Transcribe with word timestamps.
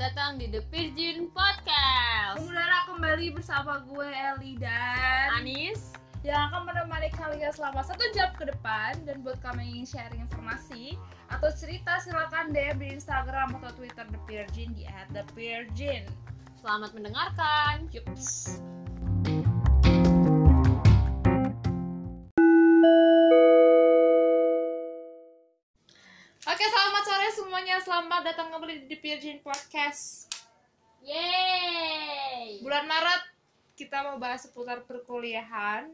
datang 0.00 0.40
di 0.40 0.48
The 0.48 0.64
Virgin 0.72 1.28
Podcast. 1.36 2.40
Mengudara 2.40 2.88
kembali 2.88 3.36
bersama 3.36 3.84
gue 3.84 4.08
Eli 4.08 4.56
dan 4.56 5.28
Anis, 5.36 5.92
yang 6.24 6.48
akan 6.48 6.72
menemani 6.72 7.12
kalian 7.12 7.52
selama 7.52 7.84
satu 7.84 8.00
jam 8.16 8.32
ke 8.32 8.48
depan 8.48 8.96
dan 9.04 9.20
buat 9.20 9.36
kami 9.44 9.60
yang 9.60 9.84
ingin 9.84 9.88
sharing 9.92 10.24
informasi 10.24 10.96
atau 11.28 11.52
cerita 11.52 12.00
silakan 12.00 12.48
DM 12.48 12.80
di 12.80 12.96
Instagram 12.96 13.60
atau 13.60 13.76
Twitter 13.76 14.08
The 14.08 14.20
Virgin 14.24 14.72
di 14.72 14.88
@thevirgin. 15.12 16.08
selamat 16.64 16.96
mendengarkan. 16.96 17.84
Yups. 17.92 18.56
Selamat 27.80 28.20
datang 28.20 28.52
kembali 28.52 28.84
di 28.84 28.96
Virgin 29.00 29.40
Podcast. 29.40 30.28
Yeay. 31.00 32.60
Bulan 32.60 32.84
Maret 32.84 33.22
kita 33.72 34.04
mau 34.04 34.20
bahas 34.20 34.44
seputar 34.44 34.84
perkuliahan 34.84 35.88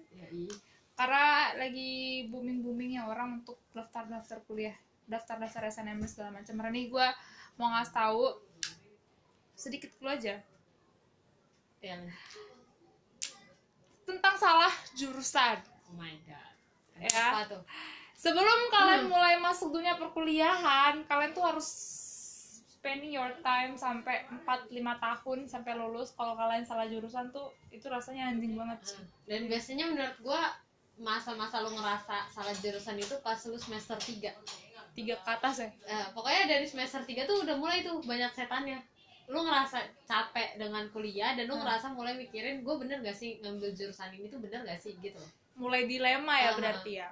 karena 0.98 1.54
lagi 1.54 2.26
booming 2.26 2.66
boomingnya 2.66 3.06
orang 3.06 3.38
untuk 3.38 3.62
daftar 3.70 4.10
daftar 4.10 4.42
kuliah 4.50 4.74
daftar 5.06 5.38
daftar 5.38 5.70
SNM 5.70 6.02
segala 6.10 6.34
macam 6.34 6.58
karena 6.58 6.74
nih 6.74 6.90
gue 6.90 7.06
mau 7.54 7.70
ngasih 7.70 7.94
tahu 7.94 8.24
sedikit 9.54 9.94
dulu 10.02 10.10
aja 10.10 10.42
Ya. 11.78 12.02
tentang 14.02 14.34
salah 14.34 14.74
jurusan 14.98 15.62
Oh 15.86 15.94
my 15.94 16.18
god. 16.26 16.54
Ya. 16.98 17.26
Apa 17.30 17.42
tuh? 17.46 17.62
Sebelum 18.16 18.58
kalian 18.68 19.06
mulai 19.06 19.36
masuk 19.38 19.70
dunia 19.70 19.94
perkuliahan 19.94 21.04
kalian 21.04 21.32
tuh 21.32 21.44
harus 21.44 21.68
spending 22.66 23.12
your 23.12 23.34
time 23.42 23.74
sampai 23.74 24.24
4-5 24.30 24.70
tahun 24.78 25.38
sampai 25.44 25.74
lulus. 25.74 26.14
Kalau 26.14 26.32
kalian 26.32 26.62
salah 26.62 26.86
jurusan 26.86 27.28
tuh 27.28 27.50
itu 27.68 27.86
rasanya 27.86 28.30
anjing 28.30 28.54
banget. 28.54 28.78
Sih. 28.94 29.02
Dan 29.26 29.50
biasanya 29.50 29.90
menurut 29.90 30.16
gua 30.22 30.42
masa-masa 30.96 31.60
lu 31.60 31.74
ngerasa 31.74 32.30
salah 32.30 32.54
jurusan 32.56 32.96
itu 32.96 33.18
pas 33.20 33.36
lu 33.44 33.58
semester 33.58 33.98
3 33.98 34.32
tiga 34.96 35.14
ke 35.18 35.28
atas 35.28 35.60
ya? 35.60 35.68
Eh, 35.84 36.06
pokoknya 36.14 36.48
dari 36.48 36.64
semester 36.64 37.04
3 37.04 37.26
tuh 37.26 37.44
udah 37.44 37.58
mulai 37.58 37.84
tuh 37.84 38.00
banyak 38.00 38.32
setannya. 38.32 38.80
Lu 39.26 39.42
ngerasa 39.42 39.82
capek 40.06 40.54
dengan 40.56 40.86
kuliah 40.88 41.34
dan 41.34 41.50
lu 41.50 41.58
Hmm. 41.58 41.66
ngerasa 41.66 41.90
mulai 41.90 42.14
mikirin 42.14 42.62
gue 42.62 42.74
bener 42.78 43.02
gak 43.02 43.12
sih 43.12 43.42
ngambil 43.42 43.74
jurusan 43.74 44.14
ini 44.14 44.30
tuh 44.30 44.38
bener 44.38 44.62
gak 44.62 44.78
sih? 44.78 44.94
gitu 45.02 45.18
mulai 45.56 45.84
dilema 45.84 46.36
ya 46.38 46.52
Aha. 46.52 46.56
berarti 46.56 46.92
ya 47.02 47.08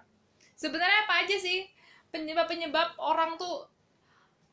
sebenarnya 0.55 1.05
apa 1.05 1.15
aja 1.23 1.37
sih 1.37 1.67
penyebab 2.09 2.47
penyebab 2.47 2.95
orang 2.97 3.35
tuh 3.35 3.67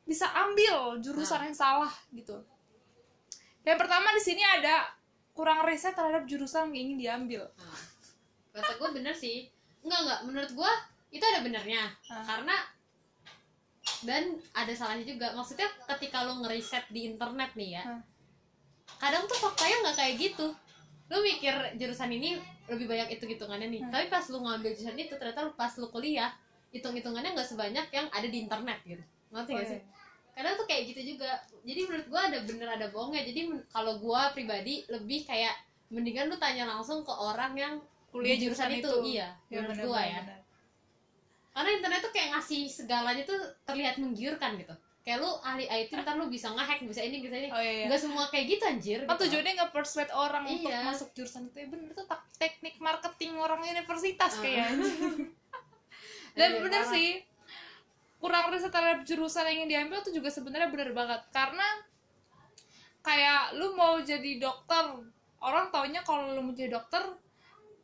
bisa 0.01 0.25
ambil 0.33 0.97
jurusan 0.97 1.39
Nah. 1.39 1.45
yang 1.47 1.55
salah 1.55 1.93
gitu? 2.11 2.35
Yang 3.61 3.77
pertama 3.77 4.09
di 4.11 4.21
sini 4.21 4.41
ada 4.41 4.89
kurang 5.31 5.61
riset 5.63 5.93
terhadap 5.93 6.25
jurusan 6.25 6.73
yang 6.73 6.89
ingin 6.89 6.97
diambil. 6.97 7.43
Nah, 7.53 7.79
kata 8.51 8.75
gue 8.75 8.89
bener 8.97 9.13
sih. 9.13 9.47
Enggak 9.85 9.99
enggak. 10.03 10.19
Menurut 10.25 10.51
gue 10.51 10.71
itu 11.11 11.23
ada 11.23 11.39
benernya. 11.41 11.83
Ah. 12.09 12.25
karena 12.25 12.55
dan 14.01 14.23
ada 14.51 14.73
salahnya 14.73 15.05
juga. 15.05 15.29
Maksudnya 15.31 15.69
ketika 15.87 16.25
lu 16.25 16.41
ngeriset 16.41 16.89
di 16.89 17.05
internet 17.07 17.53
nih 17.53 17.77
ya 17.77 17.83
Ah. 17.85 18.01
kadang 18.97 19.23
tuh 19.23 19.37
faktanya 19.39 19.87
nggak 19.87 19.97
kayak 19.97 20.15
gitu 20.19 20.47
lu 21.11 21.19
mikir 21.19 21.51
jurusan 21.75 22.07
ini 22.07 22.39
lebih 22.71 22.87
banyak 22.87 23.11
hitung 23.11 23.27
hitungannya 23.27 23.67
nih. 23.67 23.81
Hmm. 23.83 23.91
tapi 23.91 24.05
pas 24.07 24.23
lu 24.31 24.39
ngambil 24.39 24.71
jurusan 24.71 24.95
itu 24.95 25.13
ternyata 25.19 25.43
lu 25.43 25.51
pas 25.53 25.73
lu 25.75 25.91
kuliah 25.91 26.31
hitung 26.71 26.95
hitungannya 26.95 27.35
nggak 27.35 27.49
sebanyak 27.51 27.85
yang 27.91 28.07
ada 28.07 28.27
di 28.31 28.37
internet 28.47 28.79
gitu. 28.87 29.03
Ngerti 29.35 29.51
Oh, 29.51 29.57
gak 29.59 29.65
iya. 29.67 29.71
sih? 29.75 29.81
Kadang 30.31 30.53
tuh 30.55 30.63
kayak 30.63 30.83
gitu 30.95 31.01
juga. 31.15 31.31
Jadi 31.67 31.79
menurut 31.83 32.07
gua 32.07 32.21
ada 32.31 32.39
bener 32.47 32.67
ada 32.71 32.87
bohongnya. 32.87 33.27
Jadi 33.27 33.41
kalau 33.67 33.99
gua 33.99 34.31
pribadi 34.31 34.87
lebih 34.87 35.27
kayak 35.27 35.51
mendingan 35.91 36.31
lu 36.31 36.39
tanya 36.39 36.63
langsung 36.71 37.03
ke 37.03 37.11
orang 37.11 37.51
yang 37.59 37.73
kuliah 38.15 38.39
di 38.39 38.47
jurusan, 38.47 38.71
itu, 38.71 38.91
iya 39.11 39.35
Ya, 39.51 39.59
menurut 39.59 39.75
benar, 39.75 39.87
gua 39.87 39.99
benar, 39.99 40.23
ya. 40.31 40.37
karena 41.51 41.69
internet 41.75 41.99
tuh 41.99 42.11
kayak 42.15 42.29
ngasih 42.31 42.61
segalanya 42.71 43.23
tuh 43.27 43.39
terlihat 43.67 43.95
menggiurkan 43.99 44.55
gitu 44.55 44.71
kayak 45.01 45.17
lu 45.17 45.31
ahli 45.41 45.65
IT 45.65 45.89
ntar 45.97 46.13
lu 46.13 46.27
bisa 46.27 46.47
ngehack 46.47 46.81
bisa 46.83 47.01
ini 47.01 47.17
bisa 47.19 47.33
ini 47.33 47.49
oh 47.49 47.57
iya, 47.57 47.73
iya. 47.75 47.85
nggak 47.89 48.01
semua 48.01 48.25
kayak 48.27 48.45
gitu 48.47 48.63
anjir 48.63 48.99
kan 49.01 49.09
gitu. 49.11 49.21
tujuannya 49.25 49.53
nggak 49.55 49.71
persuade 49.71 50.11
orang 50.11 50.43
untuk 50.45 50.69
Iya. 50.69 50.79
masuk 50.83 51.09
jurusan 51.11 51.43
itu 51.47 51.57
ya 51.57 51.67
bener 51.67 51.89
tuh 51.91 52.05
tak- 52.05 52.29
teknik 52.35 52.77
marketing 52.77 53.33
orang 53.35 53.59
universitas 53.59 54.31
Ah. 54.31 54.41
kayaknya 54.41 54.77
dan 56.37 56.49
Iya, 56.49 56.59
bener 56.61 56.81
parah. 56.81 56.93
sih 56.93 57.07
kurang 58.17 58.45
riset 58.47 58.69
terhadap 58.69 59.01
jurusan 59.01 59.43
yang 59.43 59.55
ingin 59.57 59.69
diambil 59.71 59.97
tuh 59.99 60.13
juga 60.13 60.29
sebenarnya 60.29 60.69
bener 60.69 60.89
banget 60.91 61.21
karena 61.29 61.65
kayak 63.01 63.57
lu 63.57 63.73
mau 63.73 63.97
jadi 63.99 64.37
dokter 64.37 64.85
orang 65.39 65.73
taunya 65.73 66.01
kalau 66.01 66.29
lu 66.29 66.41
mau 66.43 66.53
jadi 66.53 66.69
dokter 66.71 67.01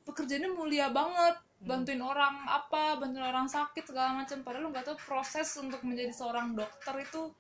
pekerjaannya 0.04 0.54
mulia 0.54 0.88
banget 0.90 1.42
Hmm. 1.58 1.74
bantuin 1.74 1.98
orang 2.06 2.46
apa 2.46 3.02
bantuin 3.02 3.26
orang 3.26 3.50
sakit 3.50 3.90
segala 3.90 4.14
macam. 4.14 4.46
Padahal 4.46 4.70
lu 4.70 4.70
nggak 4.70 4.86
tahu 4.94 4.98
proses 5.02 5.50
untuk 5.58 5.82
menjadi 5.82 6.14
seorang 6.14 6.54
dokter 6.54 7.02
itu 7.02 7.34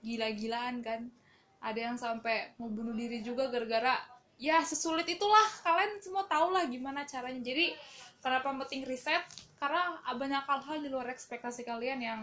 gila-gilaan 0.00 0.80
kan? 0.80 1.12
Ada 1.60 1.92
yang 1.92 1.96
sampai 2.00 2.56
mau 2.56 2.70
bunuh 2.72 2.96
diri 2.96 3.20
juga 3.20 3.52
gara-gara 3.52 4.00
ya 4.40 4.64
sesulit 4.64 5.04
itulah. 5.04 5.44
Kalian 5.60 6.00
semua 6.00 6.24
tahu 6.24 6.54
lah 6.54 6.64
gimana 6.64 7.04
caranya. 7.04 7.44
Jadi 7.44 7.76
kenapa 8.24 8.56
penting 8.64 8.88
riset? 8.88 9.20
Karena 9.60 10.00
banyak 10.16 10.42
hal-hal 10.48 10.76
di 10.80 10.88
luar 10.88 11.12
ekspektasi 11.12 11.66
kalian 11.66 12.00
yang 12.00 12.20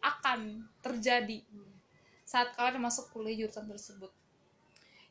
akan 0.00 0.64
terjadi 0.80 1.42
saat 2.22 2.54
kalian 2.54 2.78
masuk 2.78 3.10
kuliah 3.10 3.42
jurusan 3.42 3.66
tersebut. 3.66 4.12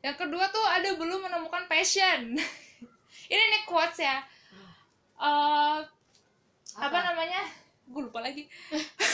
Yang 0.00 0.16
kedua 0.24 0.48
tuh 0.48 0.64
ada 0.64 0.88
belum 0.96 1.28
menemukan 1.28 1.68
passion. 1.68 2.32
Ini 3.32 3.42
nih 3.52 3.62
quotes 3.68 4.00
ya 4.00 4.24
Eh, 5.20 5.78
apa? 6.80 6.98
namanya? 7.12 7.42
Gue 7.90 8.02
lupa 8.08 8.24
lagi. 8.24 8.48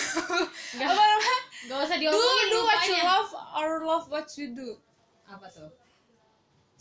Nggak. 0.77 0.87
apa 0.87 1.03
namanya? 1.03 1.39
Gak 1.67 1.79
usah 1.83 1.97
do 1.99 2.03
diomongin 2.07 2.47
do 2.53 2.61
what 2.63 2.83
you 2.87 2.99
love 3.03 3.31
or 3.59 3.69
love 3.83 4.07
what 4.07 4.29
you 4.39 4.47
do? 4.55 4.69
Apa 5.27 5.51
tuh? 5.51 5.71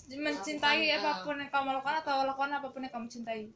Mencintai 0.06 0.94
Lakukan, 0.94 1.02
apa 1.02 1.12
pun 1.26 1.36
yang 1.42 1.50
kamu 1.50 1.70
lakukan 1.82 1.96
atau 2.06 2.16
lakukan 2.30 2.52
apa 2.54 2.68
pun 2.70 2.82
yang 2.86 2.94
kamu 2.94 3.08
cintai? 3.10 3.50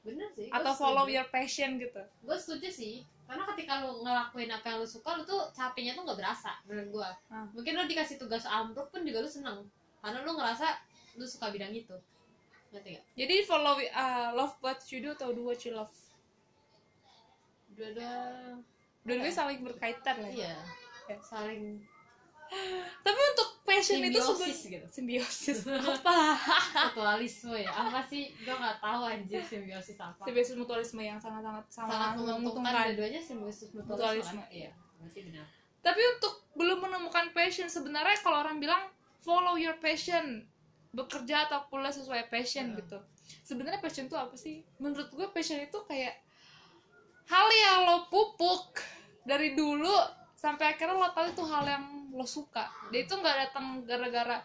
Bener 0.00 0.32
sih 0.32 0.48
atau 0.48 0.72
follow 0.72 1.04
your 1.12 1.28
passion 1.28 1.76
gitu? 1.76 2.00
Gue 2.24 2.36
setuju 2.40 2.72
sih 2.72 3.04
karena 3.30 3.46
ketika 3.54 3.86
lu 3.86 4.02
ngelakuin 4.02 4.50
apa 4.50 4.66
yang 4.74 4.78
lu 4.82 4.88
suka 4.90 5.14
lu 5.14 5.22
tuh 5.22 5.46
capeknya 5.54 5.94
tuh 5.94 6.02
nggak 6.02 6.18
berasa 6.18 6.50
menurut 6.66 6.88
gue 6.90 7.10
Ah. 7.30 7.46
mungkin 7.54 7.78
lu 7.78 7.86
dikasih 7.86 8.18
tugas 8.18 8.42
amplop 8.42 8.90
pun 8.90 9.06
juga 9.06 9.22
lu 9.22 9.30
seneng 9.30 9.62
karena 10.02 10.26
lu 10.26 10.34
ngerasa 10.34 10.66
lu 11.14 11.22
suka 11.22 11.54
bidang 11.54 11.70
itu 11.70 11.94
ngerti 12.70 12.90
gak? 12.94 13.04
jadi 13.18 13.34
follow 13.44 13.74
uh, 13.76 14.30
love 14.32 14.54
what 14.62 14.78
you 14.88 14.98
do 15.00 15.10
atau 15.10 15.30
do 15.30 15.42
what 15.42 15.58
you 15.62 15.74
love 15.74 15.90
dua-dua 17.70 18.14
dua-duanya 19.02 19.32
saling 19.32 19.60
berkaitan 19.62 20.16
lah 20.20 20.30
ya. 20.30 20.50
iya 20.50 20.56
Ya. 21.10 21.18
saling 21.26 21.82
tapi 23.06 23.20
untuk 23.34 23.48
passion 23.66 23.98
itu 23.98 24.18
Simbiosis 24.18 24.58
gitu. 24.66 24.86
simbiosis 24.90 25.58
apa 25.98 26.38
mutualisme 26.90 27.54
ya 27.58 27.70
apa 27.70 28.02
sih 28.06 28.30
gue 28.30 28.54
nggak 28.54 28.78
tahu 28.78 29.02
anjir 29.06 29.42
simbiosis 29.42 29.98
apa 29.98 30.22
simbiosis 30.22 30.54
mutualisme 30.54 31.02
yang 31.02 31.18
sangat-sangat 31.18 31.66
sangat 31.66 31.90
sangat 31.94 32.10
menguntungkan 32.18 32.38
menguntungkan 32.42 32.74
dua-duanya 32.94 33.20
simbiosis 33.22 33.70
mutualisme, 33.70 33.90
Mutualisme. 33.90 34.42
kan? 34.42 34.50
iya 34.54 34.70
berarti 34.98 35.20
benar 35.26 35.46
tapi 35.80 36.02
untuk 36.18 36.34
belum 36.54 36.78
menemukan 36.84 37.26
passion 37.34 37.66
sebenarnya 37.66 38.18
kalau 38.22 38.42
orang 38.42 38.58
bilang 38.62 38.86
follow 39.18 39.54
your 39.58 39.74
passion 39.78 40.46
bekerja 40.90 41.46
atau 41.46 41.62
kuliah 41.66 41.90
sesuai 41.90 42.26
passion 42.26 42.74
Hmm. 42.74 42.78
gitu. 42.78 42.98
Sebenarnya 43.42 43.78
passion 43.78 44.06
itu 44.06 44.16
apa 44.16 44.34
sih? 44.34 44.66
Menurut 44.76 45.06
gue 45.08 45.26
passion 45.30 45.58
itu 45.58 45.78
kayak 45.84 46.18
hal 47.26 47.46
yang 47.48 47.86
lo 47.86 47.96
pupuk 48.06 48.82
dari 49.22 49.54
dulu 49.54 49.92
sampai 50.34 50.74
akhirnya 50.74 50.96
lo 50.96 51.10
tahu 51.10 51.30
itu 51.30 51.42
hal 51.44 51.64
yang 51.64 51.84
lo 52.10 52.26
suka. 52.26 52.66
Dia 52.90 53.04
itu 53.04 53.14
nggak 53.14 53.36
datang 53.48 53.86
gara-gara 53.86 54.42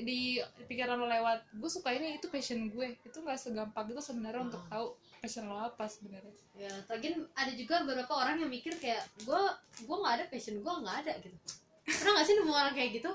di 0.00 0.38
pikiran 0.70 0.94
lo 0.94 1.10
lewat 1.10 1.50
gue 1.50 1.66
suka 1.66 1.90
ini 1.90 2.16
itu 2.16 2.30
passion 2.30 2.70
gue. 2.70 2.94
Itu 3.02 3.18
nggak 3.18 3.34
segampang 3.34 3.90
itu 3.90 3.98
sebenarnya 3.98 4.46
untuk 4.46 4.62
Hmm. 4.62 4.70
tahu 4.70 4.86
passion 5.18 5.50
lo 5.50 5.58
apa 5.58 5.90
sebenarnya. 5.90 6.30
Ya 6.54 6.70
lagian 6.86 7.26
ada 7.34 7.50
juga 7.50 7.82
beberapa 7.82 8.14
orang 8.14 8.38
yang 8.38 8.50
mikir 8.50 8.78
kayak 8.78 9.02
gue 9.18 9.40
gue 9.82 9.96
nggak 9.98 10.14
ada 10.22 10.24
passion 10.30 10.62
gue 10.62 10.72
nggak 10.72 10.96
ada 11.02 11.12
gitu. 11.18 11.34
Pernah 11.82 12.12
nggak 12.14 12.26
sih 12.26 12.34
nemu 12.36 12.52
orang 12.52 12.74
kayak 12.74 12.90
gitu 13.02 13.10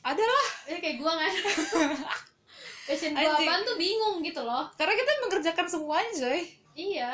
ada 0.00 0.22
lah 0.22 0.46
eh 0.66 0.78
kayak 0.78 0.96
gue 0.96 1.10
ada 1.10 1.28
passion 2.88 3.12
gue 3.12 3.20
apaan 3.44 3.60
tuh 3.62 3.76
bingung 3.76 4.16
gitu 4.20 4.40
loh. 4.40 4.64
Karena 4.74 4.94
kita 4.96 5.12
mengerjakan 5.28 5.66
semuanya 5.68 6.10
coy. 6.16 6.40
Iya. 6.72 7.12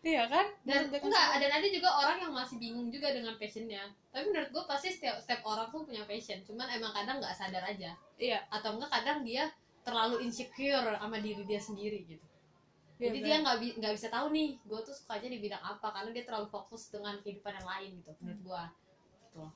Iya 0.00 0.22
kan? 0.28 0.46
Dan 0.64 0.88
enggak 0.88 1.26
dan 1.40 1.50
ada 1.52 1.66
juga 1.68 1.88
orang 1.92 2.18
yang 2.20 2.32
masih 2.32 2.56
bingung 2.56 2.88
juga 2.88 3.12
dengan 3.12 3.36
passionnya. 3.36 3.84
Tapi 4.12 4.28
menurut 4.28 4.48
gue 4.48 4.64
pasti 4.64 4.88
setiap 4.88 5.20
setiap 5.20 5.40
orang 5.44 5.68
tuh 5.68 5.84
punya 5.84 6.04
passion. 6.04 6.40
Cuman 6.44 6.68
emang 6.68 6.92
kadang 6.92 7.20
nggak 7.20 7.32
sadar 7.32 7.64
aja. 7.64 7.92
Iya. 8.16 8.44
Atau 8.48 8.76
enggak 8.76 8.92
kadang 8.92 9.24
dia 9.24 9.48
terlalu 9.80 10.24
insecure 10.24 10.84
sama 10.84 11.16
diri 11.20 11.44
dia 11.44 11.60
sendiri 11.60 12.04
gitu. 12.04 12.26
Iya, 13.00 13.08
jadi 13.08 13.18
dia 13.24 13.36
nggak 13.40 13.56
bi- 13.56 13.76
nggak 13.80 13.92
bisa 13.96 14.08
tahu 14.12 14.28
nih 14.28 14.60
gue 14.60 14.80
tuh 14.84 14.92
sukanya 14.92 15.28
di 15.32 15.38
bidang 15.40 15.62
apa. 15.64 15.88
Karena 15.88 16.10
dia 16.12 16.24
terlalu 16.28 16.48
fokus 16.48 16.92
dengan 16.92 17.16
kehidupan 17.20 17.56
yang 17.56 17.68
lain 17.68 17.90
gitu 18.00 18.12
menurut 18.20 18.40
gue 18.40 18.62
gitu 19.24 19.36
loh. 19.40 19.52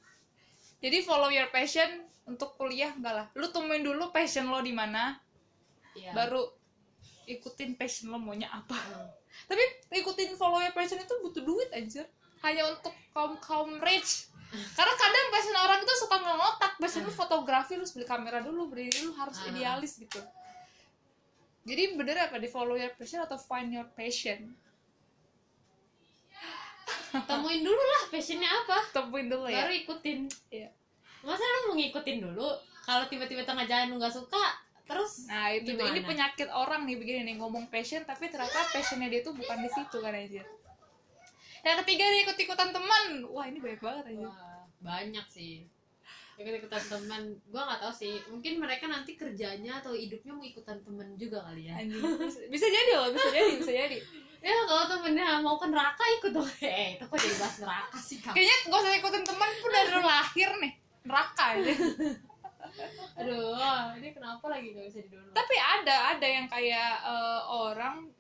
Jadi 0.85 1.01
follow 1.01 1.33
your 1.33 1.49
passion 1.49 1.89
untuk 2.29 2.61
kuliah 2.61 2.93
enggak 2.93 3.15
lah. 3.17 3.27
Lu 3.33 3.49
temuin 3.49 3.81
dulu 3.81 4.13
passion 4.13 4.53
lo 4.53 4.61
di 4.61 4.77
mana 4.77 5.17
Iya. 5.97 6.13
baru 6.13 6.45
ikutin 7.25 7.81
passion 7.81 8.13
lo 8.13 8.21
maunya 8.21 8.53
apa. 8.53 8.77
Hmm. 8.77 9.09
tapi 9.51 9.65
ikutin 9.97 10.37
follow 10.37 10.61
your 10.61 10.77
passion 10.77 11.01
itu 11.01 11.15
butuh 11.25 11.41
duit 11.41 11.73
anjir. 11.73 12.05
Hanya 12.45 12.69
untuk 12.69 12.93
kaum 13.17 13.41
kaum 13.41 13.81
rich. 13.81 14.29
Karena 14.77 14.93
kadang 14.93 15.27
passion 15.33 15.57
orang 15.57 15.81
itu 15.81 15.95
suka 16.05 16.17
ngotak 16.21 16.73
passion 16.77 17.03
lu 17.03 17.13
fotografi 17.13 17.81
lu 17.81 17.83
harus 17.83 17.97
beli 17.97 18.05
kamera 18.05 18.45
dulu 18.45 18.69
beli 18.69 18.93
lu 19.01 19.17
harus 19.17 19.41
Ah. 19.41 19.49
idealis 19.49 19.97
gitu. 19.97 20.21
Jadi 21.65 21.97
bener 21.97 22.29
apa 22.29 22.37
di 22.37 22.53
follow 22.53 22.77
your 22.77 22.93
passion 22.93 23.25
atau 23.25 23.41
find 23.41 23.73
your 23.73 23.89
passion 23.97 24.53
temuin 27.31 27.63
dulu 27.63 27.83
lah 27.83 28.03
passionnya 28.11 28.51
apa. 28.51 28.79
Temuin 28.91 29.27
dulu 29.31 29.47
ya. 29.47 29.65
Baru 29.65 29.73
ikutin. 29.75 30.19
Iya. 30.51 30.69
masa 31.25 31.41
lu 31.41 31.73
mau 31.73 31.75
ngikutin 31.81 32.19
dulu? 32.21 32.49
Kalau 32.85 33.09
tiba-tiba 33.09 33.49
tengah 33.49 33.65
jalan 33.65 33.95
lu 33.95 33.97
nggak 33.97 34.13
suka 34.13 34.65
terus 34.85 35.25
nah 35.25 35.49
itu 35.49 35.73
Gimana? 35.73 35.97
ini 35.97 36.01
penyakit 36.05 36.49
orang 36.53 36.85
nih 36.85 37.01
begini 37.01 37.21
nih 37.25 37.37
ngomong 37.41 37.73
passion 37.73 38.05
tapi 38.05 38.29
ternyata 38.29 38.69
passionnya 38.69 39.09
dia 39.09 39.25
tuh 39.25 39.33
bukan 39.33 39.65
di 39.65 39.71
situ 39.73 39.97
kan 39.97 40.13
aja 40.13 40.45
yang 41.65 41.77
ketiga 41.81 42.05
nih 42.05 42.29
ikut 42.29 42.37
ikutan 42.37 42.77
teman. 42.77 43.25
Wah 43.33 43.49
ini 43.49 43.57
banyak 43.57 43.81
banget 43.81 44.05
aja 44.13 44.29
Wah, 44.29 44.69
banyak 44.85 45.27
sih 45.33 45.65
ikut-ikutan 46.35 46.83
teman 46.91 47.23
gua 47.49 47.63
nggak 47.71 47.81
tahu 47.87 47.93
sih. 47.95 48.15
Mungkin 48.31 48.59
mereka 48.59 48.91
nanti 48.91 49.15
kerjanya 49.15 49.79
atau 49.79 49.95
hidupnya 49.95 50.33
mau 50.35 50.43
ikutan 50.43 50.79
temen 50.83 51.15
juga 51.15 51.47
kali 51.47 51.71
ya. 51.71 51.79
Bisa, 52.51 52.67
jadi 52.67 52.91
loh 52.99 53.09
bisa 53.15 53.29
jadi 53.31 53.53
bisa 53.59 53.73
jadi. 53.73 53.99
Ya 54.45 54.53
kalau 54.69 54.85
temennya 54.85 55.41
mau 55.41 55.57
ke 55.57 55.65
neraka 55.73 56.05
ikut 56.21 56.37
dong. 56.37 56.45
Eh 56.61 57.01
itu 57.01 57.05
kok 57.09 57.17
jadi 57.17 57.37
bahas 57.41 57.57
neraka 57.65 57.97
sih 57.97 58.21
kamu 58.21 58.37
kayaknya 58.37 58.57
gak 58.69 58.77
usah 58.77 58.93
ikutin 59.01 59.25
teman 59.25 59.51
pun 59.57 59.71
dari 59.73 59.91
lahir 60.05 60.51
nih. 60.61 60.73
Neraka 61.09 61.45
aja. 61.57 61.73
Aduh 63.25 63.97
ini 63.97 64.09
kenapa 64.13 64.45
lagi 64.53 64.77
gak 64.77 64.85
bisa 64.93 65.01
didownload? 65.01 65.33
Tapi 65.33 65.57
ada 65.57 65.97
ada 66.13 66.27
yang 66.29 66.47
kayak 66.53 66.93
eh, 67.09 67.43
orang 67.49 68.13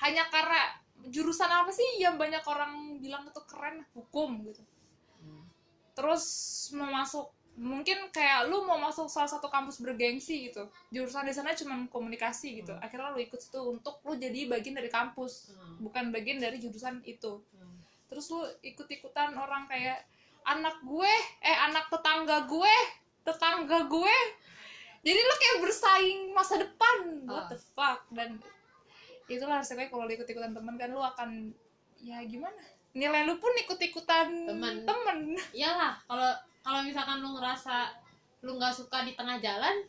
hanya 0.00 0.24
karena 0.32 0.80
jurusan 1.12 1.52
apa 1.52 1.70
sih 1.76 2.00
yang 2.00 2.16
banyak 2.16 2.40
orang 2.48 2.96
bilang 2.96 3.28
itu 3.28 3.42
keren? 3.44 3.84
Hukum 3.92 4.48
gitu. 4.48 4.64
Terus 5.98 6.24
mau 6.72 6.86
masuk 6.88 7.26
mungkin 7.58 8.06
kayak 8.08 8.46
lu 8.46 8.62
mau 8.62 8.78
masuk 8.78 9.10
salah 9.10 9.26
satu 9.26 9.50
kampus 9.50 9.82
bergengsi 9.82 10.46
gitu 10.46 10.62
jurusan 10.88 11.26
di 11.26 11.34
sana 11.34 11.50
cuma 11.52 11.74
komunikasi 11.88 12.62
gitu 12.62 12.70
Hmm. 12.70 12.78
akhirnya 12.78 13.10
lu 13.10 13.18
ikut 13.18 13.34
situ 13.36 13.58
untuk 13.58 13.98
lu 14.00 14.14
jadi 14.14 14.46
bagian 14.46 14.78
dari 14.78 14.86
kampus 14.88 15.50
Hmm. 15.50 15.82
bukan 15.82 16.14
bagian 16.14 16.38
dari 16.38 16.56
jurusan 16.56 17.02
itu 17.02 17.42
Hmm. 17.50 17.82
terus 18.06 18.30
lu 18.30 18.46
ikut-ikutan 18.62 19.34
orang 19.34 19.66
kayak 19.66 20.06
anak 20.46 20.78
gue 20.80 21.10
eh 21.42 21.58
anak 21.60 21.90
tetangga 21.90 22.46
gue 22.46 22.74
tetangga 23.20 23.84
gue 23.84 24.16
jadi 25.00 25.18
lu 25.18 25.34
kayak 25.36 25.58
bersaing 25.60 26.20
masa 26.30 26.56
depan 26.56 26.96
what 27.26 27.42
Ah. 27.42 27.48
the 27.50 27.58
fuck 27.58 28.06
dan 28.08 28.38
itulah 29.26 29.58
resikonya 29.58 29.90
kalau 29.90 30.06
lu 30.06 30.14
ikut-ikutan 30.14 30.54
temen 30.54 30.78
kan 30.78 30.88
lu 30.88 31.02
akan 31.02 31.50
ya 31.98 32.22
gimana 32.22 32.62
nilai 32.92 33.24
lu 33.24 33.36
pun 33.36 33.52
ikut-ikutan 33.54 34.26
Temen. 34.48 34.84
temen. 34.84 35.18
Iyalah 35.52 35.96
kalau 36.04 36.30
kalau 36.62 36.80
misalkan 36.82 37.20
lu 37.20 37.36
ngerasa 37.36 37.92
lu 38.42 38.54
nggak 38.56 38.72
suka 38.72 39.02
di 39.02 39.12
tengah 39.12 39.36
jalan 39.38 39.84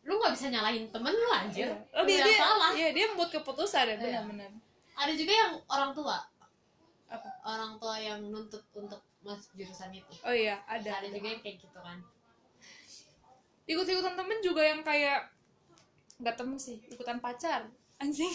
lu 0.00 0.16
nggak 0.16 0.32
bisa 0.32 0.48
nyalahin 0.48 0.88
temen 0.88 1.12
lu 1.12 1.28
anjir. 1.30 1.68
Oh, 1.92 2.02
lu 2.02 2.08
dia, 2.08 2.24
dia, 2.24 2.38
salah. 2.40 2.72
iya, 2.72 2.88
dia 2.90 3.04
membuat 3.06 3.30
keputusan 3.30 3.84
ya 3.84 3.96
Iya. 3.96 3.96
benar-benar. 4.24 4.50
Ada 4.96 5.12
juga 5.12 5.32
yang 5.32 5.52
orang 5.68 5.92
tua. 5.92 6.16
Apa? 7.10 7.28
Orang 7.44 7.72
tua 7.76 7.96
yang 7.98 8.20
nuntut 8.24 8.62
untuk 8.72 9.00
masuk 9.20 9.52
jurusan 9.54 9.92
itu. 9.92 10.12
Oh 10.24 10.32
iya 10.32 10.56
ada, 10.64 11.04
ada 11.04 11.08
juga 11.08 11.28
yang 11.28 11.40
kayak 11.40 11.60
gitu 11.60 11.78
kan. 11.78 12.00
Ikut-ikutan 13.66 14.14
temen 14.16 14.38
juga 14.40 14.62
yang 14.64 14.80
kayak 14.80 15.28
nggak 16.20 16.36
temen 16.36 16.56
sih 16.56 16.76
ikutan 16.86 17.16
pacar 17.16 17.64
anjing 17.96 18.28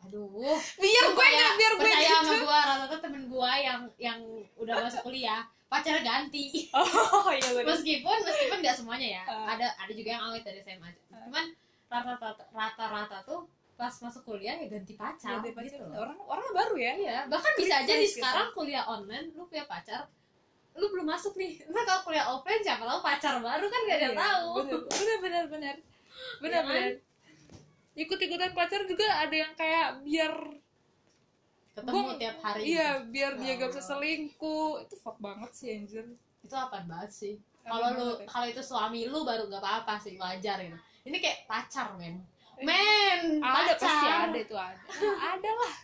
aduh 0.00 0.30
biar 0.76 1.04
gue 1.08 1.26
nggak 1.28 1.52
biar 1.54 1.72
gue 1.72 1.82
percaya 1.82 2.00
gitu 2.00 2.16
sama 2.22 2.34
gua 2.40 2.58
rata-rata 2.62 2.96
temen 3.00 3.22
gua 3.26 3.52
yang 3.56 3.80
yang 3.98 4.18
udah 4.54 4.74
masuk 4.80 5.02
kuliah 5.04 5.42
pacarnya 5.66 6.00
ganti 6.00 6.70
oh 6.70 7.28
iya 7.34 7.50
bener. 7.50 7.66
meskipun 7.68 8.16
meskipun 8.22 8.58
nggak 8.58 8.72
semuanya 8.74 9.08
ya 9.10 9.22
Ah. 9.24 9.52
ada 9.52 9.66
ada 9.76 9.92
juga 9.92 10.10
yang 10.10 10.22
awet 10.24 10.42
dari 10.42 10.58
SMA 10.60 10.88
cuman 11.08 11.44
rata-rata 11.86 12.44
rata-rata 12.48 13.18
tuh 13.22 13.40
pas 13.74 13.94
masuk 13.94 14.22
kuliah 14.24 14.54
ya 14.54 14.66
ganti 14.66 14.92
pacar, 14.92 15.38
Ganti 15.38 15.50
pacar. 15.50 15.70
gitu 15.70 15.84
loh. 15.84 16.02
orang 16.02 16.18
orang 16.20 16.48
baru 16.52 16.74
ya 16.76 16.92
Iya, 16.94 17.18
bahkan 17.26 17.52
bisa 17.54 17.74
aja 17.78 17.92
di 17.92 18.02
gitu. 18.02 18.18
sekarang 18.18 18.50
kuliah 18.50 18.82
online 18.84 19.30
lu 19.32 19.46
punya 19.46 19.62
pacar, 19.64 20.10
lu 20.74 20.86
belum 20.88 21.06
masuk 21.06 21.38
nih. 21.38 21.62
Ntar 21.64 21.86
kalau 21.86 22.02
kuliah 22.02 22.26
offline 22.26 22.58
siapa 22.58 22.82
tahu 22.82 22.98
pacar 23.00 23.38
baru 23.38 23.62
kan 23.64 23.80
gak 23.84 23.96
ada 23.96 24.08
Iya, 24.08 24.18
tahu. 24.18 24.50
bener 24.58 24.82
bener 24.82 25.16
bener 25.16 25.44
bener 25.46 25.76
bener 26.40 26.50
Iya 26.50 26.58
kan? 26.58 26.66
bener 26.66 26.92
ikut 27.98 28.18
ikutan 28.20 28.52
pacar 28.52 28.82
juga 28.84 29.06
ada 29.18 29.34
yang 29.34 29.52
kayak 29.52 30.00
biar 30.00 30.34
Ketemu 31.74 31.94
Gua- 31.94 32.18
tiap 32.18 32.36
hari. 32.40 32.62
iya 32.68 32.88
biar 33.04 33.32
dia 33.36 33.54
gak 33.54 33.70
bisa 33.70 33.78
Allah. 33.80 33.90
selingkuh 33.92 34.82
itu 34.82 34.94
fuck 34.96 35.18
banget 35.18 35.50
sih 35.52 35.68
anjir 35.72 36.06
Itu 36.40 36.54
apa 36.54 36.82
banget 36.84 37.10
sih? 37.12 37.34
Kalau 37.62 37.88
lu 37.92 38.08
ya? 38.16 38.24
kalau 38.24 38.46
itu 38.46 38.58
suami 38.60 39.06
lu 39.06 39.22
baru 39.22 39.46
gak 39.46 39.58
apa-apa 39.58 39.94
sih 39.96 40.14
wajar 40.16 40.58
gitu. 40.58 40.74
Ini 41.04 41.16
kayak 41.16 41.38
pacar 41.44 41.94
men. 41.94 42.18
Eh, 42.56 42.66
Men, 42.66 43.38
ada 43.38 43.70
pacar. 43.70 43.78
pasti 43.78 44.06
ada 44.08 44.38
itu 44.40 44.56
ada 44.56 44.80
ada 45.32 45.50
lah 45.52 45.74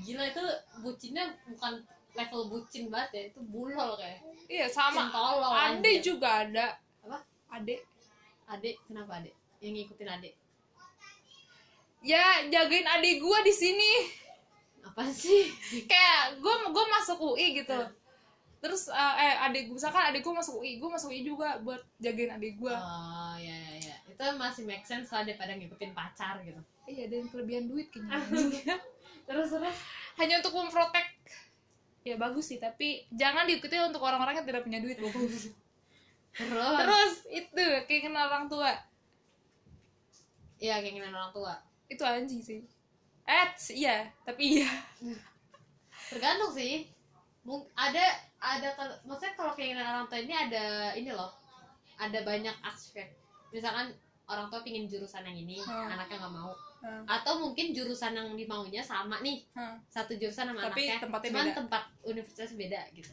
Gila 0.00 0.24
itu 0.24 0.44
bucinnya 0.80 1.24
bukan 1.46 1.84
level 2.10 2.42
bucin 2.48 2.88
banget 2.88 3.10
ya, 3.12 3.22
itu 3.28 3.40
bulol 3.44 3.94
kayak. 3.94 4.24
iya 4.48 4.64
sama 4.66 5.12
ade 5.62 6.00
juga 6.00 6.42
ada 6.42 6.80
Apa? 7.04 7.20
ade 7.50 7.84
Adek, 8.48 8.82
kenapa 8.82 9.20
adek? 9.20 9.30
Yang 9.60 9.72
ngikutin 9.76 10.08
adek. 10.10 10.34
Ya 12.00 12.48
jagain 12.48 12.86
adik 12.88 13.20
gua 13.20 13.44
di 13.44 13.52
sini. 13.52 13.92
Apa 14.84 15.06
sih? 15.12 15.52
kayak 15.86 16.40
gue 16.40 16.54
gue 16.72 16.84
masuk 16.90 17.18
UI 17.32 17.62
gitu. 17.62 17.76
Hmm. 17.78 17.94
terus 18.60 18.92
eh, 18.92 19.14
eh 19.24 19.36
adik 19.48 19.72
gue 19.72 19.76
misalkan 19.80 20.12
adik 20.12 20.20
gue 20.20 20.34
masuk 20.36 20.60
UI 20.60 20.76
gue 20.76 20.90
masuk 20.92 21.08
UI 21.08 21.24
juga 21.24 21.56
buat 21.64 21.80
jagain 21.96 22.36
adik 22.36 22.60
gue 22.60 22.68
Oh, 22.68 23.32
ya 23.40 23.56
ya 23.56 23.74
ya. 23.80 23.96
Itu 24.04 24.20
masih 24.36 24.68
make 24.68 24.84
sense 24.84 25.08
lah 25.08 25.24
daripada 25.24 25.56
ngikutin 25.56 25.96
pacar 25.96 26.44
gitu. 26.44 26.60
iya 26.84 27.08
dan 27.08 27.24
kelebihan 27.32 27.70
duit 27.70 27.88
kayaknya. 27.88 28.76
Terus 29.30 29.48
terus. 29.54 29.76
Hanya 30.18 30.42
untuk 30.42 30.58
memprotek. 30.58 31.06
Ya 32.04 32.18
bagus 32.18 32.50
sih 32.50 32.58
tapi 32.60 33.06
jangan 33.14 33.46
diikuti 33.46 33.78
untuk 33.80 34.02
orang-orang 34.02 34.42
yang 34.42 34.48
tidak 34.48 34.66
punya 34.66 34.82
duit. 34.82 34.98
Bagus 35.00 35.48
terus. 36.36 36.76
Terus 36.84 37.14
itu 37.30 37.64
keinginan 37.88 38.28
orang 38.28 38.44
tua. 38.50 38.74
Ya 40.60 40.82
keinginan 40.84 41.14
orang 41.16 41.32
tua 41.32 41.69
itu 41.90 42.00
anjing 42.00 42.38
sih. 42.38 42.60
Eh 43.26 43.46
iya 43.74 44.06
tapi 44.22 44.62
iya. 44.62 44.70
Tergantung 46.08 46.50
sih. 46.50 46.86
Mung- 47.42 47.66
ada 47.74 48.00
ada 48.38 48.68
maksudnya 49.02 49.34
kalau 49.34 49.52
keinginan 49.52 49.84
orang 49.86 50.06
tua 50.06 50.18
ini 50.18 50.30
ada 50.30 50.64
ini 50.94 51.10
loh. 51.10 51.34
Ada 51.98 52.22
banyak 52.22 52.56
aspek. 52.62 53.10
Misalkan 53.50 53.90
orang 54.24 54.46
tua 54.46 54.62
pingin 54.62 54.86
jurusan 54.86 55.26
yang 55.26 55.36
ini 55.36 55.58
Hmm. 55.58 55.90
anaknya 55.90 56.22
nggak 56.22 56.34
mau. 56.34 56.54
Hmm. 56.80 57.04
atau 57.04 57.36
mungkin 57.36 57.76
jurusan 57.76 58.16
yang 58.16 58.32
dimaunya 58.32 58.80
sama 58.80 59.20
nih. 59.20 59.44
Hmm. 59.52 59.76
satu 59.84 60.16
jurusan 60.16 60.48
sama 60.48 60.72
Tapi 60.72 60.88
anaknya. 60.88 60.96
tempatnya 60.96 61.28
cuman 61.28 61.44
beda. 61.44 61.58
tempat 61.60 61.82
universitas 62.08 62.56
beda 62.56 62.80
gitu. 62.96 63.12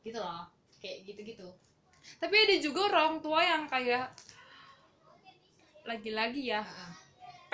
Gitu 0.00 0.16
loh. 0.16 0.48
Kayak 0.80 1.04
gitu 1.04 1.20
gitu 1.26 1.48
tapi 2.22 2.38
ada 2.38 2.56
juga 2.62 2.86
orang 2.86 3.18
tua 3.18 3.42
yang 3.42 3.66
kayak 3.66 4.14
lagi-lagi 5.82 6.50
ya 6.50 6.62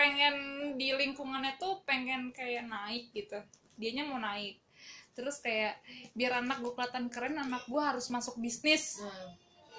pengen 0.03 0.35
di 0.75 0.91
lingkungannya 0.91 1.55
tuh 1.63 1.79
pengen 1.87 2.35
kayak 2.35 2.67
naik 2.67 3.15
gitu. 3.15 3.39
Dianya 3.79 4.11
mau 4.11 4.19
naik. 4.19 4.59
Terus 5.15 5.39
kayak 5.39 5.79
biar 6.19 6.43
anak 6.43 6.59
gue 6.59 6.75
kelihatan 6.75 7.07
keren 7.07 7.39
anak 7.39 7.63
gue 7.71 7.79
harus 7.79 8.11
masuk 8.11 8.43
bisnis. 8.43 8.99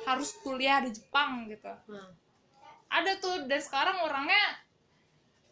Harus 0.07 0.31
kuliah 0.39 0.79
di 0.79 0.95
Jepang 0.95 1.51
gitu. 1.51 1.75
Ada 2.87 3.19
tuh 3.19 3.51
dan 3.51 3.59
sekarang 3.59 3.99
orangnya 4.07 4.63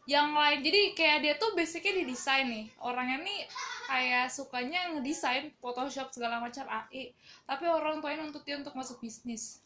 yang 0.07 0.31
lain. 0.31 0.63
Jadi 0.63 0.95
kayak 0.95 1.19
dia 1.19 1.33
tuh 1.35 1.51
basicnya 1.51 1.99
di 1.99 2.03
desain 2.07 2.47
nih. 2.47 2.71
Orangnya 2.79 3.19
nih 3.19 3.39
kayak 3.91 4.31
sukanya 4.31 4.95
ngedesain 4.95 5.51
Photoshop 5.59 6.15
segala 6.15 6.39
macam 6.39 6.63
AI 6.63 7.11
tapi 7.43 7.67
orang 7.67 7.99
tuanya 7.99 8.23
nuntut 8.23 8.47
dia 8.47 8.55
untuk 8.55 8.71
masuk 8.71 9.03
bisnis 9.03 9.59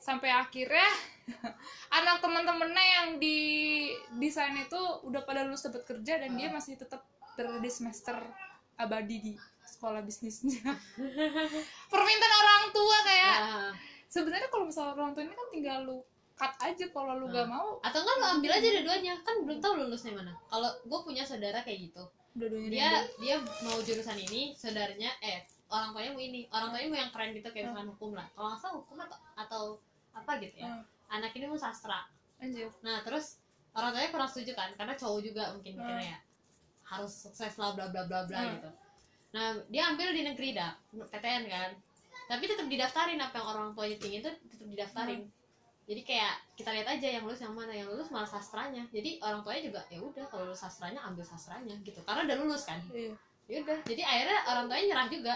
sampai 0.00 0.32
akhirnya 0.32 0.88
anak 2.00 2.18
teman-temannya 2.24 2.86
yang 2.98 3.08
di 3.20 3.38
desain 4.18 4.56
itu 4.56 4.80
udah 5.06 5.22
pada 5.22 5.44
lulus 5.46 5.62
dapat 5.62 5.84
kerja 5.86 6.18
dan 6.18 6.34
dia 6.34 6.48
masih 6.50 6.74
tetap 6.74 7.04
berada 7.36 7.60
di 7.60 7.70
semester 7.70 8.16
abadi 8.74 9.16
di 9.20 9.32
sekolah 9.62 10.00
bisnisnya. 10.02 10.72
Permintaan 11.92 12.34
orang 12.34 12.64
tua 12.72 12.96
kayak 13.04 13.36
Ah. 13.40 13.70
sebenarnya 14.10 14.48
kalau 14.50 14.66
misalnya 14.66 14.96
orang 14.98 15.12
tua 15.14 15.22
ini 15.22 15.34
kan 15.36 15.48
tinggal 15.52 15.78
lu 15.86 15.98
cut 16.34 16.52
aja 16.58 16.84
kalau 16.88 17.12
lu 17.20 17.28
gak 17.28 17.46
mau. 17.46 17.76
Atau 17.84 18.00
enggak 18.00 18.16
lo 18.16 18.26
ambil 18.40 18.50
aja 18.56 18.66
dua-duanya. 18.80 19.14
Kan 19.22 19.44
belum 19.44 19.60
tahu 19.60 19.72
lulusnya 19.84 20.16
mana. 20.16 20.32
Kalau 20.48 20.70
gue 20.82 21.00
punya 21.04 21.22
saudara 21.22 21.60
kayak 21.60 21.92
gitu. 21.92 22.02
Dua-duanya 22.32 22.68
dia 22.72 22.88
dia 23.20 23.36
mau 23.62 23.76
jurusan 23.84 24.16
ini 24.16 24.56
saudaranya 24.56 25.12
eh 25.20 25.44
orang 25.68 25.92
tuanya 25.92 26.10
mau 26.16 26.22
ini. 26.24 26.48
Orang 26.48 26.72
tuanya 26.72 26.88
mau 26.88 26.98
yang 26.98 27.12
keren 27.12 27.30
gitu 27.36 27.48
kayak 27.52 27.64
misalkan 27.70 27.88
hukum 27.92 28.10
lah. 28.16 28.26
Kalau 28.32 28.46
nggak 28.48 28.60
salah 28.64 28.76
hukum 28.80 28.96
atau 28.96 29.18
atau 29.36 29.62
apa 30.14 30.32
gitu 30.42 30.56
ya. 30.60 30.70
Hmm. 30.70 30.84
anak 31.10 31.34
ini 31.34 31.50
mau 31.50 31.58
sastra. 31.58 32.06
Anjir. 32.38 32.70
Nah 32.86 33.02
terus 33.02 33.42
orang 33.74 33.90
tuanya 33.94 34.10
kurang 34.14 34.30
setuju 34.30 34.54
kan 34.54 34.70
karena 34.78 34.94
cowok 34.94 35.20
juga 35.22 35.50
mungkin 35.54 35.78
mikirnya 35.78 36.14
ya 36.14 36.18
harus 36.86 37.12
sukses 37.26 37.54
lah 37.54 37.70
bla 37.74 37.86
bla 37.90 38.02
bla 38.06 38.26
bla 38.26 38.38
Hmm. 38.38 38.52
gitu. 38.58 38.70
Nah 39.30 39.46
dia 39.70 39.82
ambil 39.90 40.10
di 40.10 40.22
negeri 40.26 40.54
dah 40.54 40.74
PTN 40.90 41.46
kan. 41.46 41.70
Tapi 42.30 42.46
tetap 42.46 42.66
didaftarin 42.70 43.18
apa 43.18 43.42
yang 43.42 43.46
orang 43.46 43.68
tuanya 43.74 43.96
tinggi 43.98 44.22
itu 44.22 44.30
tetap 44.30 44.66
didaftarin. 44.70 45.22
Jadi 45.90 46.02
kayak 46.06 46.34
kita 46.54 46.70
lihat 46.70 46.86
aja 46.86 47.06
yang 47.18 47.26
lulus 47.26 47.42
yang 47.42 47.54
mana. 47.54 47.74
Yang 47.74 47.90
lulus 47.90 48.08
malah 48.14 48.30
sastranya. 48.30 48.86
Jadi 48.94 49.18
orang 49.18 49.42
tuanya 49.42 49.62
juga 49.66 49.80
ya 49.90 49.98
udah 49.98 50.24
kalau 50.30 50.46
lulus 50.46 50.62
sastranya 50.62 51.02
ambil 51.02 51.26
sastranya 51.26 51.74
gitu. 51.82 51.98
Karena 52.06 52.22
udah 52.30 52.36
lulus 52.38 52.62
kan. 52.62 52.78
Iya. 52.94 53.14
Ya 53.50 53.56
udah. 53.66 53.78
Jadi 53.82 54.02
akhirnya 54.06 54.38
orang 54.46 54.64
tuanya 54.70 54.84
nyerah 54.94 55.08
juga. 55.10 55.34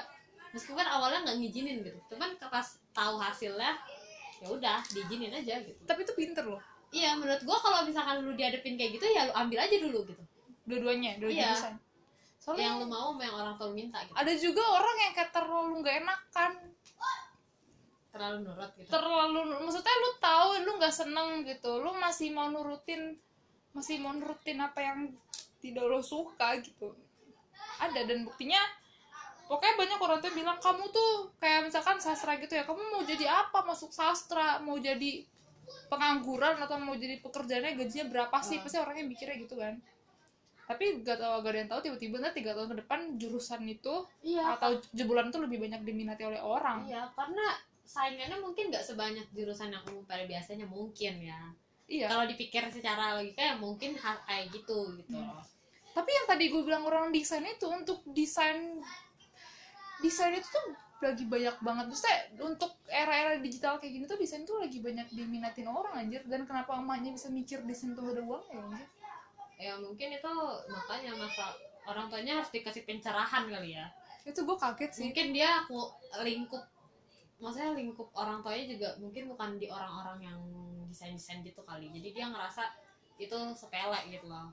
Meskipun 0.55 0.87
awalnya 0.87 1.27
nggak 1.27 1.39
ngizinin 1.43 1.83
gitu. 1.83 1.99
Cuman 2.15 2.39
pas 2.39 2.79
tahu 2.95 3.19
hasilnya 3.19 3.75
ya 4.45 4.49
udah 4.53 4.79
diizinin 4.93 5.33
aja 5.33 5.65
gitu. 5.65 5.81
Tapi 5.89 6.05
itu 6.05 6.13
pinter 6.13 6.45
loh. 6.45 6.61
Iya 6.93 7.17
menurut 7.17 7.41
gua 7.49 7.57
kalau 7.59 7.89
misalkan 7.89 8.21
lu 8.23 8.37
dihadapin 8.37 8.77
kayak 8.77 9.01
gitu 9.01 9.09
ya 9.09 9.25
lu 9.27 9.33
ambil 9.33 9.65
aja 9.65 9.77
dulu 9.81 10.05
gitu. 10.05 10.23
Dua-duanya 10.69 11.17
dua 11.17 11.33
Iya. 11.33 11.49
jurusan. 11.57 11.75
Soalnya 12.37 12.65
yang 12.69 12.77
lu 12.85 12.87
mau 12.93 13.17
sama 13.17 13.25
yang 13.25 13.37
orang 13.41 13.55
tua 13.57 13.71
minta 13.73 13.99
gitu. 14.05 14.13
ada 14.13 14.33
juga 14.37 14.63
orang 14.69 14.97
yang 15.01 15.13
kayak 15.17 15.33
terlalu 15.33 15.73
nggak 15.81 15.97
enakan. 16.05 16.53
Terlalu 18.13 18.37
nurut 18.47 18.71
gitu. 18.79 18.89
Terlalu 18.93 19.39
maksudnya 19.65 19.95
lu 19.99 20.11
tahu 20.23 20.49
lu 20.63 20.71
nggak 20.79 20.95
seneng 20.95 21.29
gitu. 21.43 21.73
Lu 21.81 21.91
masih 21.99 22.29
mau 22.31 22.47
nurutin 22.53 23.17
masih 23.75 23.99
mau 23.99 24.15
nurutin 24.15 24.61
apa 24.63 24.79
yang 24.79 25.11
tidak 25.59 25.83
lo 25.89 25.99
suka 25.99 26.61
gitu. 26.63 26.95
Ada 27.83 28.07
dan 28.07 28.23
buktinya 28.23 28.61
pokoknya 29.47 29.75
banyak 29.77 29.99
orang 30.01 30.19
tuh 30.25 30.33
bilang 30.33 30.59
kamu 30.59 30.85
tuh 30.89 31.31
kayak 31.39 31.69
misalkan 31.69 32.01
sastra 32.01 32.37
gitu 32.41 32.57
ya 32.57 32.65
kamu 32.65 32.81
mau 32.81 33.03
jadi 33.05 33.27
apa? 33.29 33.65
Masuk 33.65 33.91
sastra 33.93 34.61
mau 34.65 34.77
jadi 34.81 35.25
pengangguran 35.89 36.61
atau 36.61 36.77
mau 36.81 36.97
jadi 36.97 37.21
pekerjaannya 37.25 37.77
gajinya 37.77 38.07
berapa 38.13 38.37
sih? 38.45 38.61
Ah. 38.61 38.63
pasti 38.65 38.77
orangnya 38.81 39.05
mikirnya 39.09 39.37
gitu 39.41 39.57
kan. 39.57 39.81
Tapi 40.65 41.05
gak 41.05 41.21
tau 41.21 41.45
gak 41.45 41.53
ada 41.53 41.59
yang 41.61 41.71
tahu 41.71 41.81
tiba-tiba 41.85 42.17
nanti 42.25 42.41
tiga 42.41 42.57
tahun 42.57 42.73
ke 42.73 42.77
depan 42.85 43.01
jurusan 43.21 43.63
itu 43.69 44.09
iya. 44.25 44.57
atau 44.57 44.81
jebolan 44.97 45.29
itu 45.29 45.39
lebih 45.41 45.61
banyak 45.61 45.81
diminati 45.85 46.25
oleh 46.25 46.41
orang. 46.41 46.89
Iya 46.89 47.13
karena 47.13 47.47
saingannya 47.85 48.41
mungkin 48.41 48.73
nggak 48.73 48.81
sebanyak 48.81 49.29
jurusan 49.37 49.69
yang 49.77 49.85
umum 49.93 50.09
pada 50.09 50.25
biasanya 50.25 50.65
mungkin 50.65 51.21
ya. 51.21 51.53
Iya. 51.85 52.09
Kalau 52.09 52.25
dipikir 52.25 52.65
secara 52.73 53.21
logika 53.21 53.45
ya 53.45 53.55
mungkin 53.61 53.93
hal 54.01 54.17
kayak 54.25 54.57
gitu 54.57 54.97
gitu 55.05 55.21
Hmm. 55.21 55.41
tapi 55.95 56.11
yang 56.11 56.27
tadi 56.27 56.51
gue 56.51 56.63
bilang 56.67 56.83
orang 56.91 57.15
desain 57.15 57.47
itu 57.47 57.71
untuk 57.71 58.03
desain 58.11 58.83
desain 60.05 60.37
itu 60.37 60.45
tuh 60.53 60.77
lagi 61.01 61.25
banyak 61.25 61.57
banget. 61.65 61.85
Maksudnya 61.89 62.19
untuk 62.45 62.73
era-era 62.89 63.41
digital 63.41 63.81
kayak 63.81 63.93
gini 63.97 64.05
tuh 64.05 64.21
desain 64.21 64.45
tuh 64.45 64.61
lagi 64.61 64.85
banyak 64.85 65.09
diminatin 65.13 65.69
orang 65.69 66.05
anjir. 66.05 66.21
Dan 66.29 66.45
kenapa 66.45 66.77
emaknya 66.77 67.17
bisa 67.17 67.33
mikir 67.33 67.65
desain 67.65 67.97
tuh 67.97 68.13
ada 68.13 68.21
uang 68.21 68.45
ya 68.53 68.61
anjir? 68.61 68.89
Ya 69.57 69.73
mungkin 69.81 70.09
itu 70.13 70.33
makanya 70.69 71.17
masa 71.17 71.57
orang 71.89 72.13
tuanya 72.13 72.43
harus 72.43 72.51
dikasih 72.53 72.85
pencerahan 72.85 73.49
kali 73.49 73.81
ya. 73.81 73.89
Itu 74.29 74.45
gue 74.45 74.57
kaget 74.57 74.91
sih. 74.93 75.05
Mungkin 75.09 75.33
dia 75.33 75.65
aku 75.65 75.89
lingkup 76.21 76.65
maksudnya 77.43 77.77
lingkup 77.77 78.09
orang 78.15 78.41
tuanya 78.41 78.65
juga 78.73 78.89
mungkin 78.97 79.29
bukan 79.29 79.61
di 79.61 79.67
orang-orang 79.69 80.19
yang 80.33 80.39
desain-desain 80.89 81.43
gitu 81.43 81.61
kali. 81.67 81.91
Jadi 81.93 82.09
dia 82.15 82.31
ngerasa 82.31 82.63
itu 83.19 83.37
sepele 83.55 84.01
gitu 84.11 84.27
loh. 84.31 84.51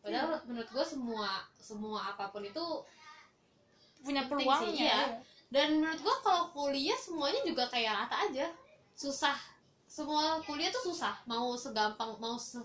Padahal 0.00 0.40
menurut 0.48 0.68
gue 0.72 0.84
semua 0.84 1.44
semua 1.60 2.16
apa 2.16 2.32
pun 2.32 2.40
itu 2.40 2.64
punya 4.00 4.22
sih, 4.24 4.30
peluangnya 4.32 4.72
iya. 4.74 5.00
iya. 5.06 5.06
dan 5.52 5.68
menurut 5.80 6.00
gue 6.00 6.16
kalau 6.24 6.42
kuliah 6.52 6.98
semuanya 6.98 7.40
juga 7.44 7.64
kayak 7.68 7.92
rata 8.06 8.16
aja 8.28 8.46
susah 8.96 9.36
semua 9.90 10.38
kuliah 10.46 10.70
tuh 10.70 10.94
susah 10.94 11.18
mau 11.26 11.58
segampang 11.58 12.14
mau 12.22 12.38
se, 12.38 12.62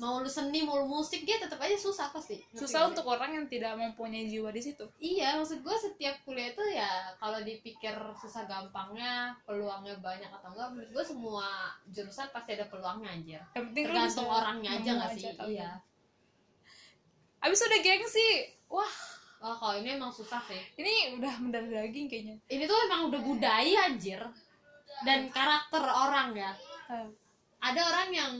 mau 0.00 0.24
lu 0.24 0.30
seni 0.30 0.64
mau 0.64 0.80
lu 0.80 0.88
musik 0.88 1.28
dia 1.28 1.36
tetap 1.36 1.60
aja 1.60 1.76
susah 1.76 2.08
pasti 2.08 2.40
susah 2.56 2.88
untuk 2.88 3.04
orang 3.04 3.36
yang 3.36 3.44
tidak 3.44 3.76
mempunyai 3.76 4.24
jiwa 4.24 4.48
di 4.48 4.64
situ 4.64 4.88
Iya, 4.96 5.36
maksud 5.36 5.60
gue 5.60 5.76
setiap 5.76 6.16
kuliah 6.24 6.56
itu 6.56 6.64
ya 6.72 7.12
kalau 7.20 7.44
dipikir 7.44 7.92
susah 8.16 8.48
gampangnya, 8.48 9.36
peluangnya 9.44 10.00
banyak 10.00 10.32
atau 10.32 10.48
enggak, 10.56 10.68
menurut 10.72 10.90
gue 10.96 11.04
semua 11.04 11.76
jurusan 11.92 12.32
pasti 12.32 12.56
ada 12.56 12.64
peluangnya 12.72 13.12
anjir. 13.12 13.42
yang 13.52 13.64
penting 13.68 13.84
lu 13.84 13.92
Tergantung 13.92 14.28
orangnya 14.32 14.70
aja 14.80 14.90
nggak 14.96 15.10
sih? 15.12 15.24
kali. 15.36 15.60
Iya. 15.60 15.70
abis 17.42 17.58
udah 17.66 17.80
gengsi 17.82 18.28
wah 18.70 18.94
Oh, 19.42 19.58
kalau 19.58 19.74
ini 19.82 19.98
emang 19.98 20.14
susah 20.14 20.38
sih. 20.46 20.62
ini 20.78 21.18
udah 21.18 21.34
mendarah 21.42 21.66
daging 21.66 22.06
kayaknya 22.06 22.36
Ini 22.46 22.62
tuh 22.70 22.78
emang 22.86 23.10
udah 23.10 23.20
budaya 23.26 23.90
anjir. 23.90 24.22
Dan 25.02 25.34
karakter 25.34 25.82
orang 25.82 26.30
ya. 26.38 26.54
Ah. 26.86 27.10
Ada 27.58 27.80
orang 27.90 28.08
yang 28.14 28.32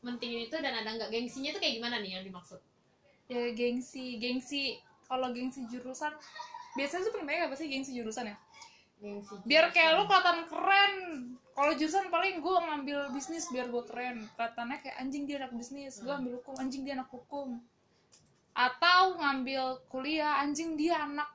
mentingin 0.00 0.48
itu 0.48 0.56
dan 0.58 0.72
ada 0.80 0.96
nggak 0.96 1.12
gengsinya 1.12 1.52
itu 1.52 1.60
kayak 1.60 1.76
gimana 1.78 2.00
nih 2.00 2.18
yang 2.18 2.24
dimaksud? 2.24 2.58
ya 3.32 3.48
gengsi 3.56 4.20
gengsi 4.20 4.76
kalau 5.08 5.32
gengsi 5.32 5.64
jurusan 5.72 6.12
biasanya 6.76 7.08
tuh 7.08 7.12
banyak 7.24 7.48
apa 7.48 7.56
sih 7.56 7.68
gengsi 7.68 7.96
jurusan 7.96 8.28
ya 8.28 8.36
Gengsi. 9.00 9.34
biar 9.48 9.72
kayak 9.74 9.98
lu 9.98 10.04
kelihatan 10.06 10.38
keren 10.46 10.94
kalau 11.52 11.72
jurusan 11.74 12.12
paling 12.12 12.44
gue 12.44 12.56
ngambil 12.60 12.98
bisnis 13.16 13.48
biar 13.48 13.72
gue 13.72 13.82
keren 13.88 14.28
kelihatannya 14.36 14.76
kayak 14.84 14.96
anjing 15.00 15.24
dia 15.24 15.40
anak 15.40 15.52
bisnis 15.56 16.00
gue 16.04 16.12
ambil 16.12 16.38
hukum 16.44 16.54
anjing 16.60 16.82
dia 16.84 16.94
anak 16.98 17.08
hukum 17.08 17.56
atau 18.52 19.16
ngambil 19.16 19.80
kuliah 19.88 20.44
anjing 20.44 20.76
dia 20.76 21.00
anak 21.08 21.28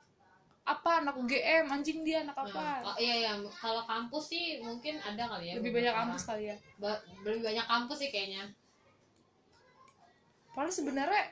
apa 0.68 1.00
anak 1.00 1.16
UGM 1.16 1.64
anjing 1.72 2.04
dia 2.04 2.22
anak 2.22 2.36
Nah, 2.36 2.44
apa 2.44 2.92
oh, 2.92 2.96
iya 3.00 3.14
iya. 3.24 3.32
Kalau 3.56 3.82
kampus 3.88 4.24
sih 4.30 4.60
mungkin 4.60 5.00
ada 5.00 5.24
kali 5.24 5.50
ya 5.50 5.54
lebih 5.58 5.72
banyak 5.72 5.94
orang. 5.96 6.12
kampus 6.12 6.22
kali 6.28 6.42
ya? 6.52 6.56
Ba- 6.76 7.02
lebih 7.24 7.40
banyak 7.40 7.66
kampus 7.66 7.98
sih 8.04 8.10
kayaknya. 8.12 8.42
Padahal 10.52 10.74
sebenarnya 10.74 11.24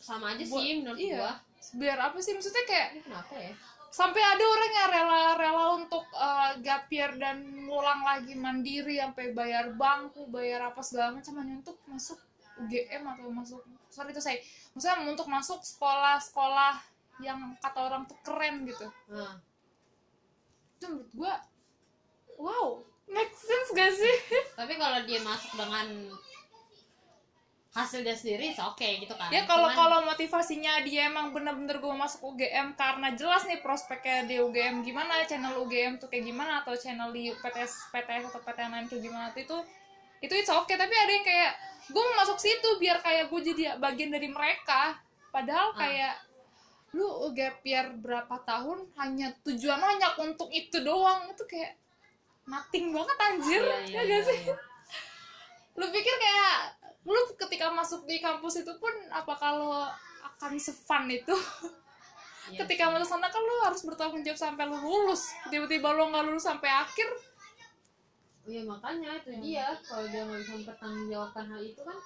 sama 0.00 0.32
aja 0.32 0.44
Buat- 0.48 0.62
sih 0.64 0.70
menurut 0.80 0.98
iya. 0.98 1.18
gua. 1.20 1.32
Biar 1.76 1.98
apa 2.00 2.18
sih? 2.24 2.32
Maksudnya 2.32 2.64
kayak 2.64 2.86
ini 2.96 3.00
kenapa 3.04 3.34
ya? 3.36 3.52
sampai 3.88 4.20
ada 4.20 4.44
orang 4.44 4.72
yang 4.76 4.88
rela-rela 4.92 5.64
untuk 5.80 6.04
uh, 6.12 6.52
gap 6.60 6.92
year 6.92 7.08
dan 7.16 7.40
ngulang 7.64 8.04
lagi 8.04 8.36
mandiri 8.36 9.00
sampai 9.00 9.32
bayar 9.32 9.72
bangku 9.72 10.28
bayar 10.28 10.68
apa 10.68 10.84
segala 10.84 11.16
macam 11.16 11.40
hanya 11.40 11.64
untuk 11.64 11.80
masuk 11.88 12.20
UGM 12.64 13.02
atau 13.06 13.30
masuk 13.30 13.60
sorry 13.88 14.10
itu 14.12 14.22
saya 14.22 14.38
maksudnya 14.74 15.06
untuk 15.06 15.26
masuk 15.30 15.60
sekolah-sekolah 15.64 16.78
yang 17.18 17.54
kata 17.58 17.78
orang 17.78 18.06
tuh 18.06 18.18
keren 18.22 18.62
gitu. 18.66 18.86
Nah, 19.10 19.42
itu 20.78 20.86
menurut 20.86 21.10
gua 21.14 21.34
wow 22.38 22.66
make 23.10 23.34
sense 23.34 23.74
gak 23.74 23.90
sih? 23.90 24.16
Tapi 24.58 24.78
kalau 24.78 25.02
dia 25.02 25.18
masuk 25.24 25.50
dengan 25.58 25.86
hasil 27.78 28.02
dia 28.02 28.16
sendiri 28.16 28.58
oke 28.58 28.88
gitu 29.06 29.14
kan. 29.14 29.30
Ya 29.30 29.46
kalau 29.46 29.70
Cuman- 29.70 29.78
kalau 29.78 29.98
motivasinya 30.02 30.82
dia 30.82 31.06
emang 31.06 31.30
bener-bener 31.30 31.78
gue 31.78 31.94
masuk 31.94 32.34
UGM 32.34 32.74
karena 32.74 33.14
jelas 33.14 33.46
nih 33.46 33.62
prospeknya 33.62 34.26
di 34.26 34.42
UGM 34.42 34.82
gimana 34.82 35.22
channel 35.30 35.62
UGM 35.62 36.02
tuh 36.02 36.10
kayak 36.10 36.26
gimana 36.26 36.64
atau 36.64 36.74
channel 36.74 37.14
di 37.14 37.30
PTS 37.30 37.94
PTS 37.94 38.34
atau 38.34 38.40
PTN 38.42 38.70
lain 38.74 38.86
kayak 38.90 39.02
gimana 39.04 39.26
tuh 39.30 39.42
itu 39.46 39.58
itu 40.18 40.34
itu 40.34 40.50
oke 40.50 40.74
tapi 40.74 40.94
ada 40.94 41.12
yang 41.14 41.26
kayak 41.26 41.52
gue 41.88 42.02
mau 42.02 42.16
masuk 42.20 42.36
situ 42.36 42.68
biar 42.76 43.00
kayak 43.00 43.32
gue 43.32 43.40
jadi 43.52 43.62
bagian 43.80 44.12
dari 44.12 44.28
mereka. 44.28 45.00
Padahal 45.32 45.72
Ah. 45.72 45.78
kayak 45.78 46.14
lu 46.96 47.08
gap 47.36 47.60
year 47.64 47.92
berapa 48.00 48.32
tahun 48.44 48.88
hanya 48.96 49.32
tujuan 49.44 49.80
hanya 49.80 50.16
untuk 50.20 50.48
itu 50.52 50.80
doang. 50.84 51.28
Itu 51.32 51.44
kayak 51.48 51.76
nothing 52.48 52.92
banget 52.92 53.16
anjir. 53.20 53.62
Iya, 53.64 53.76
ya 53.76 53.80
iya, 53.84 54.00
gak 54.00 54.04
iya, 54.04 54.20
sih? 54.24 54.40
iya. 54.48 54.56
lu 55.78 55.86
pikir 55.94 56.10
kayak 56.10 56.74
lu 57.06 57.20
ketika 57.38 57.70
masuk 57.70 58.02
di 58.02 58.18
kampus 58.18 58.66
itu 58.66 58.72
pun 58.82 58.90
apa 59.14 59.30
kalau 59.38 59.86
akan 60.26 60.58
sefun 60.58 61.06
itu? 61.08 61.32
Iya 62.48 62.64
ketika 62.64 62.88
masuk 62.88 63.12
sana 63.12 63.28
kan 63.28 63.44
lu 63.44 63.56
harus 63.60 63.84
bertanggung 63.84 64.24
jawab 64.24 64.40
sampai 64.40 64.64
lu 64.66 64.80
lulus. 64.80 65.30
Tiba-tiba 65.52 65.92
lu 65.92 66.08
nggak 66.08 66.24
lulus 66.32 66.48
sampai 66.48 66.72
akhir 66.72 67.08
Iya 68.48 68.64
makanya 68.64 69.20
itu 69.20 69.28
Hmm. 69.28 69.44
dia 69.44 69.66
kalau 69.84 70.08
dia 70.08 70.24
nggak 70.24 70.40
bisa 70.40 70.52
mempertanggungjawabkan 70.56 71.44
hal 71.52 71.60
itu 71.60 71.82
kan 71.84 71.98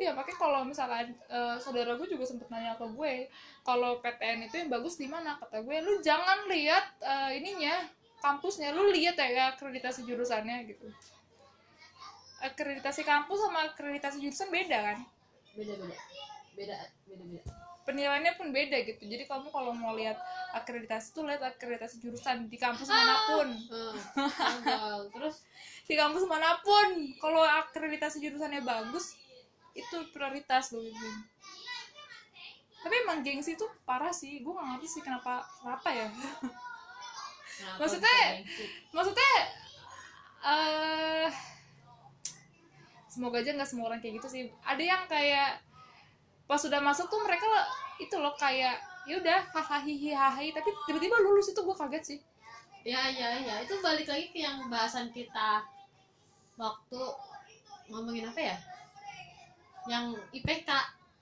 iya 0.00 0.16
makanya 0.16 0.38
kalau 0.40 0.60
misalkan 0.64 1.12
eh, 1.12 1.56
saudara 1.60 1.92
gue 1.96 2.08
juga 2.08 2.24
sempet 2.28 2.48
nanya 2.48 2.76
ke 2.76 2.84
gue 2.88 3.28
kalau 3.64 4.00
PTN 4.00 4.48
itu 4.48 4.54
yang 4.60 4.68
bagus 4.72 4.96
di 5.00 5.08
mana? 5.08 5.36
Kata 5.40 5.60
gue 5.64 5.76
lu 5.80 6.00
jangan 6.04 6.44
lihat 6.48 6.84
eh, 7.00 7.40
ininya 7.40 7.88
kampusnya 8.20 8.72
lu 8.76 8.92
lihat 8.92 9.16
ya 9.16 9.56
akreditasi 9.56 10.04
jurusannya 10.04 10.68
gitu. 10.68 10.88
Akreditasi 12.44 13.04
kampus 13.04 13.40
sama 13.40 13.72
akreditasi 13.72 14.20
jurusan 14.20 14.48
beda 14.52 14.78
kan? 14.92 14.98
Beda 15.56 15.72
beda 15.76 15.96
beda 16.56 16.76
beda 17.08 17.24
beda 17.24 17.59
penilaiannya 17.88 18.32
pun 18.36 18.52
beda 18.52 18.76
gitu. 18.84 19.02
Jadi 19.08 19.24
kamu 19.24 19.48
kalau 19.48 19.72
mau 19.72 19.96
lihat 19.96 20.16
akreditasi 20.52 21.16
tuh 21.16 21.24
lihat 21.26 21.40
akreditasi 21.42 22.00
jurusan 22.02 22.46
di 22.46 22.58
kampus 22.60 22.88
mana 22.90 23.16
pun. 23.30 23.48
Eh, 23.50 23.94
gagal. 24.64 25.00
terus? 25.14 25.36
Di 25.90 25.98
kampus 25.98 26.22
mana 26.30 26.54
pun. 26.62 27.10
Kalau 27.18 27.42
akreditasi 27.42 28.22
jurusannya 28.22 28.62
bagus 28.62 29.18
itu 29.74 29.96
prioritas 30.10 30.74
loh 30.74 30.82
Ibu. 30.82 31.08
tapi 32.80 32.96
emang 33.04 33.20
gengsi 33.20 33.60
tuh 33.60 33.68
parah 33.84 34.14
sih. 34.14 34.40
Gue 34.40 34.56
gak 34.56 34.66
ngerti 34.76 34.88
sih 34.88 35.02
kenapa 35.04 35.44
kenapa 35.60 35.88
ya. 35.92 36.08
Kenapa 37.60 37.76
Maksudnya, 37.84 38.40
maksudnya 38.88 39.32
eh 40.40 41.28
semoga 43.04 43.44
aja 43.44 43.52
nggak 43.52 43.68
semua 43.68 43.92
orang 43.92 44.00
kayak 44.00 44.16
gitu 44.16 44.28
sih. 44.32 44.42
Ada 44.64 44.80
yang 44.80 45.02
kayak 45.04 45.60
pas 46.50 46.58
sudah 46.58 46.82
masuk 46.82 47.06
tuh 47.06 47.22
mereka 47.22 47.46
itu 48.02 48.18
loh 48.18 48.34
kayak 48.34 48.82
ya 49.06 49.22
udah 49.22 49.38
hahaha 49.54 49.86
hahaha 49.86 50.42
tapi 50.50 50.70
tiba-tiba 50.90 51.22
lulus 51.22 51.54
itu 51.54 51.62
gue 51.62 51.76
kaget 51.78 52.02
sih. 52.02 52.18
Ya 52.82 53.06
ya 53.06 53.38
ya 53.38 53.62
itu 53.62 53.78
balik 53.78 54.10
lagi 54.10 54.34
ke 54.34 54.42
yang 54.42 54.66
bahasan 54.66 55.14
kita 55.14 55.62
waktu 56.58 57.00
ngomongin 57.86 58.26
apa 58.26 58.40
ya? 58.42 58.56
Yang 59.86 60.18
IPK 60.42 60.70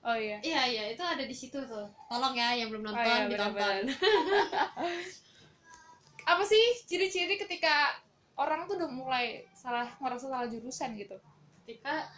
oh 0.01 0.17
iya. 0.17 0.37
Iya 0.41 0.61
iya 0.65 0.83
itu 0.97 1.03
ada 1.05 1.21
di 1.21 1.35
situ 1.37 1.61
tuh. 1.61 1.85
Tolong 2.09 2.33
ya 2.33 2.57
yang 2.57 2.73
belum 2.73 2.89
nonton 2.89 3.05
iya, 3.05 3.29
ditonton. 3.29 3.85
apa 6.33 6.41
sih 6.41 6.63
ciri-ciri 6.89 7.37
ketika 7.37 8.01
orang 8.33 8.65
tuh 8.65 8.81
udah 8.81 8.89
mulai 8.89 9.45
salah 9.53 9.93
ngerasa 10.01 10.25
salah 10.25 10.49
jurusan 10.49 10.97
gitu? 10.97 11.21
Ketika 11.61 12.09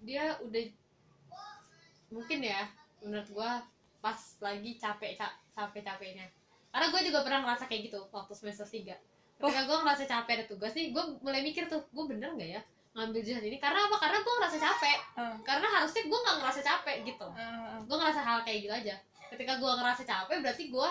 dia 0.00 0.40
udah 0.40 0.80
mungkin 2.10 2.42
ya 2.42 2.66
menurut 3.00 3.28
gua 3.32 3.64
pas 4.02 4.18
lagi 4.42 4.76
capek 4.76 5.16
capek 5.54 5.82
capeknya. 5.82 6.26
Karena 6.70 6.86
gue 6.86 7.00
juga 7.02 7.26
pernah 7.26 7.42
ngerasa 7.42 7.66
kayak 7.66 7.90
gitu 7.90 7.98
waktu 8.14 8.30
semester 8.30 8.62
3 8.62 8.94
ketika 9.40 9.62
gue 9.64 9.76
ngerasa 9.80 10.04
capek 10.04 10.32
ada 10.36 10.44
tugas 10.44 10.72
nih 10.76 10.92
gue 10.92 11.04
mulai 11.24 11.40
mikir 11.40 11.64
tuh 11.64 11.80
gue 11.88 12.04
bener 12.04 12.36
nggak 12.36 12.60
ya 12.60 12.62
ngambil 12.90 13.22
jurusan 13.22 13.46
ini? 13.46 13.58
Karena 13.62 13.86
apa? 13.86 13.96
Karena 14.02 14.18
gue 14.18 14.34
ngerasa 14.34 14.58
capek. 14.58 14.98
Uh, 15.14 15.36
karena 15.46 15.68
harusnya 15.78 16.02
gue 16.10 16.18
nggak 16.26 16.36
ngerasa 16.42 16.60
capek 16.60 16.96
gitu. 17.06 17.28
Uh, 17.30 17.78
gue 17.86 17.96
ngerasa 17.96 18.20
hal 18.20 18.38
kayak 18.42 18.58
gitu 18.66 18.74
aja. 18.74 18.94
Ketika 19.30 19.52
gue 19.62 19.70
ngerasa 19.70 20.02
capek 20.02 20.36
berarti 20.42 20.64
gue 20.74 20.88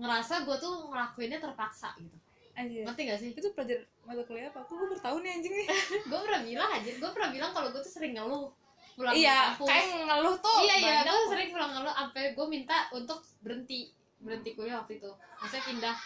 ngerasa 0.00 0.34
gue 0.46 0.56
tuh 0.62 0.74
ngelakuinnya 0.88 1.38
terpaksa 1.42 1.92
gitu. 1.98 2.16
Anjir. 2.54 2.86
ngerti 2.86 3.02
gak 3.10 3.18
sih? 3.18 3.30
Itu 3.34 3.50
pelajar 3.58 3.82
mata 4.06 4.22
kuliah 4.22 4.54
apa? 4.54 4.62
Aku 4.62 4.78
gue 4.78 4.86
baru 4.86 5.02
tahu 5.02 5.16
nih 5.22 5.30
anjing 5.34 5.54
nih. 5.54 5.66
gue 6.10 6.18
pernah 6.22 6.40
bilang 6.46 6.70
aja 6.70 6.90
gue 6.94 7.10
pernah 7.10 7.30
bilang 7.34 7.50
kalau 7.50 7.68
gue 7.74 7.82
tuh 7.82 7.92
sering 7.92 8.14
ngeluh 8.14 8.54
pulang 9.00 9.16
iya, 9.16 9.56
kampus 9.56 9.64
kayak 9.66 9.86
ngeluh 10.04 10.36
tuh. 10.38 10.58
iya 10.60 10.74
iya 10.76 10.94
gue 11.00 11.08
kok. 11.16 11.30
sering 11.32 11.48
pulang 11.50 11.72
ngeluh 11.72 11.94
sampai 11.94 12.22
gue 12.36 12.46
minta 12.46 12.76
untuk 12.92 13.18
berhenti 13.40 13.88
berhenti 14.20 14.52
kuliah 14.52 14.76
waktu 14.78 15.00
itu 15.00 15.08
maksudnya 15.40 15.64
pindah 15.64 15.96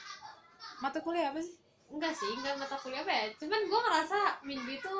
Mata 0.76 0.98
kuliah 1.00 1.34
apa 1.34 1.38
sih? 1.38 1.54
enggak 1.86 2.10
sih 2.12 2.30
enggak 2.32 2.54
mata 2.56 2.78
kuliah 2.78 3.02
apa 3.02 3.10
ya 3.12 3.24
cuman 3.36 3.60
gue 3.64 3.80
ngerasa 3.80 4.18
minggu 4.42 4.70
itu 4.72 4.94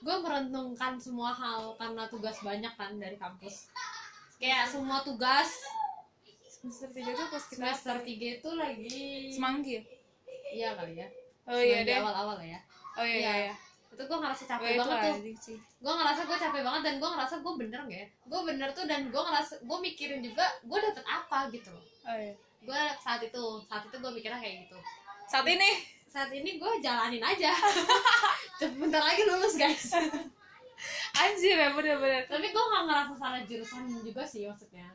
gue 0.00 0.16
merenungkan 0.18 0.96
semua 0.96 1.30
hal 1.30 1.72
karena 1.74 2.08
tugas 2.08 2.40
banyak 2.40 2.72
kan 2.72 2.96
dari 2.96 3.14
kampus 3.14 3.68
kayak 4.36 4.64
semua 4.64 5.00
tugas 5.00 5.52
Semester 6.54 6.88
tiga 6.90 7.12
tuh 7.12 7.28
pas 7.28 7.44
kita 7.44 7.60
semester 7.60 7.96
tiga 8.02 8.26
itu 8.34 8.50
lagi 8.50 9.04
semanggi 9.28 9.72
ya? 9.74 9.82
iya 10.50 10.68
kali 10.74 10.96
ya 10.96 11.08
Oh 11.44 11.56
iya 11.56 11.84
deh. 11.84 12.00
awal-awal 12.00 12.40
ya 12.40 12.56
Oh 12.94 13.04
iya 13.04 13.20
Iya. 13.20 13.32
iya. 13.42 13.54
Itu 13.94 14.02
gue 14.02 14.18
ngerasa 14.18 14.42
capek 14.50 14.70
banget 14.82 14.98
tuh. 14.98 15.16
gue 15.58 15.92
ngerasa 15.94 16.20
gue 16.26 16.36
capek 16.42 16.62
banget 16.66 16.82
dan 16.82 16.94
gue 16.98 17.08
ngerasa 17.14 17.34
gue 17.40 17.52
bener 17.54 17.80
nggak 17.86 18.00
ya. 18.02 18.08
Gue 18.26 18.40
bener 18.42 18.68
tuh 18.74 18.84
dan 18.90 19.00
gue 19.14 19.22
ngerasa 19.22 19.54
gue 19.62 19.78
mikirin 19.78 20.20
juga 20.20 20.44
gue 20.66 20.78
dapet 20.82 21.04
apa 21.06 21.38
gitu 21.54 21.70
loh. 21.70 21.84
Oh 22.10 22.16
iya. 22.18 22.34
gue 22.64 22.80
saat 22.98 23.20
itu 23.22 23.44
saat 23.70 23.82
itu 23.86 23.96
gue 23.96 24.10
mikirnya 24.10 24.40
kayak 24.42 24.66
gitu. 24.66 24.78
Saat 25.30 25.46
ini? 25.46 25.70
Saat 26.10 26.30
ini 26.34 26.58
gue 26.58 26.72
jalanin 26.82 27.22
aja. 27.22 27.54
Bentar 28.82 29.02
lagi 29.02 29.22
lulus 29.24 29.54
guys. 29.54 29.94
Anjir 31.22 31.56
ya 31.56 31.70
bener-bener. 31.70 32.26
tapi 32.26 32.50
gue 32.50 32.64
nggak 32.66 32.84
ngerasa 32.90 33.14
salah 33.14 33.40
jurusan 33.46 33.86
juga 34.02 34.26
sih 34.26 34.50
maksudnya. 34.50 34.90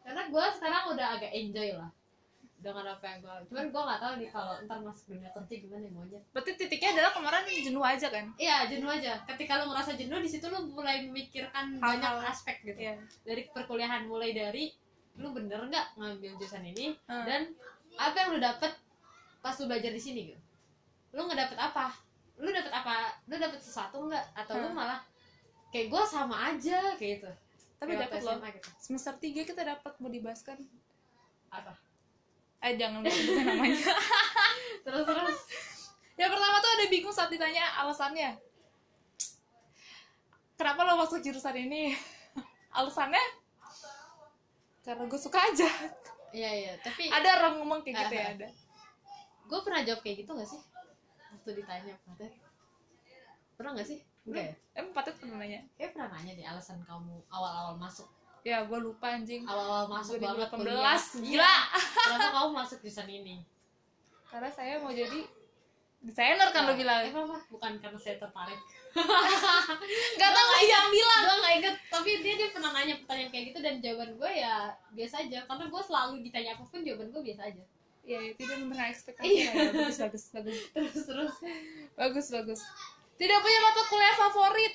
Karena 0.00 0.26
gue 0.32 0.44
sekarang 0.56 0.96
udah 0.96 1.06
agak 1.20 1.32
enjoy 1.32 1.76
lah 1.76 1.92
dengan 2.64 2.86
apa 2.88 3.04
yang 3.04 3.18
gue 3.20 3.34
cuman 3.46 3.66
gue 3.68 3.82
nggak 3.84 4.00
tahu 4.00 4.12
nih 4.16 4.30
kalau 4.30 4.54
ntar 4.64 4.78
masuk 4.80 5.04
dunia 5.10 5.28
kerja 5.30 5.54
gimana 5.60 5.84
ya 5.84 5.92
maunya 5.92 6.20
Berarti 6.32 6.50
titiknya 6.56 6.90
adalah 6.94 7.12
kemarin 7.12 7.44
jenuh 7.46 7.84
aja 7.84 8.06
kan? 8.08 8.24
iya 8.36 8.56
jenuh 8.64 8.88
aja 8.88 9.12
ketika 9.26 9.60
lo 9.60 9.68
ngerasa 9.68 9.92
jenuh 9.94 10.16
di 10.16 10.26
situ 10.26 10.46
lo 10.46 10.64
mulai 10.64 11.04
memikirkan 11.04 11.76
Hal-hal. 11.76 12.00
banyak 12.18 12.26
aspek 12.26 12.56
gitu 12.62 12.80
Iya. 12.80 12.96
dari 13.22 13.42
perkuliahan 13.46 14.04
mulai 14.04 14.32
dari 14.32 14.72
lu 15.14 15.30
bener 15.30 15.60
nggak 15.62 15.86
ngambil 15.94 16.32
jurusan 16.34 16.64
ini 16.64 16.96
Hmm. 17.04 17.22
dan 17.22 17.52
apa 17.94 18.16
yang 18.16 18.28
lu 18.32 18.40
dapet 18.40 18.72
pas 19.38 19.54
lu 19.54 19.64
belajar 19.64 19.92
di 19.92 20.00
sini 20.00 20.20
gitu 20.26 20.40
lu 21.12 21.20
nggak 21.22 21.38
dapet 21.44 21.58
apa 21.60 21.92
lu 22.34 22.48
dapet 22.48 22.72
apa 22.72 22.94
lu 23.24 23.36
dapet 23.36 23.60
sesuatu 23.60 24.02
nggak 24.02 24.24
atau 24.34 24.56
lu 24.56 24.66
Hmm. 24.66 24.74
malah 24.74 25.00
kayak 25.68 25.86
gue 25.86 26.02
sama 26.04 26.48
aja 26.48 26.96
kayak 26.96 27.20
gitu 27.20 27.30
Tapi 27.74 28.00
dapat 28.00 28.22
loh. 28.22 28.38
Gitu. 28.40 28.70
Semester 28.80 29.12
tiga 29.18 29.44
kita 29.44 29.60
dapat 29.62 29.92
mau 29.98 30.08
dibahas 30.08 30.40
kan? 30.40 30.56
apa 31.50 31.70
Eh 32.64 32.74
jangan 32.74 33.00
sebutin 33.02 33.44
namanya. 33.44 33.76
terus 34.84 35.04
terus 35.04 35.38
Yang 36.14 36.30
pertama 36.30 36.56
tuh 36.58 36.70
ada 36.72 36.84
bingung 36.86 37.10
saat 37.10 37.28
ditanya 37.28 37.64
alasannya. 37.76 38.38
Kenapa 40.54 40.80
lo 40.82 40.96
masuk 40.96 41.18
jurusan 41.18 41.56
ini? 41.58 41.92
Alasannya? 42.72 43.20
Karena 44.80 45.04
gue 45.04 45.18
suka 45.18 45.40
aja. 45.40 45.66
iya 46.30 46.50
iya 46.52 46.72
tapi 46.78 47.06
Ada 47.06 47.28
orang 47.38 47.54
ngomong 47.58 47.80
kayak 47.80 47.94
gitu 48.00 48.14
ya 48.14 48.20
Ah, 48.20 48.26
ah. 48.26 48.34
ada. 48.34 48.48
gue 49.44 49.58
pernah 49.60 49.80
jawab 49.80 50.00
kayak 50.00 50.16
gitu 50.18 50.30
gak 50.32 50.48
sih 50.48 50.58
waktu 51.30 51.50
ditanya 51.54 51.94
Patet 52.02 52.32
pernah 53.54 53.70
gak 53.72 53.86
sih 53.86 54.02
enggak 54.24 54.44
ya 54.44 54.54
Emang 54.74 54.90
Patet 54.90 55.14
pernah 55.14 55.38
nanya? 55.38 55.62
kayak 55.74 55.94
pernah 55.94 56.10
nanya 56.10 56.32
deh 56.32 56.42
alasan 56.44 56.82
kamu 56.82 57.22
awal-awal 57.28 57.76
masuk 57.76 58.10
Ya 58.44 58.60
gue 58.62 58.76
lupa 58.76 59.16
anjing. 59.16 59.48
awal-awal 59.48 59.88
masuk 59.88 60.20
banget 60.20 60.52
2018 60.52 60.60
kuliah. 60.60 61.00
gila. 61.24 61.54
kenapa 61.96 62.28
kamu 62.30 62.50
masuk 62.52 62.78
jurusan 62.84 63.08
ini 63.08 63.36
Karena 64.28 64.50
saya 64.52 64.76
mau 64.78 64.92
jadi 64.92 65.24
desainer 66.04 66.52
kan 66.52 66.68
lo 66.68 66.76
bilang. 66.76 67.00
Eh, 67.00 67.08
apa? 67.08 67.40
Bukan 67.48 67.80
karena 67.80 67.96
saya 67.96 68.20
tertarik. 68.20 68.60
Gak 70.20 70.30
tau 70.30 70.44
gak 70.44 70.62
yang 70.62 70.86
bilang. 70.92 71.22
gue 71.24 71.36
gak 71.40 71.54
inget, 71.56 71.76
tapi 71.88 72.10
dia 72.20 72.34
dia 72.36 72.48
pernah 72.52 72.70
nanya 72.76 73.00
pertanyaan 73.00 73.30
kayak 73.32 73.44
gitu 73.48 73.58
dan 73.64 73.74
jawaban 73.80 74.12
gue 74.12 74.30
ya 74.30 74.54
biasa 74.92 75.24
aja. 75.24 75.38
Karena 75.48 75.64
gue 75.66 75.82
selalu 75.82 76.14
ditanya 76.20 76.50
apa 76.54 76.62
pun 76.68 76.84
jawaban 76.84 77.08
gue 77.08 77.22
biasa 77.24 77.42
aja. 77.48 77.64
Iya, 78.04 78.18
ya, 78.20 78.32
tidak 78.36 78.56
pernah 78.68 78.86
ekspektasi 78.92 79.24
Iya. 79.24 79.48
ya. 79.48 79.52
Bagus, 79.72 79.96
bagus, 79.96 80.24
bagus. 80.28 80.58
Terus 80.76 81.02
terus. 81.08 81.34
Bagus, 81.96 82.26
bagus. 82.28 82.60
Tidak 83.16 83.38
punya 83.40 83.58
mata 83.64 83.82
kuliah 83.88 84.16
favorit. 84.20 84.74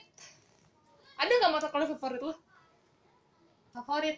Ada 1.14 1.30
nggak 1.38 1.52
mata 1.54 1.68
kuliah 1.70 1.90
favorit 1.94 2.22
lo? 2.26 2.34
Favorit. 3.72 4.18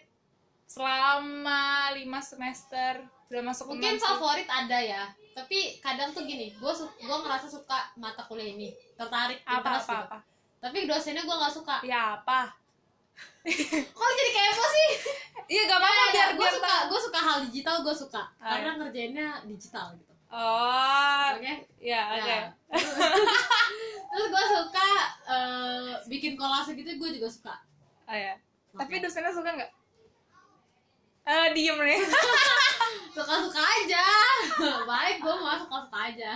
Selama 0.66 1.92
lima 1.92 2.24
semester 2.24 3.04
udah 3.28 3.44
masuk 3.44 3.76
Mungkin 3.76 3.96
sih. 3.96 4.04
favorit 4.04 4.48
ada 4.48 4.80
ya. 4.80 5.04
Tapi 5.32 5.80
kadang 5.80 6.12
tuh 6.12 6.24
gini, 6.24 6.52
gue 6.52 6.74
gue 7.00 7.18
ngerasa 7.24 7.48
suka 7.48 7.92
mata 7.96 8.28
kuliah 8.28 8.52
ini, 8.52 8.76
tertarik, 9.00 9.40
apa 9.48 9.64
apa 9.64 9.80
gitu. 9.80 9.96
apa. 9.96 10.18
Tapi 10.60 10.78
dosennya 10.84 11.24
gue 11.24 11.36
nggak 11.36 11.56
suka. 11.56 11.76
Ya 11.84 12.20
apa? 12.20 12.52
Kok 13.96 14.10
jadi 14.16 14.32
kepo 14.32 14.66
sih? 14.68 14.90
Iya 15.52 15.68
gak 15.68 15.84
apa-apa 15.84 16.04
biar 16.16 16.30
gue 16.40 16.48
suka, 16.48 16.76
gue 16.88 17.00
suka 17.12 17.20
hal 17.20 17.38
digital, 17.44 17.84
gue 17.84 17.92
suka. 17.92 18.24
Ah, 18.40 18.56
Karena 18.56 18.80
ngerjainnya 18.80 19.44
digital 19.44 19.92
gitu. 20.00 20.14
Oh, 20.32 21.28
Oke? 21.36 21.68
ya 21.76 22.08
oke. 22.16 22.24
Ya. 22.24 22.48
Terus 24.16 24.26
gue 24.32 24.46
suka 24.48 24.90
eh, 25.28 25.92
bikin 26.08 26.40
kolase 26.40 26.72
gitu 26.72 26.88
gue 26.96 27.10
juga 27.20 27.28
suka. 27.28 27.56
Oh 28.08 28.16
ya. 28.16 28.40
Tapi 28.76 28.94
dosennya 29.04 29.32
suka 29.36 29.50
nggak? 29.52 29.72
Eh 31.28 31.48
diem 31.54 31.78
nih. 31.78 32.02
Suka-suka 33.16 33.60
aja. 33.60 34.04
Baik 34.92 35.20
gue 35.20 35.36
mau 35.36 35.56
suka-suka 35.60 36.00
aja. 36.12 36.32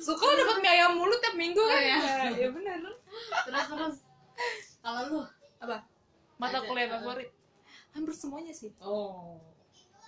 suka 0.00 0.24
dapat 0.32 0.56
mie 0.64 0.72
ayam 0.80 0.96
mulu 0.96 1.12
tiap 1.20 1.36
minggu 1.36 1.60
kan? 1.60 1.80
Iya. 1.80 1.98
Ya, 2.00 2.16
ya 2.32 2.48
benar. 2.48 2.80
Terus 3.44 3.64
terus. 3.68 3.96
Kalau 4.80 5.00
lu? 5.12 5.20
Apa? 5.60 5.84
Mata 6.40 6.64
kuliah 6.64 6.88
uh, 6.88 6.92
favorit? 6.98 7.28
Hampir 7.92 8.14
semuanya 8.16 8.52
sih. 8.56 8.72
Oh. 8.80 9.36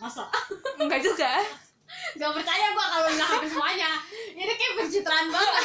Masa? 0.01 0.33
Enggak 0.81 1.05
juga. 1.05 1.45
Gak 2.17 2.33
percaya 2.35 2.67
gue 2.73 2.87
kalau 2.89 3.07
bilang 3.13 3.31
hampir 3.37 3.51
semuanya. 3.53 3.91
Ini 4.33 4.53
kayak 4.57 4.75
pencitraan 4.81 5.27
banget. 5.29 5.65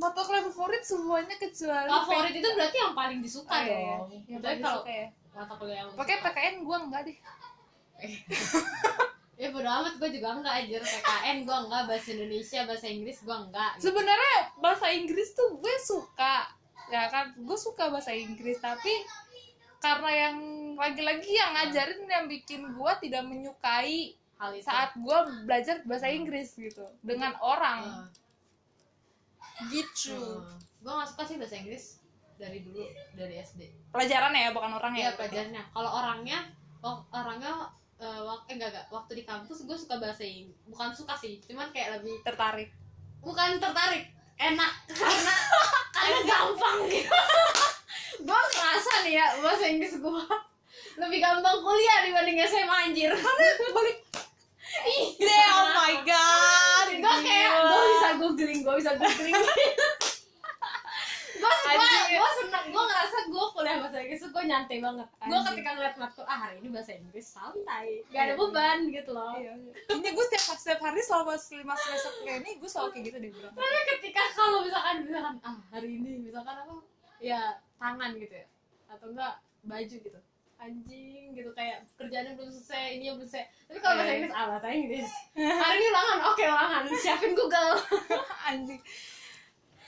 Kuliah 0.00 0.44
favorit 0.48 0.82
semuanya 0.82 1.36
kecuali 1.36 1.88
Favorit 1.88 2.32
itu 2.32 2.48
berarti 2.48 2.78
yang 2.80 2.94
paling 2.96 3.18
disuka 3.20 3.52
Oh, 3.52 3.60
iya, 3.60 3.76
dong. 3.76 4.08
Yang 4.24 4.40
Tapi 4.40 4.44
paling 4.48 4.62
kalau 4.64 4.80
ya. 4.88 5.06
mata 5.30 5.54
kuliah 5.54 5.76
yang 5.84 5.88
Pakai 5.92 6.16
PKN 6.20 6.54
gua 6.64 6.76
enggak 6.80 7.02
deh. 7.04 7.18
Ya 9.40 9.48
bodo 9.48 9.64
amat 9.72 9.94
gue 9.96 10.08
juga 10.12 10.36
enggak 10.36 10.54
aja 10.64 10.76
PKN 10.80 11.36
gue 11.48 11.56
enggak 11.64 11.82
bahasa 11.88 12.08
Indonesia 12.12 12.60
bahasa 12.68 12.86
Inggris 12.88 13.18
gue 13.24 13.36
enggak 13.36 13.70
gitu. 13.76 13.84
Sebenarnya 13.88 14.36
bahasa 14.60 14.86
Inggris 14.92 15.28
tuh 15.32 15.56
gue 15.56 15.74
suka. 15.80 16.44
Ya 16.90 17.06
kan, 17.08 17.32
gue 17.38 17.56
suka 17.56 17.88
bahasa 17.88 18.12
Inggris 18.12 18.58
tapi 18.58 18.90
karena 19.80 20.10
yang 20.12 20.36
lagi-lagi 20.76 21.30
yang 21.32 21.56
ngajarin 21.56 22.04
yang 22.04 22.26
bikin 22.28 22.60
gua 22.76 23.00
tidak 23.00 23.24
menyukai 23.24 24.12
hal 24.36 24.52
itu 24.52 24.68
saat 24.68 24.92
gua 25.00 25.24
belajar 25.48 25.80
bahasa 25.88 26.12
Inggris 26.12 26.52
gitu 26.52 26.84
dengan 27.00 27.32
orang 27.40 27.80
Hmm. 27.80 28.06
Gitu 29.68 30.40
gue 30.80 30.88
gak 30.90 31.04
suka 31.06 31.22
sih 31.22 31.36
bahasa 31.36 31.56
Inggris 31.56 32.00
dari 32.34 32.60
dulu 32.60 32.80
dari 33.12 33.36
SD 33.36 33.68
pelajaran 33.92 34.32
ya 34.32 34.48
bukan 34.50 34.72
orang 34.72 34.92
Iya 34.92 35.04
ya 35.04 35.10
pelajarannya. 35.12 35.62
Kalau 35.68 35.90
orangnya, 35.92 36.38
orangnya 37.10 37.52
eh, 37.98 38.20
wak- 38.22 38.48
eh, 38.48 38.56
enggak 38.56 38.72
enggak. 38.72 38.86
Waktu 38.88 39.12
di 39.12 39.24
kampus 39.24 39.58
gue 39.60 39.76
suka 39.76 40.00
bahasa 40.00 40.24
Inggris. 40.24 40.56
Bukan 40.64 40.88
suka 40.90 41.12
sih, 41.12 41.36
cuman 41.42 41.68
kayak 41.68 42.00
lebih 42.00 42.16
tertarik 42.22 42.72
bukan 43.20 43.60
tertarik, 43.60 44.08
enak 44.34 44.72
karena 44.96 45.34
karena 45.90 46.18
gampang 46.24 46.78
gitu. 46.88 47.12
gue 48.20 48.40
ngerasa 48.48 48.92
nih 49.02 49.14
ya 49.14 49.26
bahasa 49.36 49.64
Inggris 49.66 49.94
gue 49.94 50.22
lebih 51.02 51.18
gampang 51.18 51.60
kuliah 51.60 51.98
dibanding 52.02 52.40
SMA 52.40 52.76
anjir. 52.86 53.12
balik 53.68 53.98
Ih, 54.80 55.12
deh 55.18 55.44
oh 55.52 55.68
my 55.74 55.94
god 56.06 56.69
gue 57.00 57.16
kayak 57.24 57.50
gue 57.64 57.82
bisa 57.96 58.10
googling, 58.20 58.60
gue 58.60 58.74
bisa 58.78 58.92
googling. 58.96 59.34
gue 61.40 61.52
gue 62.20 62.30
seneng 62.44 62.64
gue 62.68 62.82
ngerasa 62.84 63.18
gue 63.32 63.44
kuliah 63.56 63.76
bahasa 63.80 63.96
Inggris 64.04 64.22
gue 64.28 64.44
nyantai 64.44 64.78
banget. 64.84 65.08
Gue 65.24 65.40
ketika 65.52 65.70
ngeliat 65.76 65.96
matkul 65.96 66.24
ah 66.28 66.38
hari 66.38 66.60
ini 66.60 66.68
bahasa 66.68 66.92
Inggris 66.92 67.26
santai. 67.26 68.04
Gak 68.12 68.22
ada 68.28 68.34
beban 68.36 68.78
gitu 68.92 69.10
loh. 69.16 69.32
Iya, 69.40 69.56
iya. 69.56 69.72
Ini 69.96 70.08
gue 70.12 70.24
setiap 70.28 70.58
setiap 70.60 70.80
hari 70.84 71.00
selama 71.00 71.34
lima 71.36 71.74
semester 71.80 72.12
kuliah 72.20 72.36
ini 72.44 72.50
gue 72.60 72.68
selalu 72.68 72.88
kayak 72.92 73.04
gitu 73.08 73.16
deh 73.16 73.30
bilang. 73.32 73.54
tapi 73.56 73.80
ketika 73.96 74.22
kalau 74.36 74.58
misalkan 74.64 74.94
misalkan 75.08 75.36
ah 75.40 75.58
hari 75.72 75.88
ini 75.96 76.12
misalkan 76.28 76.54
apa 76.60 76.74
ya 77.20 77.40
tangan 77.80 78.10
gitu 78.16 78.34
ya 78.34 78.46
atau 78.90 79.06
enggak 79.12 79.34
baju 79.64 79.96
gitu 80.00 80.20
anjing 80.60 81.32
gitu 81.32 81.50
kayak 81.56 81.80
kerjaannya 81.96 82.36
belum 82.36 82.52
selesai 82.52 83.00
ini 83.00 83.08
belum 83.10 83.24
selesai 83.24 83.44
tapi 83.64 83.78
kalau 83.80 83.96
bahasa 83.96 84.04
Iya. 84.06 84.16
Inggris 84.20 84.32
ah 84.36 84.44
bahasa 84.46 84.68
Inggris 84.70 85.10
hari 85.34 85.76
ini 85.80 85.86
ulangan 85.88 86.18
oke 86.28 86.44
ulangan 86.44 86.82
siapin 86.94 87.32
Google 87.32 87.72
anjing. 88.52 88.80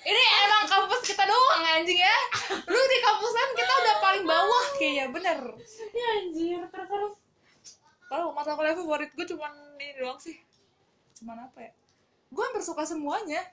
Ini 0.02 0.22
emang 0.42 0.66
kampus 0.66 0.98
kita 1.06 1.22
doang 1.22 1.62
anjing 1.62 1.94
ya. 1.94 2.16
Lu 2.66 2.74
di 2.74 2.98
kampus 2.98 3.32
lain 3.32 3.52
kita 3.54 3.70
udah 3.70 3.96
paling 4.02 4.24
bawah 4.26 4.64
kayaknya 4.74 5.06
bener. 5.14 5.38
ya 5.94 6.06
anjir 6.18 6.58
terus 6.74 6.88
terus 6.90 7.14
Kalau 8.10 8.34
mata 8.34 8.58
kuliah 8.58 8.74
favorit 8.74 9.14
gue 9.14 9.26
cuman 9.30 9.54
ini 9.78 9.94
doang 10.02 10.18
sih. 10.18 10.34
Cuman 11.14 11.46
apa 11.46 11.54
ya? 11.62 11.72
Gue 12.34 12.42
hampir 12.42 12.66
suka 12.66 12.82
semuanya. 12.82 13.46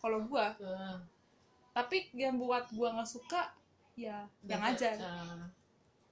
Kalau 0.00 0.24
gue, 0.24 0.46
tapi 1.72 2.08
yang 2.16 2.40
buat 2.40 2.64
gue 2.72 2.88
nggak 2.88 3.08
suka 3.08 3.52
ya 3.92 4.24
yang 4.48 4.64
ajar. 4.64 4.96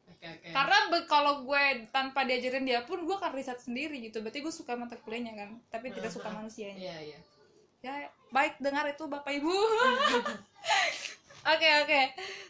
Oke 0.08 0.26
oke 0.26 0.48
Karena 0.50 0.76
kalau 1.06 1.44
gue 1.46 1.62
tanpa 1.90 2.26
diajarin 2.26 2.66
dia 2.66 2.82
pun 2.82 3.02
gue 3.02 3.16
akan 3.16 3.32
riset 3.34 3.58
sendiri 3.58 3.98
gitu. 4.02 4.22
Berarti 4.22 4.42
gue 4.42 4.54
suka 4.54 4.74
mata 4.74 4.98
kuliahnya 4.98 5.34
kan, 5.34 5.50
tapi 5.70 5.90
tidak 5.94 6.10
suka 6.10 6.30
manusianya. 6.30 6.78
iya 6.78 6.96
iya 7.02 7.18
Ya 7.82 7.94
baik 8.30 8.62
dengar 8.62 8.86
itu 8.86 9.04
bapak 9.10 9.34
ibu. 9.34 9.50
Oke 11.42 11.68
oke. 11.82 12.00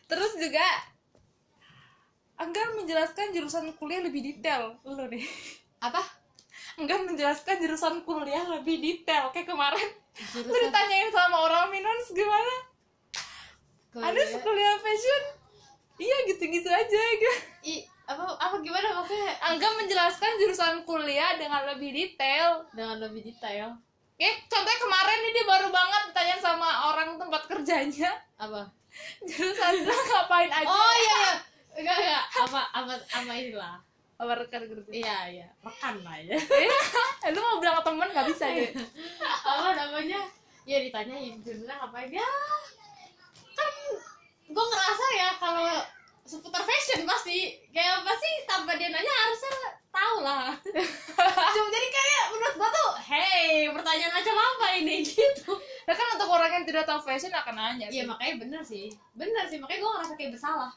Terus 0.04 0.36
juga 0.36 0.60
enggan 2.36 2.76
menjelaskan 2.76 3.32
jurusan 3.32 3.72
kuliah 3.80 4.04
lebih 4.04 4.20
detail. 4.20 4.76
Lo 4.84 5.08
nih. 5.08 5.24
apa 5.80 6.04
Enggan 6.76 7.08
menjelaskan 7.08 7.60
jurusan 7.60 8.04
kuliah 8.04 8.44
lebih 8.52 8.80
detail 8.80 9.32
kayak 9.32 9.48
kemarin. 9.48 9.88
Lu 10.36 10.44
Jurusan 10.44 10.68
ditanyain 10.68 11.08
sama 11.08 11.48
orang 11.48 11.72
minus 11.72 12.12
gimana? 12.12 12.54
Ada 13.96 14.40
kuliah 14.40 14.76
fashion? 14.80 15.22
Iya 16.02 16.16
gitu-gitu 16.26 16.66
aja 16.66 17.02
gitu. 17.14 17.30
i 17.62 17.74
apa 18.02 18.26
apa 18.34 18.56
gimana? 18.58 18.98
Maksudnya 18.98 19.30
Enggan 19.46 19.78
menjelaskan 19.78 20.34
jurusan 20.36 20.82
kuliah 20.82 21.38
dengan 21.38 21.62
lebih 21.64 21.94
detail. 21.94 22.66
dengan 22.74 22.98
lebih 22.98 23.22
detail. 23.22 23.78
Kayak 24.18 24.36
contohnya 24.46 24.78
kemarin 24.78 25.18
nih 25.18 25.32
dia 25.32 25.44
baru 25.46 25.68
banget 25.70 26.02
ditanyain 26.10 26.42
sama 26.42 26.68
orang 26.90 27.14
tempat 27.14 27.42
kerjanya. 27.46 28.10
Apa? 28.34 28.66
Jurusan 29.22 29.72
lu 29.80 29.94
ngapain 29.94 30.50
aja. 30.50 30.66
oh 30.66 30.92
iya 30.96 31.16
iya. 31.16 31.34
Enggak 31.72 31.96
enggak. 31.96 32.24
Apa 32.42 32.60
apa 32.74 32.92
apa 32.98 33.32
inilah 33.32 33.76
Apa 34.18 34.32
rekan 34.38 34.62
kerja? 34.66 34.90
iya 34.92 35.18
iya. 35.32 35.46
Rekan 35.62 35.94
lah 36.02 36.18
ya. 36.18 36.34
Eh, 37.22 37.30
lu 37.30 37.38
mau 37.38 37.58
bilang 37.58 37.78
ke 37.78 37.84
temen 37.86 38.08
gak 38.10 38.26
bisa 38.28 38.46
gitu. 38.50 38.82
apa 39.22 39.70
namanya? 39.72 40.20
Ya 40.62 40.78
ditanyain 40.78 41.38
jurusan 41.38 41.70
ngapain? 41.70 42.10
Ya 42.10 42.26
kan 43.52 43.72
gue 44.52 44.64
ngerasa 44.68 45.06
ya 45.16 45.28
kalau 45.40 45.68
seputar 46.22 46.62
fashion 46.62 47.02
pasti. 47.08 47.58
Kayak 47.72 48.04
pasti 48.06 48.28
tanpa 48.46 48.76
dia 48.78 48.88
nanya 48.92 49.12
harusnya 49.26 49.54
tahu 49.92 50.16
lah. 50.24 50.48
Cuma 51.54 51.68
jadi 51.68 51.88
kayak 51.92 52.24
menurut 52.32 52.54
gue 52.56 52.68
tuh 52.72 52.90
hey 53.02 53.68
pertanyaan 53.72 54.12
macam 54.14 54.36
apa 54.36 54.66
ini? 54.78 54.96
Gitu. 55.08 55.52
Ya 55.82 55.92
kan 55.98 56.06
untuk 56.14 56.30
orang 56.30 56.62
yang 56.62 56.64
tidak 56.64 56.86
tahu 56.86 57.02
fashion 57.02 57.34
akan 57.34 57.54
nanya 57.58 57.86
sih. 57.90 58.00
Iya 58.00 58.04
makanya 58.06 58.34
bener 58.38 58.62
sih. 58.62 58.86
Bener 59.18 59.44
sih, 59.50 59.58
makanya 59.58 59.80
gue 59.82 59.92
ngerasa 59.98 60.14
kayak 60.14 60.30
bersalah. 60.36 60.70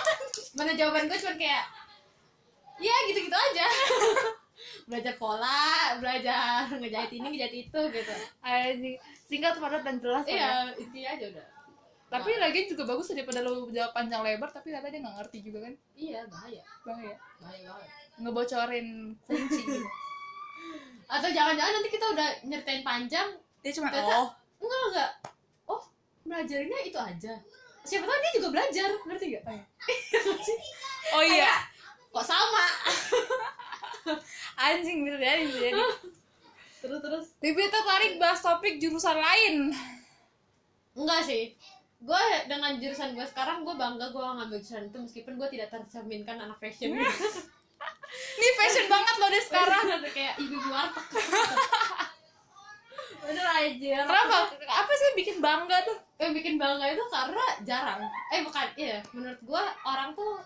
Mana 0.56 0.72
jawaban 0.78 1.10
gue 1.10 1.18
cuma 1.18 1.34
kayak 1.36 1.64
Ya 2.74 2.90
gitu-gitu 3.06 3.30
aja. 3.30 3.66
Belajar 4.90 5.14
pola, 5.14 5.94
belajar 6.02 6.66
ngejahit 6.74 7.14
ini, 7.14 7.26
ngejahit 7.30 7.54
itu 7.70 7.80
gitu. 7.94 8.14
Anjing. 8.42 8.98
Singkat 9.30 9.62
padat 9.62 9.86
dan 9.86 10.02
jelas 10.02 10.26
lah 10.26 10.34
ya. 10.34 10.34
Iya, 10.34 10.50
intinya 10.82 11.10
aja 11.14 11.26
udah 11.30 11.53
Tapi 12.14 12.30
lagi 12.38 12.60
juga 12.70 12.82
bagus 12.86 13.10
daripada 13.10 13.42
lu 13.42 13.66
jawab 13.68 13.90
panjang 13.90 14.22
lebar 14.22 14.46
tapi 14.46 14.70
ternyata 14.70 14.86
dia 14.86 15.02
nggak 15.02 15.16
ngerti 15.18 15.38
juga 15.42 15.58
kan. 15.66 15.74
Iya, 15.92 16.20
bahaya 16.30 16.62
Bahaya. 16.86 17.16
Bahaya 17.42 17.66
banget 17.66 17.88
Ngebocorin 18.14 18.88
kunci 19.20 19.62
gitu. 19.66 19.88
Atau 21.04 21.28
jangan-jangan 21.28 21.72
nanti 21.74 21.90
kita 21.90 22.06
udah 22.14 22.28
nyeritain 22.42 22.80
panjang 22.80 23.28
Dia 23.60 23.72
cuma 23.74 23.90
Ternyata- 23.90 24.14
oh. 24.14 24.28
Enggak, 24.62 24.82
enggak 24.88 25.10
Oh, 25.66 25.82
belajarnya 26.22 26.78
itu 26.82 26.96
aja 26.96 27.34
Siapa 27.84 28.08
tahu 28.08 28.16
dia 28.16 28.32
juga 28.40 28.48
belajar, 28.48 28.88
ngerti 28.96 29.26
gak? 29.34 29.44
Oh 31.12 31.20
iya. 31.20 31.52
Kok 32.14 32.24
sama? 32.24 32.64
Anjing 34.64 35.04
bisa 35.04 35.18
jadi 35.18 35.42
bisa 35.44 35.58
jadi. 35.60 35.82
Terus-terus 36.80 37.26
Bibi 37.40 37.68
tertarik 37.68 38.16
bahas 38.16 38.40
topik 38.40 38.78
jurusan 38.78 39.16
lain. 39.16 39.72
Enggak 40.94 41.20
sih. 41.24 41.52
Gue 42.04 42.24
dengan 42.44 42.76
jurusan 42.76 43.16
gue 43.16 43.24
sekarang 43.24 43.64
gue 43.64 43.72
bangga 43.72 44.12
gue 44.12 44.20
ngambil 44.20 44.60
jurusan 44.60 44.92
itu 44.92 44.98
meskipun 45.00 45.40
gue 45.40 45.48
tidak 45.56 45.72
tercerminkan 45.72 46.36
anak 46.36 46.60
fashion. 46.60 46.92
Ini 48.38 48.48
fashion 48.60 48.86
banget 48.92 49.14
loh 49.16 49.28
dia 49.32 49.42
sekarang. 49.42 49.84
Kayak 50.12 50.34
ibu-ibu 50.38 50.68
warteg. 50.68 51.04
Bener 53.24 53.46
aja. 53.48 53.96
Kenapa? 54.04 54.36
Apa 54.52 54.92
sih 54.92 55.16
bikin 55.16 55.40
bangga 55.40 55.80
tuh? 55.88 55.96
Yang 56.20 56.44
bikin 56.44 56.54
bangga 56.60 56.92
itu 56.92 57.04
karena 57.08 57.44
jarang. 57.64 58.04
Eh 58.30 58.44
bukan, 58.44 58.68
iya. 58.76 59.00
Menurut 59.16 59.40
gue 59.40 59.62
orang 59.88 60.12
tuh 60.12 60.44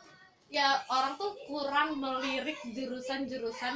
ya 0.49 0.79
orang 0.88 1.18
tuh 1.18 1.35
kurang 1.44 1.99
melirik 1.99 2.57
jurusan-jurusan 2.73 3.75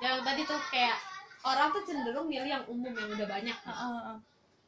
yang 0.00 0.16
tadi 0.24 0.40
tuh 0.46 0.56
kayak 0.70 0.96
orang 1.42 1.68
tuh 1.74 1.82
cenderung 1.84 2.30
milih 2.30 2.48
yang 2.48 2.64
umum 2.70 2.94
yang 2.94 3.10
udah 3.10 3.26
banyak. 3.26 3.58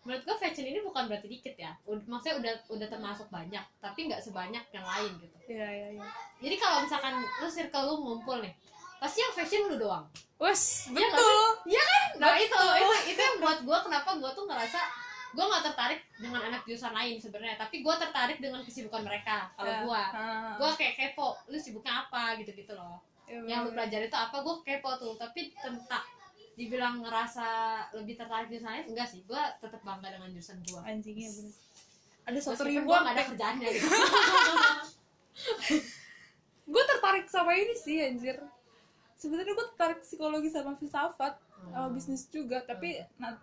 Menurut 0.04 0.22
gue 0.22 0.36
fashion 0.36 0.64
ini 0.64 0.80
bukan 0.80 1.04
berarti 1.04 1.26
dikit 1.26 1.54
ya. 1.54 1.72
Ud- 1.84 2.04
maksudnya 2.04 2.36
udah 2.38 2.54
udah 2.70 2.88
termasuk 2.88 3.26
banyak 3.28 3.64
tapi 3.78 3.98
nggak 4.04 4.20
sebanyak 4.20 4.64
yang 4.70 4.84
lain 4.84 5.12
gitu. 5.18 5.36
Iya 5.46 5.66
iya 5.66 5.88
iya. 5.94 6.06
jadi 6.38 6.56
kalau 6.56 6.78
misalkan 6.80 7.12
lu 7.16 7.48
circle 7.48 7.84
lu 7.86 7.94
ngumpul 7.98 8.38
nih 8.38 8.52
pasti 8.96 9.18
yang 9.18 9.32
fashion 9.32 9.64
lu 9.66 9.76
doang. 9.78 10.04
Wes, 10.36 10.88
Iya 10.88 11.08
betul. 11.08 11.48
Iya 11.66 11.82
kan? 11.82 12.02
Nah 12.16 12.34
itu 12.36 12.52
Betul. 12.52 12.74
itu 12.76 12.94
itu 13.10 13.20
yang 13.20 13.36
buat 13.38 13.58
gue 13.60 13.78
kenapa 13.82 14.10
gue 14.14 14.30
tuh 14.30 14.44
ngerasa 14.44 14.80
gue 15.30 15.42
nggak 15.42 15.64
tertarik 15.64 16.00
dengan 16.14 16.40
anak 16.42 16.62
jurusan 16.62 16.92
lain 16.92 17.16
sebenarnya. 17.16 17.56
Tapi 17.56 17.80
gue 17.80 17.94
tertarik 17.96 18.38
dengan 18.38 18.60
kesibukan 18.60 19.02
mereka 19.02 19.48
kalau 19.52 19.74
gue 19.82 20.02
Ah. 20.10 20.54
gue 20.54 20.70
kayak 20.74 20.94
kepo 20.94 21.36
lu 21.46 21.56
sibuknya 21.56 22.02
apa 22.02 22.36
gitu 22.38 22.52
gitu 22.52 22.72
loh. 22.72 23.00
Iya, 23.24 23.40
yang 23.46 23.58
lu 23.64 23.72
pelajari 23.72 24.06
itu 24.06 24.16
apa 24.16 24.36
gue 24.36 24.54
kepo 24.62 24.90
tuh. 24.94 25.16
Tapi 25.16 25.48
tentang 25.54 26.04
dibilang 26.54 27.02
ngerasa 27.02 27.46
lebih 27.98 28.14
tertarik 28.14 28.46
jurusan 28.50 28.70
lain 28.70 28.84
enggak 28.94 29.08
sih 29.10 29.20
gue 29.26 29.42
tetap 29.58 29.80
bangga 29.82 30.14
dengan 30.14 30.30
jurusan 30.30 30.58
gue 30.62 30.80
anjingnya 30.82 31.30
bener. 31.34 31.54
Ada 32.24 32.38
satu 32.40 32.64
ribuan 32.64 32.88
gua 32.88 32.98
nggak 33.04 33.14
ada 33.14 33.24
kerjaannya 33.28 33.68
gitu. 33.68 33.84
gue 36.72 36.82
tertarik 36.88 37.26
sama 37.28 37.52
ini 37.52 37.74
sih 37.76 38.00
anjir 38.00 38.40
sebenarnya 39.18 39.52
gue 39.52 39.66
tertarik 39.76 39.98
psikologi 40.00 40.48
sama 40.48 40.72
filsafat 40.74 41.34
sama 41.38 41.42
Hmm. 41.64 41.96
bisnis 41.96 42.28
juga 42.28 42.60
tapi 42.60 43.00
nah, 43.16 43.40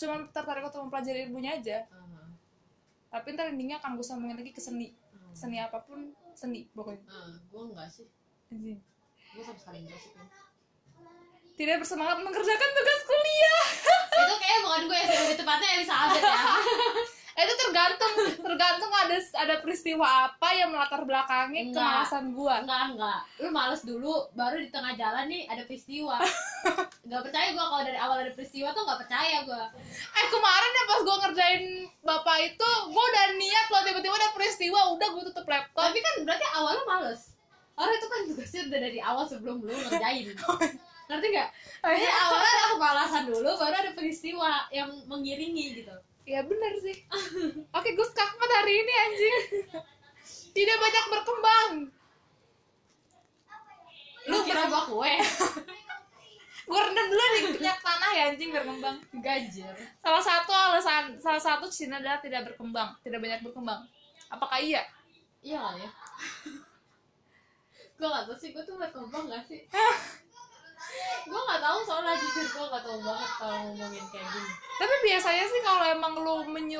cuma 0.00 0.24
tertarik 0.32 0.64
untuk 0.64 0.88
mempelajari 0.88 1.28
ilmunya 1.28 1.60
aja 1.60 1.84
tapi 3.12 3.36
ntar 3.36 3.52
endingnya 3.52 3.76
akan 3.76 4.00
gue 4.00 4.06
sambungin 4.08 4.40
lagi 4.40 4.56
ke 4.56 4.60
seni 4.60 4.96
seni 5.36 5.60
apa 5.60 5.84
pun 5.84 6.16
seni 6.32 6.64
pokoknya 6.72 7.04
gue 7.52 7.62
enggak 7.68 7.88
sih. 7.92 8.08
anjing 8.48 8.80
Gue 9.36 9.42
sama 9.44 9.60
sekali 9.60 9.84
enggak 9.84 10.00
sih. 10.00 10.12
Tidak 11.58 11.82
bersemangat 11.82 12.22
mengerjakan 12.22 12.70
tugas 12.70 13.00
kuliah. 13.02 13.62
Itu 14.22 14.34
kayak 14.38 14.58
bukan 14.62 14.82
gue 14.86 14.98
ya, 14.98 15.06
sih, 15.10 15.18
lebih 15.26 15.36
tepatnya 15.42 15.68
Elizabeth 15.74 16.22
ya. 16.22 16.38
itu 17.38 17.54
tergantung 17.54 18.14
tergantung 18.42 18.90
ada 18.90 19.14
ada 19.38 19.62
peristiwa 19.62 20.26
apa 20.26 20.48
yang 20.58 20.74
melatar 20.74 21.06
belakangi 21.06 21.70
Enggak. 21.70 21.78
kemalasan 21.78 22.24
gua. 22.34 22.66
Enggak 22.66 22.82
enggak. 22.90 23.20
Lu 23.38 23.48
males 23.54 23.82
dulu 23.86 24.26
baru 24.34 24.58
di 24.58 24.68
tengah 24.74 24.98
jalan 24.98 25.30
nih 25.30 25.46
ada 25.46 25.62
peristiwa. 25.62 26.18
Nggak 27.06 27.22
percaya 27.30 27.48
gua 27.54 27.64
kalau 27.70 27.82
dari 27.86 27.98
awal 28.02 28.26
ada 28.26 28.34
peristiwa 28.34 28.74
tuh 28.74 28.82
nggak 28.82 29.00
percaya 29.06 29.38
gua. 29.46 29.70
Eh 30.18 30.26
kemarin 30.26 30.70
ya 30.74 30.84
pas 30.90 31.00
gua 31.06 31.16
ngerjain 31.22 31.64
bapak 32.02 32.38
itu 32.42 32.70
gua 32.90 33.04
udah 33.06 33.26
niat 33.38 33.66
loh 33.70 33.82
tiba-tiba 33.86 34.14
ada 34.18 34.30
peristiwa 34.34 34.80
udah 34.98 35.08
gua 35.14 35.22
tutup 35.30 35.46
laptop. 35.46 35.82
Tapi 35.94 35.98
kan 36.02 36.14
berarti 36.26 36.46
awalnya 36.58 36.84
males. 36.90 37.22
Orang 37.78 37.94
itu 37.94 38.06
kan 38.10 38.20
tugasnya 38.26 38.60
udah 38.66 38.80
dari 38.82 38.98
awal 38.98 39.24
sebelum 39.30 39.62
lu 39.62 39.70
ngerjain 39.70 40.34
ngerti 41.08 41.26
nggak? 41.32 41.50
Jadi 41.80 42.06
awalnya 42.06 42.52
ada 42.52 42.66
kemalasan 42.76 43.24
dulu 43.32 43.50
baru 43.56 43.74
ada 43.80 43.92
peristiwa 43.96 44.68
yang 44.68 44.92
mengiringi 45.08 45.80
gitu. 45.80 45.96
Ya 46.28 46.44
bener 46.44 46.72
sih. 46.84 46.96
Oke 47.72 47.96
gue 47.96 48.08
kakmat 48.12 48.50
hari 48.60 48.84
ini 48.84 48.92
anjing. 48.92 49.36
Tidak 50.52 50.76
banyak 50.76 51.04
berkembang. 51.08 51.72
Lu 54.28 54.36
kira 54.44 54.68
gua 54.68 54.84
kue? 54.84 55.14
Gue 56.68 56.80
rendam 56.84 57.06
dulu 57.08 57.24
di 57.32 57.40
minyak 57.56 57.80
tanah 57.80 58.10
ya 58.12 58.22
anjing 58.28 58.52
berkembang. 58.52 59.00
Gajir. 59.24 59.72
Salah 60.04 60.20
satu 60.20 60.52
alasan 60.52 61.16
salah 61.16 61.40
satu 61.40 61.64
Cina 61.72 61.96
adalah 61.96 62.20
tidak 62.20 62.52
berkembang 62.52 62.92
tidak 63.00 63.24
banyak 63.24 63.40
berkembang. 63.40 63.88
Apakah 64.28 64.60
iya? 64.60 64.84
Iya 65.40 65.56
kali 65.56 65.80
ya. 65.80 65.90
Gua 67.96 68.08
nggak 68.12 68.24
tahu 68.28 68.36
sih 68.36 68.52
gua 68.52 68.62
tuh 68.68 68.76
berkembang 68.76 69.24
gak 69.32 69.48
sih 69.48 69.64
gua 71.28 71.40
nggak 71.44 71.60
tahu 71.60 71.78
soalnya 71.84 72.14
jujur 72.16 72.46
gua 72.56 72.66
nggak 72.72 72.84
tahu 72.88 72.98
banget 73.04 73.30
kalau 73.36 73.56
ngomongin 73.68 74.04
kayak 74.08 74.28
gini 74.32 74.50
tapi 74.78 74.94
biasanya 75.10 75.44
sih 75.50 75.60
kalau 75.66 75.84
emang 75.90 76.14
lu 76.22 76.34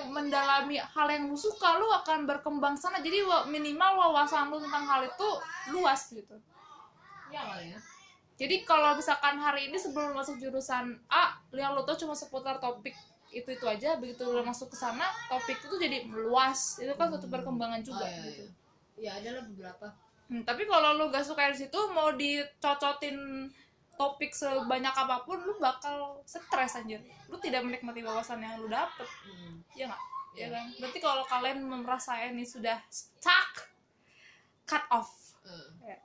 mendalami 0.06 0.78
hal 0.78 1.06
yang 1.10 1.26
lu 1.26 1.34
suka 1.34 1.82
lu 1.82 1.90
akan 1.90 2.30
berkembang 2.30 2.78
sana. 2.78 3.02
Jadi 3.02 3.26
minimal 3.50 3.98
wawasan 3.98 4.54
lu 4.54 4.62
tentang 4.62 4.86
hal 4.86 5.02
itu 5.02 5.28
luas 5.74 6.14
gitu. 6.14 6.38
Iya 7.34 7.42
kali 7.42 7.74
ya. 7.74 7.78
Jadi 8.38 8.62
kalau 8.62 8.94
misalkan 8.94 9.34
hari 9.42 9.66
ini 9.66 9.74
sebelum 9.74 10.14
lu 10.14 10.22
masuk 10.22 10.38
jurusan 10.38 10.94
A 11.10 11.42
yang 11.50 11.74
lu 11.74 11.82
tau 11.82 11.98
cuma 11.98 12.14
seputar 12.14 12.62
topik 12.62 12.94
itu 13.34 13.50
itu 13.50 13.66
aja 13.66 13.98
begitu 13.98 14.24
lu 14.24 14.40
masuk 14.46 14.70
ke 14.70 14.78
sana 14.78 15.10
topik 15.26 15.58
itu 15.58 15.74
jadi 15.74 16.06
meluas. 16.06 16.78
Itu 16.78 16.94
kan 16.94 17.10
suatu 17.10 17.26
perkembangan 17.26 17.82
juga 17.82 18.06
Oh, 18.06 18.08
iya, 18.08 18.22
gitu. 18.30 18.42
iya. 18.46 18.50
Iya 18.98 19.10
ada 19.18 19.28
lah 19.42 19.44
beberapa. 19.50 19.86
Hmm, 20.30 20.46
tapi 20.46 20.70
kalau 20.70 20.94
lu 20.94 21.10
gak 21.10 21.26
suka 21.26 21.50
di 21.50 21.66
situ 21.66 21.80
mau 21.90 22.14
dicocotin 22.14 23.50
topik 23.98 24.30
sebanyak 24.30 24.94
apa 24.94 25.26
pun 25.26 25.42
lu 25.42 25.58
bakal 25.58 26.22
stres 26.22 26.78
anjir. 26.78 27.02
Lu 27.26 27.36
tidak 27.42 27.66
menikmati 27.66 28.06
wawasan 28.06 28.40
yang 28.40 28.62
lu 28.62 28.70
dapet. 28.70 29.08
Hmm. 29.26 29.58
ya 29.74 29.90
nggak? 29.90 30.02
Ya 30.38 30.46
Iya. 30.46 30.46
kan? 30.54 30.66
Berarti 30.78 30.98
kalau 31.02 31.24
kalian 31.26 31.58
merasa 31.66 32.12
ini 32.22 32.46
sudah 32.46 32.78
stuck 32.86 33.66
cut 34.62 34.84
off. 34.94 35.10
Eh. 35.82 35.98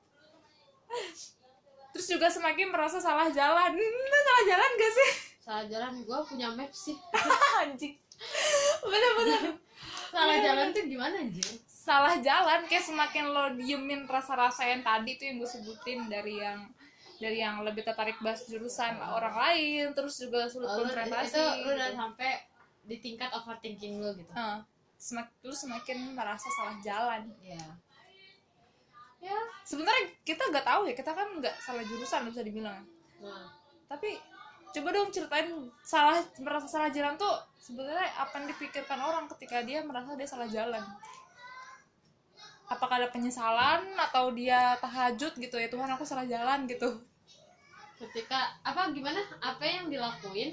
terus 1.94 2.10
juga 2.10 2.26
semakin 2.26 2.74
merasa 2.74 2.98
salah 2.98 3.30
jalan. 3.30 3.70
Hmm, 3.78 4.22
salah 4.26 4.44
jalan 4.50 4.70
gak 4.82 4.94
sih? 4.98 5.12
Salah 5.46 5.66
jalan 5.70 5.94
gue 6.02 6.20
punya 6.26 6.50
map 6.50 6.74
sih. 6.74 6.98
Anjing. 7.62 7.94
Bener-bener 8.82 9.62
salah 10.14 10.38
jalan 10.38 10.68
tuh 10.70 10.86
gimana 10.86 11.16
anjir 11.18 11.48
salah 11.66 12.16
jalan 12.22 12.62
kayak 12.70 12.86
semakin 12.86 13.26
lo 13.34 13.58
diemin 13.58 14.06
rasa-rasa 14.06 14.70
yang 14.70 14.86
tadi 14.86 15.18
tuh 15.18 15.26
yang 15.26 15.36
gue 15.42 15.50
sebutin 15.50 16.00
dari 16.06 16.38
yang 16.40 16.70
dari 17.22 17.38
yang 17.40 17.62
lebih 17.62 17.86
tertarik 17.86 18.18
bahas 18.20 18.46
jurusan 18.46 18.98
orang 19.00 19.36
lain 19.36 19.94
terus 19.94 20.18
juga 20.18 20.50
sulit 20.50 20.70
Oh, 20.70 20.82
konsentrasi 20.82 21.36
itu 21.36 21.44
lu 21.64 21.70
udah 21.74 21.90
gitu. 21.90 22.00
sampai 22.00 22.32
di 22.84 22.98
tingkat 23.00 23.30
overthinking 23.32 24.02
lu 24.02 24.10
gitu? 24.18 24.32
Heeh. 24.34 24.60
semakin 25.04 25.36
lu 25.44 25.52
semakin 25.52 25.98
merasa 26.16 26.48
salah 26.48 26.80
jalan. 26.80 27.28
Iya. 27.44 27.66
Ya 29.20 29.40
sebenarnya 29.68 30.16
kita 30.24 30.48
nggak 30.48 30.64
tahu 30.64 30.88
ya 30.88 30.94
kita 30.96 31.12
kan 31.12 31.28
nggak 31.40 31.56
salah 31.60 31.84
jurusan 31.84 32.28
bisa 32.32 32.40
dibilang. 32.44 32.84
Nah. 33.20 33.52
Tapi 33.88 34.16
coba 34.74 34.90
dong 34.90 35.12
ceritain 35.14 35.48
salah 35.86 36.18
merasa 36.40 36.68
salah 36.72 36.90
jalan 36.90 37.14
tuh 37.20 37.36
sebenarnya 37.62 38.10
apa 38.16 38.34
yang 38.42 38.48
dipikirkan 38.52 39.00
orang 39.00 39.26
ketika 39.38 39.62
dia 39.62 39.86
merasa 39.86 40.18
dia 40.18 40.26
salah 40.28 40.50
jalan 40.50 40.82
apakah 42.66 42.96
ada 42.98 43.10
penyesalan 43.10 43.84
atau 43.98 44.32
dia 44.32 44.76
tahajud 44.80 45.34
gitu 45.36 45.56
ya? 45.56 45.68
Tuhan 45.68 45.90
aku 45.90 46.04
salah 46.04 46.24
jalan 46.24 46.66
gitu. 46.66 46.90
Ketika 47.98 48.60
apa 48.62 48.92
gimana? 48.92 49.20
Apa 49.40 49.64
yang 49.64 49.88
dilakuin? 49.88 50.52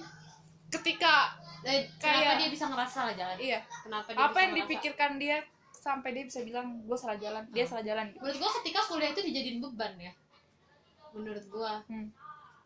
Ketika 0.70 1.34
eh, 1.60 1.90
Kayak- 1.96 2.00
kenapa 2.00 2.32
dia 2.36 2.48
bisa 2.48 2.64
ngerasa 2.66 2.92
salah 2.94 3.14
jalan? 3.14 3.36
Iya. 3.36 3.60
Kenapa 3.82 4.08
dia 4.10 4.20
apa 4.22 4.38
yang 4.38 4.52
ngerasa- 4.52 4.60
dipikirkan 4.64 5.12
dia 5.18 5.36
sampai 5.72 6.10
dia 6.12 6.24
bisa 6.24 6.40
bilang 6.40 6.66
gue 6.84 6.94
salah 6.94 7.16
jalan. 7.16 7.42
Dia 7.50 7.64
Hmm. 7.64 7.70
salah 7.70 7.84
jalan. 7.84 8.06
Gitu 8.08 8.20
menurut 8.20 8.38
gua 8.38 8.50
ketika 8.60 8.80
kuliah 8.84 9.10
itu 9.10 9.22
dijadiin 9.22 9.58
beban 9.60 9.92
ya. 9.96 10.12
Menurut 11.12 11.44
gua. 11.48 11.82
Hmm. 11.86 12.08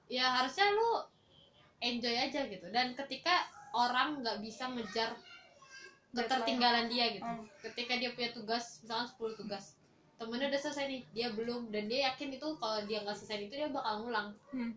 ya 0.04 0.28
harusnya 0.37 0.68
lu 0.68 1.00
enjoy 1.80 2.12
aja 2.12 2.44
gitu. 2.44 2.68
Dan 2.68 2.92
ketika 2.92 3.48
orang 3.72 4.20
nggak 4.20 4.37
bisa 4.38 4.68
ngejar 4.68 5.16
ketertinggalan 6.16 6.87
dia 6.87 7.05
gitu. 7.12 7.24
Hmm. 7.24 7.44
ketika 7.61 7.94
dia 7.94 8.11
punya 8.11 8.31
tugas 8.31 8.81
misalkan 8.81 9.07
10 9.09 9.35
tugas 9.37 9.64
temennya 10.14 10.46
udah 10.46 10.61
selesai 10.61 10.85
nih 10.87 11.03
dia 11.11 11.29
belum 11.31 11.68
dan 11.68 11.85
dia 11.85 12.09
yakin 12.09 12.31
itu 12.33 12.48
kalau 12.55 12.79
dia 12.85 13.03
nggak 13.03 13.14
selesai 13.14 13.44
itu 13.44 13.55
dia 13.57 13.68
bakal 13.68 13.94
ngulang. 14.00 14.31
Hmm. 14.50 14.72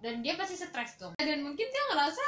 dan 0.00 0.20
dia 0.20 0.32
pasti 0.32 0.56
stres 0.56 0.96
dong. 0.96 1.12
Dan 1.14 1.40
mungkin 1.42 1.60
dia 1.62 1.82
ngerasa 1.86 2.24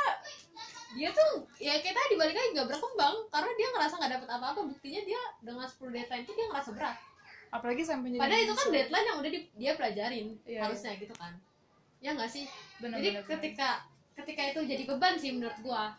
dia 0.92 1.09
tuh 1.09 1.49
ya 1.57 1.73
kayak 1.75 1.97
tadi 1.97 2.14
balik 2.16 2.37
lagi 2.37 2.53
nggak 2.53 2.68
berkembang. 2.68 3.16
Karena 3.33 3.51
dia 3.51 3.68
ngerasa 3.71 3.95
nggak 3.97 4.12
dapet 4.12 4.29
apa-apa. 4.31 4.61
Buktinya 4.66 5.01
dia 5.03 5.21
dengan 5.40 5.64
10 5.64 5.88
deadline 5.88 6.21
itu 6.23 6.33
dia 6.33 6.47
ngerasa 6.49 6.71
berat. 6.73 6.97
Apalagi 7.49 7.81
sampai 7.81 8.09
jadi 8.11 8.21
padahal 8.21 8.42
itu 8.42 8.55
kan 8.55 8.66
deadline 8.68 9.07
yang 9.07 9.18
udah 9.18 9.31
di- 9.31 9.51
dia 9.55 9.73
pelajarin 9.73 10.27
Iya, 10.45 10.61
harusnya 10.62 10.92
gitu 10.97 11.14
kan. 11.16 11.33
Ya 11.99 12.12
nggak 12.12 12.29
sih? 12.29 12.45
Bener, 12.77 12.97
jadi 12.99 13.09
bener, 13.11 13.23
bener. 13.23 13.33
ketika 13.40 13.68
ketika 14.12 14.42
itu 14.47 14.61
jadi 14.66 14.83
beban 14.85 15.14
sih 15.16 15.31
menurut 15.33 15.57
gua 15.61 15.97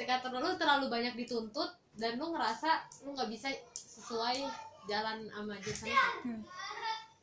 ketika 0.00 0.24
terlalu 0.24 0.56
terlalu 0.56 0.88
banyak 0.88 1.12
dituntut 1.12 1.76
dan 2.00 2.16
lu 2.16 2.32
ngerasa 2.32 2.88
lu 3.04 3.12
nggak 3.12 3.28
bisa 3.28 3.52
sesuai 3.76 4.48
jalan 4.88 5.28
sama 5.28 5.60
jurusan 5.60 5.92
itu. 5.92 6.08
Hmm. 6.24 6.40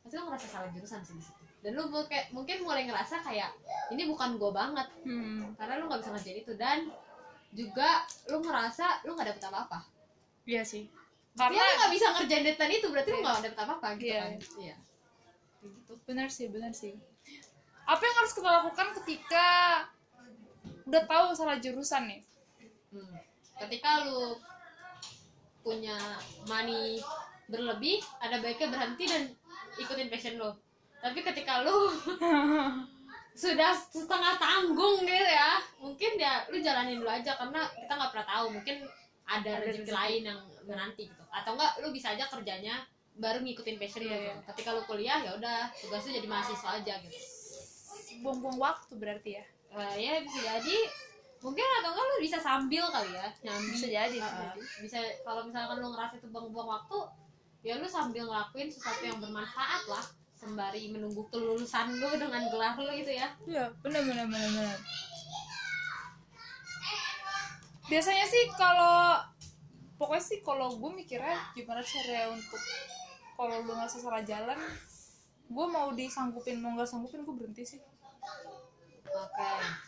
pasti 0.06 0.14
lu 0.14 0.24
ngerasa 0.30 0.46
salah 0.46 0.70
jurusan 0.70 1.02
sih 1.02 1.18
di 1.18 1.22
situ. 1.26 1.42
Dan 1.58 1.74
lu 1.74 1.90
mungkin 1.90 2.22
mungkin 2.30 2.62
mulai 2.62 2.86
ngerasa 2.86 3.18
kayak 3.26 3.50
ini 3.90 4.06
bukan 4.06 4.38
gua 4.38 4.54
banget. 4.54 4.86
Hmm. 5.02 5.58
karena 5.58 5.82
lu 5.82 5.90
nggak 5.90 6.06
bisa 6.06 6.10
ngerjain 6.14 6.38
itu. 6.38 6.52
Dan 6.54 6.78
juga 7.50 8.06
lu 8.30 8.38
ngerasa 8.46 9.02
lu 9.02 9.18
nggak 9.18 9.26
dapet 9.34 9.42
apa-apa. 9.50 9.78
Iya 10.46 10.62
sih. 10.62 10.86
Karena 11.34 11.58
lu 11.58 11.72
nggak 11.82 11.92
bisa 11.98 12.06
ngerjain 12.14 12.44
deadline 12.46 12.74
itu 12.78 12.86
berarti 12.94 13.10
lu 13.10 13.18
nggak 13.26 13.42
dapet 13.42 13.58
apa-apa 13.58 13.88
gitu 13.98 14.06
Iya, 14.06 14.22
kan. 14.22 14.30
Iya. 14.62 14.76
Kayak 15.58 15.70
gitu. 15.82 15.92
Benar 16.06 16.28
sih 16.30 16.46
benar 16.46 16.70
sih. 16.70 16.94
Apa 17.90 18.06
yang 18.06 18.16
harus 18.22 18.32
kita 18.38 18.46
lakukan 18.46 18.86
ketika 19.02 19.46
udah 20.86 21.02
tahu 21.10 21.26
salah 21.34 21.58
jurusan 21.58 22.06
nih 22.06 22.22
Hmm. 22.88 23.16
Ketika 23.58 24.06
lu 24.06 24.38
punya 25.60 25.98
money 26.46 26.96
berlebih, 27.46 28.00
ada 28.18 28.38
baiknya 28.38 28.68
berhenti 28.70 29.04
dan 29.04 29.22
ikutin 29.76 30.08
passion 30.08 30.36
lo. 30.36 30.56
Tapi 30.98 31.20
ketika 31.20 31.62
lu 31.62 31.92
sudah 33.42 33.70
setengah 33.74 34.34
tanggung 34.36 35.02
gitu 35.02 35.14
ya, 35.28 35.62
mungkin 35.78 36.18
ya 36.18 36.42
lu 36.48 36.58
jalanin 36.58 36.98
dulu 36.98 37.10
aja 37.10 37.38
karena 37.38 37.62
kita 37.70 37.92
nggak 37.94 38.10
pernah 38.10 38.26
tahu, 38.26 38.46
mungkin 38.50 38.76
ada, 39.28 39.60
Ada 39.60 39.64
rezeki 39.68 39.92
lain 39.92 40.22
yang 40.24 40.40
menanti 40.64 41.04
gitu. 41.06 41.24
Atau 41.28 41.54
enggak 41.54 41.72
lu 41.84 41.92
bisa 41.92 42.16
aja 42.16 42.24
kerjanya 42.26 42.82
baru 43.14 43.42
ngikutin 43.42 43.76
passion 43.76 44.02
Iya, 44.02 44.08
lu. 44.08 44.18
gitu. 44.24 44.40
Ketika 44.54 44.68
lu 44.72 44.82
kuliah 44.86 45.18
ya 45.20 45.30
udah 45.36 45.58
tugas 45.76 46.02
lu 46.06 46.16
jadi 46.16 46.26
mahasiswa 46.26 46.70
aja 46.80 46.94
gitu. 47.02 47.18
buang-buang 48.18 48.58
waktu 48.58 48.92
berarti 48.98 49.30
ya 49.38 49.44
Eh, 49.68 49.94
ya 50.00 50.18
bisa 50.24 50.40
jadi 50.42 50.76
mungkin 51.38 51.62
atau 51.62 51.90
enggak 51.94 52.06
lu 52.10 52.16
bisa 52.18 52.38
sambil 52.42 52.84
kali 52.90 53.10
ya. 53.14 53.26
Nyambi 53.46 53.70
Bisa 53.70 53.86
jadi, 53.86 54.18
jadi. 54.18 54.60
bisa 54.82 54.98
kalau 55.22 55.46
misalkan 55.46 55.78
lu 55.78 55.88
ngerasa 55.94 56.14
itu 56.18 56.28
buang-buang 56.34 56.68
waktu 56.68 56.98
ya 57.62 57.74
lu 57.78 57.86
sambil 57.86 58.26
ngelakuin 58.26 58.70
sesuatu 58.70 59.02
yang 59.06 59.18
bermanfaat 59.22 59.82
lah. 59.86 60.04
Sembari 60.38 60.94
menunggu 60.94 61.26
kelulusan 61.34 61.98
lu 61.98 62.10
dengan 62.14 62.42
gelar 62.50 62.74
lu 62.78 62.90
gitu 62.94 63.10
ya. 63.14 63.30
Iya 63.46 63.70
benar 63.82 64.02
benar 64.06 64.26
benar 64.26 64.50
benar. 64.54 64.78
Biasanya 67.88 68.26
sih 68.26 68.44
kalau 68.54 69.18
pokoknya 69.98 70.22
sih 70.22 70.38
kalau 70.42 70.74
gue 70.78 70.90
mikirnya 70.94 71.54
gimana 71.54 71.82
cara 71.82 72.30
untuk 72.30 72.62
kalau 73.34 73.62
lu 73.62 73.72
ngerasa 73.74 73.98
salah 74.02 74.22
jalan 74.22 74.58
gue 75.48 75.66
mau 75.70 75.90
disanggupin 75.96 76.60
mau 76.60 76.74
nggak 76.74 76.86
sanggupin 76.86 77.22
gue 77.22 77.34
berhenti 77.34 77.62
sih. 77.66 77.80
Oke 79.08 79.87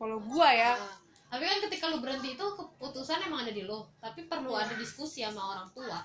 kalau 0.00 0.16
gue 0.24 0.48
ya. 0.48 0.72
Nah, 0.80 0.96
tapi 1.28 1.44
kan 1.44 1.58
ketika 1.68 1.92
lu 1.92 2.00
berhenti 2.00 2.34
itu 2.34 2.46
keputusan 2.56 3.28
emang 3.28 3.44
ada 3.44 3.52
di 3.52 3.62
lo 3.62 3.92
tapi 4.00 4.24
perlu 4.24 4.56
ada 4.56 4.72
diskusi 4.74 5.20
sama 5.20 5.52
orang 5.52 5.68
tua. 5.76 6.00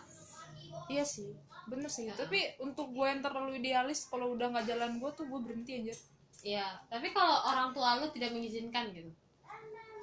Iya 0.92 1.08
sih 1.08 1.32
bener 1.66 1.90
sih. 1.90 2.06
Tapi 2.14 2.62
untuk 2.62 2.94
gue 2.94 3.08
yang 3.10 3.22
terlalu 3.26 3.58
idealis 3.58 4.06
kalau 4.06 4.38
udah 4.38 4.54
nggak 4.54 4.70
jalan 4.70 5.02
gue 5.02 5.10
tuh 5.18 5.26
gue 5.26 5.40
berhenti 5.42 5.72
aja. 5.82 5.94
Iya, 6.46 6.68
tapi 6.94 7.10
kalau 7.10 7.42
orang 7.50 7.74
tua 7.74 7.98
lu 7.98 8.08
tidak 8.14 8.30
mengizinkan 8.30 8.94
gitu? 8.94 9.10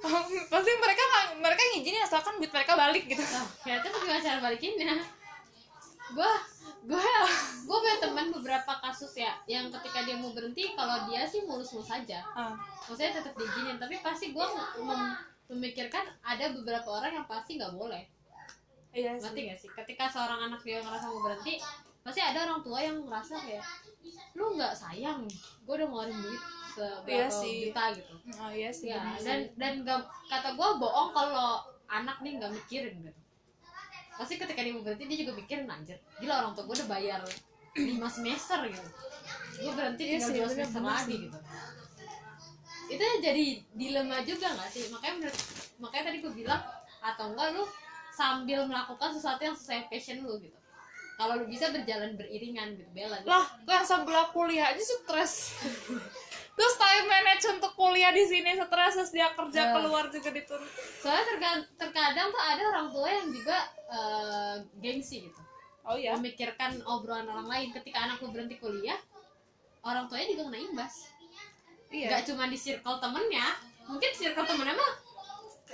Pasti 0.51 0.71
mereka 0.75 1.03
mereka 1.39 1.61
ngizinin 1.71 2.03
asalkan 2.03 2.35
duit 2.35 2.51
mereka 2.51 2.75
balik 2.75 3.07
gitu. 3.07 3.23
Nah 3.23 3.47
ternyata 3.63 3.87
gimana 3.95 4.19
cara 4.19 4.39
balikinnya? 4.43 4.95
Gue 6.11 6.31
gue 6.83 6.99
gue 7.63 7.77
punya 7.79 7.97
teman 7.97 8.27
beberapa 8.29 8.75
kasus 8.77 9.15
ya 9.15 9.31
yang 9.45 9.71
ketika 9.71 10.03
dia 10.03 10.15
mau 10.15 10.29
berhenti 10.29 10.71
kalau 10.73 11.07
dia 11.07 11.23
sih 11.23 11.41
mulus-mulus 11.41 11.87
saja 11.87 12.19
Ah, 12.33 12.51
maksudnya 12.83 13.15
tetap 13.15 13.33
diizinin 13.33 13.77
tapi 13.77 13.97
pasti 13.97 14.29
gue 14.29 14.45
mem- 14.77 15.15
memikirkan 15.47 16.03
ada 16.19 16.51
beberapa 16.51 16.89
orang 16.93 17.11
yang 17.13 17.25
pasti 17.25 17.55
nggak 17.55 17.71
boleh. 17.73 18.03
Iya 18.91 19.15
ngerti 19.15 19.31
sih 19.33 19.43
gak 19.45 19.59
sih? 19.59 19.69
Ketika 19.71 20.05
seorang 20.05 20.39
anak 20.43 20.61
dia 20.61 20.77
ngerasa 20.79 21.07
mau 21.07 21.21
berhenti 21.21 21.57
pasti 21.99 22.19
ada 22.19 22.43
orang 22.43 22.59
tua 22.61 22.77
yang 22.77 22.99
ngerasa 23.01 23.35
kayak 23.39 23.63
lu 24.33 24.53
nggak 24.53 24.75
sayang 24.75 25.23
gue 25.63 25.73
udah 25.73 25.87
ngeluarin 25.87 26.19
duit 26.19 26.41
seberapa 26.69 27.07
Iya 27.07 27.27
sih. 27.31 27.55
juta 27.69 27.83
gitu. 27.95 28.13
Oh 28.35 28.51
iya 28.51 28.69
sih 28.69 28.87
ya 28.89 28.99
dan 29.17 29.39
dan 29.55 29.73
gak, 29.81 30.03
kata 30.27 30.51
gue 30.51 30.69
bohong 30.77 31.09
kalau 31.11 31.63
anak 31.87 32.19
nih 32.19 32.35
nggak 32.37 32.51
mikirin 32.51 32.95
gitu 33.01 33.21
pasti 34.13 34.33
ketika 34.35 34.59
dia 34.59 34.71
mau 34.71 34.81
berhenti 34.81 35.05
dia 35.05 35.17
juga 35.19 35.33
mikirin 35.33 35.65
anjir 35.65 35.97
gila 36.17 36.33
orang 36.39 36.53
tua 36.53 36.63
gue 36.63 36.75
udah 36.75 36.89
bayar 36.91 37.19
lima 37.73 38.05
semester 38.07 38.59
gitu. 38.65 38.89
Gue 39.55 39.73
berhenti 39.73 40.03
Iya 40.03 40.11
tinggal 40.15 40.27
sih, 40.27 40.33
dua 40.33 40.41
bener- 40.43 40.51
semester 40.53 40.79
bener 40.79 40.91
lagi 40.91 41.05
sih. 41.07 41.17
gitu. 41.19 41.37
Itu 42.87 43.03
jadi 43.19 43.43
dilema 43.73 44.17
juga 44.21 44.47
nggak 44.51 44.69
sih? 44.69 44.83
Makanya 44.87 45.13
menurut 45.17 45.37
makanya 45.79 46.03
tadi 46.05 46.17
gue 46.19 46.33
bilang 46.35 46.61
atau 46.99 47.25
enggak 47.29 47.47
lu 47.51 47.63
sambil 48.11 48.59
melakukan 48.63 49.09
sesuatu 49.11 49.41
yang 49.41 49.57
sesuai 49.57 49.87
passion 49.87 50.21
lu 50.21 50.37
gitu. 50.37 50.57
Kalau 51.13 51.33
lu 51.35 51.45
bisa 51.45 51.69
berjalan 51.69 52.13
beriringan 52.13 52.73
gitu 52.73 52.89
balance. 52.91 53.25
Lah 53.25 53.45
kan 53.63 53.81
sambil 53.81 54.21
kuliah 54.29 54.69
aja 54.69 54.81
stres 54.81 55.33
terus 56.53 56.75
time 56.75 57.05
manage 57.05 57.45
untuk 57.49 57.71
kuliah 57.73 58.09
di 58.09 58.23
sini 58.23 58.53
stres 58.53 58.93
terus 58.93 59.09
dia 59.09 59.33
kerja 59.33 59.61
Ya. 59.63 59.71
keluar 59.73 60.05
juga 60.07 60.29
dituntut 60.29 60.69
soalnya 61.01 61.25
terga- 61.27 61.67
terkadang 61.75 62.27
tuh 62.29 62.39
ada 62.39 62.61
orang 62.67 62.87
tua 62.89 63.07
yang 63.07 63.27
juga 63.29 63.57
eh, 63.87 64.55
gengsi 64.79 65.27
gitu. 65.27 65.41
Oh 65.83 65.93
iya? 65.93 66.15
Memikirkan 66.15 66.79
obrolan 66.83 67.27
orang 67.27 67.45
lain. 67.45 67.67
Ketika 67.69 67.99
anak 68.01 68.17
lu 68.19 68.31
berhenti 68.31 68.55
kuliah 68.55 68.95
orang 69.83 70.07
tuanya 70.07 70.31
juga 70.31 70.43
kena 70.47 70.59
imbas. 70.63 71.11
Iya. 71.91 72.07
Nggak 72.09 72.23
cuma 72.31 72.47
di 72.47 72.55
circle 72.55 72.97
temennya. 72.97 73.45
Mungkin 73.85 74.11
circle 74.15 74.47
temennya 74.47 74.73
mah 74.73 74.91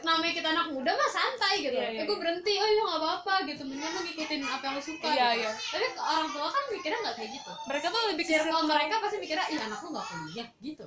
namanya 0.05 0.33
kita 0.33 0.49
anak 0.51 0.67
muda 0.71 0.91
mah 0.93 1.09
santai 1.11 1.53
gitu. 1.63 1.77
Iya, 1.77 1.89
iya, 1.91 1.99
eh 2.01 2.05
gue 2.05 2.15
iya. 2.15 2.21
berhenti. 2.21 2.53
Oh 2.57 2.69
iya 2.69 2.81
nggak 2.85 3.01
apa-apa 3.01 3.33
gitu. 3.49 3.61
Mendingan 3.67 3.91
lu 3.95 4.01
ngikutin 4.05 4.41
apa 4.45 4.63
yang 4.63 4.75
lu 4.75 4.83
suka 4.83 5.07
Iya, 5.09 5.27
gitu. 5.35 5.41
iya. 5.41 5.51
tapi 5.55 5.85
orang 5.97 6.27
tua 6.29 6.47
kan 6.49 6.63
mikirnya 6.71 6.99
nggak 7.03 7.15
kayak 7.15 7.31
gitu. 7.35 7.51
Mereka 7.67 7.85
tuh 7.89 8.01
lebih 8.11 8.25
ke 8.25 8.31
circle 8.31 8.63
mereka 8.65 8.95
pasti 9.01 9.17
mikirnya 9.17 9.45
ih 9.51 9.59
anak 9.59 9.79
lu 9.81 9.89
nggak 9.93 10.07
kuliah 10.07 10.47
gitu. 10.59 10.83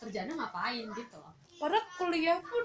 Kerjanya 0.00 0.32
ngapain 0.36 0.86
gitu. 0.92 1.18
Loh 1.20 1.34
padahal 1.56 1.84
kuliah 1.96 2.38
pun 2.44 2.64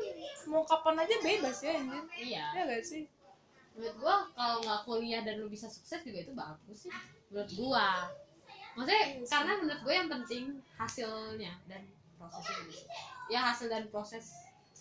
mau 0.51 0.63
kapan 0.67 0.99
aja 0.99 1.15
bebas 1.23 1.57
ya 1.63 1.71
anjir 1.79 2.03
iya. 2.19 2.45
Ya 2.51 2.61
gak 2.67 2.83
sih? 2.83 3.07
Menurut 3.71 3.95
gua 4.03 4.15
kalau 4.35 4.59
nggak 4.67 4.81
kuliah 4.83 5.21
dan 5.23 5.39
lu 5.39 5.47
bisa 5.47 5.71
sukses 5.71 6.03
juga 6.03 6.19
itu 6.27 6.35
bagus 6.35 6.87
sih 6.87 6.93
menurut 7.31 7.51
gua. 7.55 8.11
Maksudnya 8.75 9.03
karena 9.27 9.53
menurut 9.59 9.81
gue 9.83 9.93
yang 9.95 10.07
penting 10.07 10.43
hasilnya 10.79 11.51
dan 11.67 11.83
prosesnya 12.15 12.63
ya 13.27 13.39
hasil 13.51 13.67
dan 13.67 13.83
proses 13.91 14.31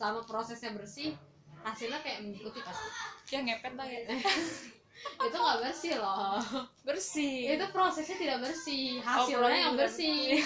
selama 0.01 0.25
prosesnya 0.25 0.73
bersih 0.73 1.13
hasilnya 1.61 2.01
kayak 2.01 2.25
mengikuti 2.25 2.65
pasti. 2.65 2.89
Ya 3.37 3.45
ngepet 3.45 3.77
lah 3.77 3.85
ya. 3.85 4.01
Itu 5.29 5.37
nggak 5.37 5.61
bersih 5.61 6.01
loh. 6.01 6.41
Bersih. 6.89 7.53
Itu 7.53 7.69
prosesnya 7.69 8.17
tidak 8.17 8.49
bersih 8.49 9.05
Oh, 9.05 9.29
hasilnya 9.29 9.59
yang 9.61 9.77
tidak 9.77 9.93
bersih. 9.93 10.41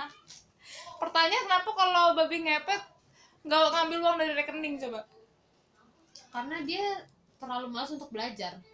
Pertanyaan 1.04 1.44
kenapa 1.44 1.70
kalau 1.76 2.16
babi 2.16 2.40
ngepet 2.40 2.80
nggak 3.44 3.68
ngambil 3.68 3.98
uang 4.00 4.16
dari 4.16 4.32
rekening 4.32 4.80
coba? 4.80 5.04
Karena 6.32 6.64
dia 6.64 7.04
terlalu 7.36 7.68
malas 7.68 7.92
untuk 7.92 8.08
belajar. 8.08 8.56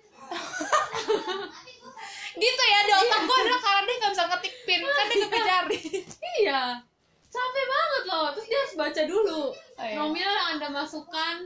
Gitu 2.39 2.63
ya 2.63 2.79
di 2.87 2.93
otak 2.95 3.21
gue 3.27 3.39
adalah 3.43 3.59
karena 3.59 3.83
dia 3.83 3.97
nggak 3.99 4.13
bisa 4.15 4.25
ngetik 4.31 4.55
pin. 4.71 4.81
Kan 4.87 5.07
dia 5.11 5.19
bisa 5.19 5.39
jari 5.43 5.81
iya 6.47 6.63
capek 7.31 7.65
banget 7.67 8.03
loh. 8.09 8.27
Terus 8.35 8.47
dia 8.47 8.59
harus 8.63 8.75
baca 8.79 9.03
dulu. 9.07 9.43
Oh, 9.53 9.85
iya. 9.85 9.97
nominal 9.99 10.35
yang 10.35 10.49
anda 10.59 10.69
masukkan. 10.73 11.37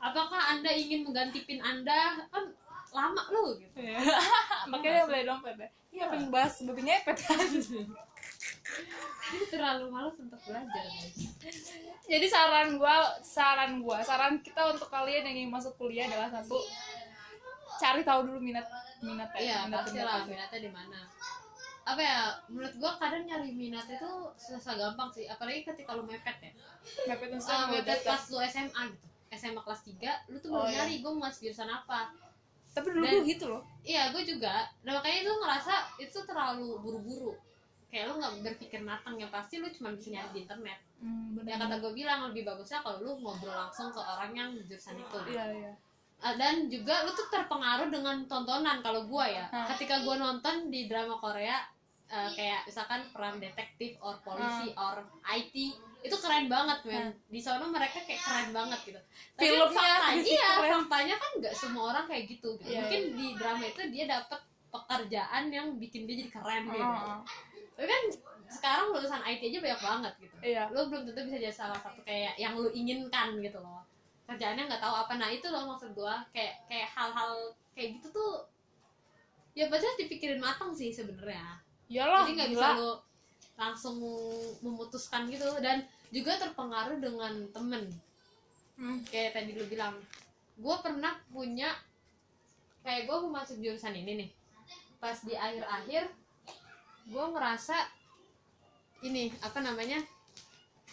Apakah 0.00 0.56
anda 0.56 0.70
ingin 0.72 1.04
mengganti 1.04 1.44
pin 1.44 1.60
anda? 1.60 2.24
Kan 2.32 2.56
lama 2.90 3.22
loh 3.30 3.54
gitu. 3.58 3.74
Iya. 3.78 3.98
makanya 4.70 5.04
dia 5.04 5.08
beli 5.08 5.22
dompet 5.28 5.56
ya 5.58 5.68
iya 5.90 6.04
pengen 6.06 6.30
bahas 6.30 6.54
babi 6.62 6.82
ngepet 6.86 7.18
kan? 7.26 7.38
Dia 9.30 9.46
terlalu 9.46 9.90
malas 9.90 10.14
untuk 10.18 10.38
belajar 10.46 10.86
guys. 10.86 11.18
Jadi 12.06 12.26
saran 12.30 12.78
gua 12.78 13.18
saran 13.22 13.82
gua 13.82 13.98
saran 14.02 14.38
kita 14.42 14.74
untuk 14.74 14.86
kalian 14.90 15.26
yang 15.26 15.36
ingin 15.46 15.50
masuk 15.50 15.74
kuliah 15.78 16.06
adalah 16.06 16.30
satu 16.30 16.58
cari 17.78 18.02
tahu 18.06 18.30
dulu 18.30 18.38
minat 18.42 18.66
minat 19.02 19.30
iya 19.38 19.66
minat 19.66 19.86
pasti 19.86 19.98
lah 20.02 20.22
minatnya 20.26 20.60
di 20.60 20.70
mana 20.70 20.98
apa 21.90 22.00
ya 22.00 22.18
menurut 22.46 22.74
gua 22.76 22.92
kadang 22.96 23.22
nyari 23.22 23.50
minat 23.50 23.86
itu 23.86 24.10
susah 24.34 24.74
gampang 24.74 25.10
sih 25.10 25.24
apalagi 25.24 25.62
ketika 25.62 25.92
lu 25.92 26.02
mepet 26.02 26.36
ya. 26.40 26.52
Mepet 27.06 27.28
itu 27.30 27.42
uh, 27.42 27.66
mepet 27.68 28.00
pas 28.02 28.22
lu 28.26 28.38
SMA 28.42 28.82
gitu. 28.88 29.06
SMA 29.30 29.60
kelas 29.60 29.80
3 29.84 30.30
lu 30.30 30.36
tuh 30.36 30.48
Oh, 30.48 30.54
belum 30.56 30.66
iya. 30.66 30.76
nyari 30.80 30.94
gua 30.98 31.12
mau 31.12 31.22
masuk 31.24 31.40
jurusan 31.44 31.66
apa. 31.66 32.10
Tapi 32.70 32.86
dulu 32.88 33.02
Dan- 33.02 33.14
gua 33.16 33.22
gitu 33.26 33.44
loh. 33.46 33.62
iya 33.82 34.02
gue 34.10 34.22
juga. 34.22 34.54
Dan 34.80 34.94
makanya 34.94 35.18
lu 35.24 35.34
ngerasa 35.38 35.74
itu 35.98 36.18
terlalu 36.22 36.78
buru-buru. 36.78 37.34
Kayak 37.90 38.04
lu 38.06 38.22
nggak 38.22 38.32
berpikir 38.46 38.80
matang 38.80 39.18
ya 39.18 39.26
pasti 39.26 39.58
lu 39.58 39.66
cuma 39.70 39.90
bisa 39.90 40.10
nyari 40.10 40.30
di 40.30 40.40
internet. 40.46 40.78
Hmm, 41.02 41.34
ya 41.42 41.56
kata 41.56 41.80
gue 41.80 41.90
bilang 41.90 42.30
lebih 42.30 42.44
bagusnya 42.44 42.78
kalau 42.78 43.00
lu 43.00 43.18
ngobrol 43.18 43.50
langsung 43.50 43.90
ke 43.90 43.98
orang 43.98 44.30
yang 44.30 44.50
jurusan 44.62 44.94
itu. 44.94 45.18
Iya 45.26 45.44
iya. 45.50 45.72
Ah, 46.20 46.36
dan 46.36 46.68
juga 46.68 47.02
lu 47.02 47.10
tuh 47.10 47.26
terpengaruh 47.26 47.88
dengan 47.88 48.20
tontonan 48.28 48.78
kalau 48.78 49.08
gua 49.08 49.24
ya. 49.24 49.48
Ketika 49.72 50.04
gua 50.04 50.14
nonton 50.16 50.68
di 50.68 50.84
drama 50.84 51.16
Korea 51.16 51.56
eh, 52.10 52.30
kayak 52.34 52.60
misalkan 52.66 53.00
peran 53.14 53.38
detektif 53.38 53.94
or 54.02 54.18
polisi 54.26 54.74
or 54.74 55.06
IT 55.30 55.54
itu 56.00 56.16
keren 56.18 56.48
banget 56.50 56.78
men. 56.88 57.14
Di 57.30 57.40
sana 57.40 57.64
mereka 57.68 58.02
kayak 58.02 58.20
keren 58.24 58.50
banget 58.50 58.80
gitu. 58.88 59.00
Tapi 59.38 59.46
Filmnya 59.46 59.70
faktanya 59.70 60.22
iya 60.26 60.48
keren. 60.58 60.70
faktanya 60.82 61.16
kan 61.20 61.30
nggak 61.38 61.54
semua 61.54 61.84
orang 61.94 62.04
kayak 62.08 62.24
gitu, 62.26 62.56
gitu. 62.58 62.72
Iya, 62.72 62.80
mungkin 62.82 63.02
di 63.14 63.26
drama 63.36 63.64
itu 63.68 63.82
dia 63.92 64.04
dapet 64.08 64.40
pekerjaan 64.70 65.42
yang 65.52 65.66
bikin 65.78 66.08
dia 66.08 66.16
jadi 66.24 66.30
keren 66.34 66.62
gitu. 66.72 66.82
Oh, 66.82 67.20
tapi 67.76 67.86
kan 67.86 68.02
sekarang 68.50 68.86
lulusan 68.90 69.22
IT 69.22 69.40
aja 69.46 69.58
banyak 69.62 69.80
banget 69.80 70.12
gitu. 70.26 70.36
Iya. 70.42 70.62
Lu 70.74 70.80
belum 70.90 71.02
tentu 71.06 71.20
bisa 71.30 71.38
jadi 71.38 71.54
salah 71.54 71.78
satu 71.78 72.00
kayak 72.02 72.34
yang 72.40 72.58
lu 72.58 72.72
inginkan 72.74 73.38
gitu 73.38 73.58
loh. 73.62 73.86
Kerjaannya 74.26 74.66
nggak 74.66 74.82
tahu 74.82 74.94
apa. 75.06 75.12
Nah 75.14 75.28
itu 75.30 75.46
loh 75.52 75.70
maksud 75.70 75.94
gua. 75.94 76.26
Kayak 76.34 76.64
kayak 76.66 76.88
hal-hal 76.90 77.54
kayak 77.76 78.00
gitu 78.00 78.08
tuh 78.10 78.32
ya 79.54 79.66
pasti 79.66 79.84
harus 79.86 80.00
dipikirin 80.06 80.40
matang 80.40 80.70
sih 80.70 80.94
sebenarnya 80.94 81.58
iyalah 81.90 82.22
jadi 82.24 82.32
nggak 82.38 82.50
bisa 82.54 82.68
lu 82.78 82.90
langsung 83.58 84.00
memutuskan 84.64 85.28
gitu. 85.28 85.50
Dan 85.58 85.84
juga 86.14 86.38
terpengaruh 86.38 87.02
dengan 87.02 87.50
temen. 87.50 87.84
Hmm. 88.80 89.04
kayak 89.12 89.36
tadi 89.36 89.52
lu 89.58 89.68
bilang. 89.68 89.98
Gue 90.56 90.76
pernah 90.80 91.12
punya 91.28 91.68
kayak 92.80 93.04
gue 93.04 93.16
mau 93.26 93.42
masuk 93.42 93.60
jurusan 93.60 93.92
ini 93.92 94.24
nih. 94.24 94.30
Pas 94.96 95.20
di 95.20 95.36
akhir-akhir 95.36 96.08
gue 97.10 97.24
ngerasa 97.36 97.76
ini 99.04 99.32
apa 99.40 99.58
namanya 99.64 99.98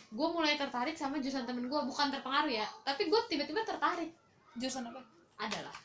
gue 0.07 0.27
mulai 0.31 0.55
tertarik 0.55 0.95
sama 0.95 1.19
jurusan 1.19 1.43
temen 1.43 1.67
gue 1.67 1.81
bukan 1.83 2.07
terpengaruh 2.07 2.47
ya 2.47 2.63
tapi 2.83 3.07
gue 3.07 3.21
tiba-tiba 3.31 3.63
tertarik. 3.63 4.11
Jurusan 4.59 4.89
apa? 4.91 5.03
Adalah. 5.37 5.75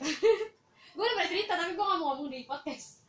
Gue 0.96 1.04
udah 1.06 1.16
pernah 1.22 1.30
cerita 1.30 1.52
tapi 1.54 1.76
gue 1.76 1.84
gak 1.86 1.98
mau 2.02 2.16
ngomong 2.16 2.32
di 2.32 2.48
podcast 2.48 2.99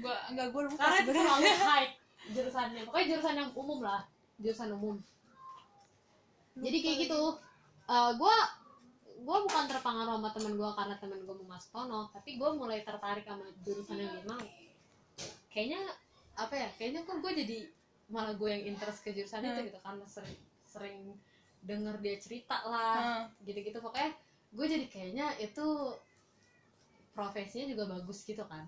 gua 0.00 0.14
enggak 0.30 0.48
gua 0.50 0.62
lupa 0.66 0.78
karena 0.80 0.98
itu 1.00 1.10
terlalu 1.14 1.44
hype 1.70 1.94
jurusannya. 2.24 2.80
Pokoknya 2.88 3.06
jurusan 3.14 3.34
yang 3.36 3.50
umum 3.52 3.78
lah. 3.84 4.00
Jurusan 4.40 4.70
umum. 4.72 4.96
Jadi 6.54 6.78
kayak 6.80 6.96
gitu. 7.06 7.20
Gue 8.18 8.36
gue 9.14 9.38
bukan 9.46 9.64
terpengaruh 9.70 10.18
sama 10.20 10.30
temen 10.34 10.52
gue 10.58 10.70
karena 10.74 10.94
temen 11.00 11.16
gue 11.22 11.34
mau 11.38 11.56
masuk 11.56 11.70
sono 11.70 12.10
tapi 12.12 12.36
gue 12.36 12.50
mulai 12.50 12.82
tertarik 12.84 13.24
sama 13.24 13.46
jurusan 13.64 13.96
yang 13.96 14.10
dia 14.10 14.26
mau 14.26 14.42
kayaknya 15.48 15.80
apa 16.34 16.50
ya 16.52 16.68
kayaknya 16.76 17.06
kok 17.06 17.22
gue 17.22 17.32
jadi 17.32 17.58
malah 18.10 18.34
gue 18.36 18.50
yang 18.52 18.74
interest 18.74 19.00
ke 19.00 19.14
jurusan 19.14 19.46
itu 19.46 19.54
Hmm. 19.54 19.66
gitu. 19.70 19.78
Karena 19.80 20.04
sering 20.04 20.36
sering 20.66 20.98
denger 21.64 21.94
dia 22.04 22.16
cerita 22.20 22.58
lah 22.68 23.28
Hmm. 23.30 23.46
gitu-gitu. 23.46 23.78
Pokoknya 23.80 24.12
gue 24.52 24.66
jadi 24.66 24.86
kayaknya 24.90 25.26
itu 25.40 25.66
profesinya 27.14 27.66
juga 27.70 27.84
bagus 27.96 28.26
gitu 28.26 28.42
kan 28.44 28.66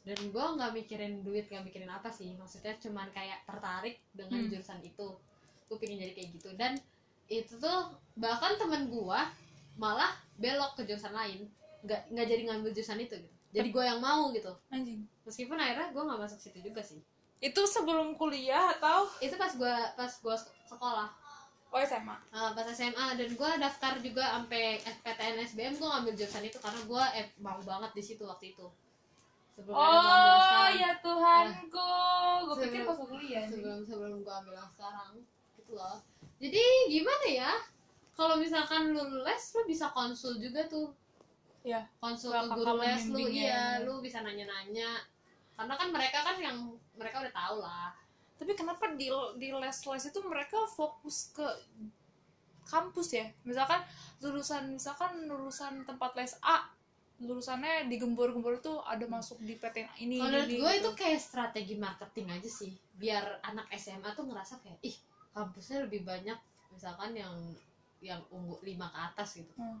dan 0.00 0.16
gue 0.16 0.44
nggak 0.56 0.72
mikirin 0.72 1.20
duit 1.20 1.44
nggak 1.46 1.64
mikirin 1.64 1.90
apa 1.92 2.08
sih. 2.08 2.32
Maksudnya 2.34 2.72
cuman 2.80 3.08
kayak 3.12 3.44
tertarik 3.44 4.00
dengan 4.16 4.40
Hmm. 4.44 4.50
jurusan 4.50 4.80
itu. 4.80 5.08
Gue 5.68 5.76
pengen 5.76 6.00
jadi 6.00 6.12
kayak 6.16 6.28
gitu. 6.40 6.48
Dan 6.56 6.80
itu 7.28 7.52
tuh 7.60 7.92
bahkan 8.16 8.56
temen 8.56 8.88
gue 8.88 9.20
malah 9.76 10.12
belok 10.40 10.80
ke 10.80 10.88
jurusan 10.88 11.12
lain. 11.12 11.46
Nggak 11.84 12.00
nggak 12.10 12.26
jadi 12.26 12.42
ngambil 12.48 12.70
jurusan 12.72 12.98
itu 12.98 13.14
gitu. 13.20 13.36
Jadi 13.50 13.68
gue 13.68 13.84
yang 13.84 14.00
mau 14.00 14.30
gitu. 14.32 14.52
Anjing. 14.70 15.04
Meskipun 15.26 15.58
akhirnya 15.58 15.90
gue 15.92 16.02
nggak 16.02 16.20
masuk 16.22 16.38
situ 16.40 16.58
juga 16.64 16.80
sih. 16.80 17.02
Itu 17.40 17.64
sebelum 17.64 18.16
kuliah 18.16 18.72
atau? 18.76 19.08
Itu 19.20 19.36
pas 19.36 19.52
gue 19.52 19.74
pas 19.96 20.12
gue 20.12 20.36
sekolah. 20.68 21.08
Oh 21.70 21.78
SMA 21.78 22.16
Uh, 22.34 22.50
pas 22.50 22.66
SMA 22.66 23.14
dan 23.14 23.30
gue 23.30 23.50
daftar 23.62 23.94
juga 24.02 24.26
sampai 24.26 24.82
PTN 25.06 25.38
SBM 25.46 25.74
gue 25.78 25.86
ngambil 25.86 26.12
jurusan 26.18 26.42
itu 26.42 26.58
karena 26.58 26.82
gue 26.82 27.04
eh, 27.14 27.26
mau 27.38 27.62
banget 27.62 27.94
di 27.94 28.02
situ 28.02 28.26
waktu 28.26 28.50
itu 28.58 28.66
sebelum 29.60 29.76
oh 29.76 30.66
ya 30.72 30.96
Tuhanku. 31.04 31.92
Gue 32.48 32.54
Sebelum- 32.56 32.64
pikir 32.64 32.80
pas 32.88 32.96
gue 32.96 33.08
kuliah 33.12 33.44
sebelum 33.44 33.78
sebelum 33.84 34.16
gue 34.24 34.32
ambil 34.32 34.54
yang 34.56 34.70
sekarang 34.72 35.12
gitu 35.60 35.72
loh. 35.76 36.00
Jadi 36.40 36.64
gimana 36.88 37.26
ya? 37.28 37.52
Kalau 38.16 38.40
misalkan 38.40 38.96
lu 38.96 39.20
les 39.20 39.44
lu 39.52 39.62
bisa 39.68 39.92
konsul 39.92 40.40
juga 40.40 40.64
tuh. 40.64 40.96
Ya 41.60 41.84
konsul 42.00 42.32
ke 42.32 42.56
guru 42.56 42.80
les 42.80 43.04
lu 43.12 43.20
iya 43.28 43.84
lu 43.84 44.00
bisa 44.00 44.24
nanya-nanya. 44.24 45.04
Karena 45.52 45.76
kan 45.76 45.88
mereka 45.92 46.24
kan 46.24 46.40
yang 46.40 46.56
mereka 46.96 47.20
udah 47.20 47.34
tahu 47.36 47.56
lah. 47.60 47.92
Tapi 48.40 48.56
kenapa 48.56 48.96
di 48.96 49.12
di 49.36 49.52
les 49.52 49.78
les 49.84 50.04
itu 50.08 50.18
mereka 50.24 50.64
fokus 50.72 51.36
ke 51.36 51.44
kampus 52.64 53.08
ya? 53.12 53.26
Misalkan 53.44 53.84
lulusan 54.24 54.76
misalkan 54.76 55.28
lulusan 55.28 55.84
tempat 55.84 56.16
les 56.16 56.32
A 56.40 56.64
lulusannya 57.20 57.86
digembur-gembur 57.86 58.56
itu 58.56 58.72
ada 58.80 59.04
masuk 59.06 59.36
di 59.38 59.54
PTN 59.54 59.92
ini 59.98 60.16
menurut 60.16 60.46
ini, 60.46 60.56
gue 60.56 60.72
gitu. 60.72 60.80
itu 60.80 60.90
kayak 60.96 61.20
strategi 61.20 61.74
marketing 61.76 62.26
aja 62.30 62.48
sih 62.50 62.72
biar 62.94 63.22
anak 63.42 63.68
SMA 63.74 64.08
tuh 64.10 64.24
ngerasa 64.24 64.56
kayak 64.58 64.80
ih 64.82 64.96
kampusnya 65.30 65.84
lebih 65.84 66.02
banyak 66.02 66.36
misalkan 66.70 67.12
yang 67.12 67.34
yang 68.00 68.20
unggul 68.28 68.56
lima 68.60 68.88
ke 68.88 68.98
atas 69.04 69.36
gitu 69.36 69.52
Hmm. 69.54 69.76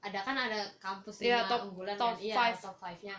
ada 0.00 0.20
kan 0.20 0.36
ada 0.38 0.70
kampus 0.78 1.18
Iya, 1.18 1.42
lima 1.42 1.48
top- 1.48 1.64
unggulan 1.66 1.96
top 1.96 2.08
kan 2.08 2.16
iya 2.20 2.34
five. 2.36 2.56
top 2.56 2.76
5 2.78 3.02
nya 3.02 3.16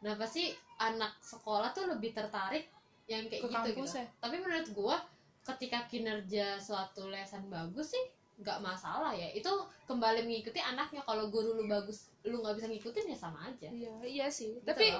nah 0.00 0.12
pasti 0.16 0.50
anak 0.76 1.14
sekolah 1.20 1.70
tuh 1.70 1.86
lebih 1.86 2.10
tertarik 2.10 2.66
yang 3.04 3.22
kayak 3.24 3.38
Ke 3.40 3.48
gitu 3.48 3.68
gitu 3.78 3.94
ya? 3.94 4.06
tapi 4.18 4.36
menurut 4.36 4.66
gue 4.66 4.96
ketika 5.44 5.86
kinerja 5.86 6.58
suatu 6.58 7.06
lesan 7.06 7.46
bagus 7.46 7.92
sih 7.92 8.04
nggak 8.42 8.58
masalah 8.58 9.14
ya. 9.14 9.30
Itu 9.30 9.48
kembali 9.86 10.26
mengikuti 10.26 10.58
anaknya. 10.58 11.00
Kalau 11.06 11.30
guru 11.30 11.54
lu 11.54 11.64
bagus 11.64 12.10
lu 12.22 12.38
nggak 12.38 12.58
bisa 12.58 12.66
ngikutin 12.66 13.10
ya 13.10 13.16
sama 13.16 13.46
aja. 13.46 13.70
Iya 13.70 13.94
iya 14.02 14.26
sih. 14.26 14.58
Gitu 14.58 14.66
tapi 14.66 14.90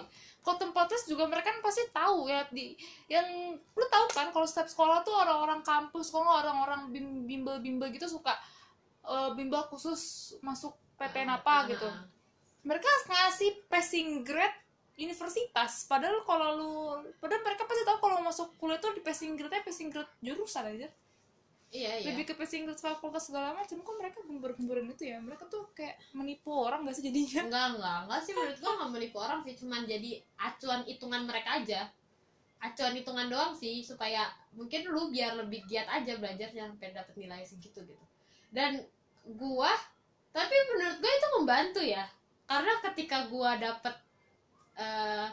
kalau 0.43 0.57
tempat 0.59 0.87
les 0.91 1.05
juga 1.07 1.27
mereka 1.27 1.51
kan 1.51 1.63
pasti 1.63 1.83
tahu 1.91 2.27
ya 2.27 2.43
di 2.51 2.75
yang 3.07 3.27
lu 3.55 3.85
tahu 3.87 4.07
kan 4.11 4.31
kalau 4.31 4.47
setiap 4.47 4.67
sekolah 4.67 5.03
tuh 5.03 5.15
orang-orang 5.15 5.63
kampus 5.63 6.11
kalau 6.11 6.27
orang-orang 6.27 6.91
bim- 6.91 7.27
bimbel-bimbel 7.27 7.91
gitu 7.91 8.07
suka 8.07 8.35
eh, 9.07 9.31
bimbel 9.35 9.63
khusus 9.71 10.35
masuk 10.41 10.75
PTN 10.99 11.31
apa 11.31 11.53
Ah, 11.53 11.61
gitu 11.67 11.87
ah, 11.87 11.95
ah. 11.99 12.07
mereka 12.63 12.87
ngasih 13.07 13.67
passing 13.67 14.23
grade 14.23 14.55
universitas. 14.93 15.89
Padahal 15.89 16.23
kalau 16.23 16.49
lu 16.59 16.71
padahal 17.19 17.43
mereka 17.43 17.65
pasti 17.67 17.83
tahu 17.83 17.99
kalau 17.99 18.19
masuk 18.23 18.49
kuliah 18.61 18.79
tuh 18.79 18.93
di 18.95 19.03
passing 19.03 19.35
grade 19.35 19.63
passing 19.65 19.89
grade 19.91 20.11
jurusan 20.21 20.69
aja 20.69 20.89
iya 21.73 21.93
iya. 21.99 22.13
Lebih 22.13 22.29
ke 22.29 22.35
passing 22.37 22.69
grade 22.69 22.79
fakultas 22.79 23.33
segala 23.33 23.57
macam. 23.57 23.81
Kok 23.81 23.97
mereka 23.97 24.21
gembur-gemburin 24.23 24.93
itu 24.93 25.09
ya? 25.09 25.17
Mereka 25.19 25.49
tuh 25.49 25.73
kayak 25.73 25.97
menipu 26.13 26.53
orang 26.53 26.85
gak 26.85 27.01
sih 27.01 27.05
jadinya? 27.09 27.49
Enggak 27.49 27.67
enggak. 27.75 27.99
Enggak 28.05 28.21
sih 28.21 28.33
menurut 28.37 28.59
gua 28.61 28.73
nggak 28.77 28.91
menipu 28.93 29.17
orang 29.19 29.41
sih. 29.43 29.55
Cuman 29.57 29.81
jadi 29.89 30.11
acuan 30.37 30.85
hitungan 30.85 31.23
mereka 31.25 31.51
aja. 31.65 31.89
Acuan 32.61 32.93
hitungan 32.95 33.27
doang 33.33 33.57
sih 33.57 33.81
supaya 33.81 34.29
mungkin 34.53 34.85
lu 34.87 35.09
biar 35.09 35.35
lebih 35.41 35.65
giat 35.65 35.89
aja 35.89 36.21
belajarnya 36.21 36.77
sampai 36.77 36.93
dapet 36.93 37.15
nilai 37.17 37.43
segitu 37.43 37.81
gitu. 37.83 38.05
Dan 38.53 38.85
gua 39.41 39.73
tapi 40.31 40.55
menurut 40.77 41.01
gua 41.01 41.13
itu 41.17 41.29
membantu 41.41 41.81
ya. 41.81 42.05
Karena 42.45 42.73
ketika 42.85 43.33
gua 43.33 43.57
dapet 43.57 43.97
eh 44.77 45.29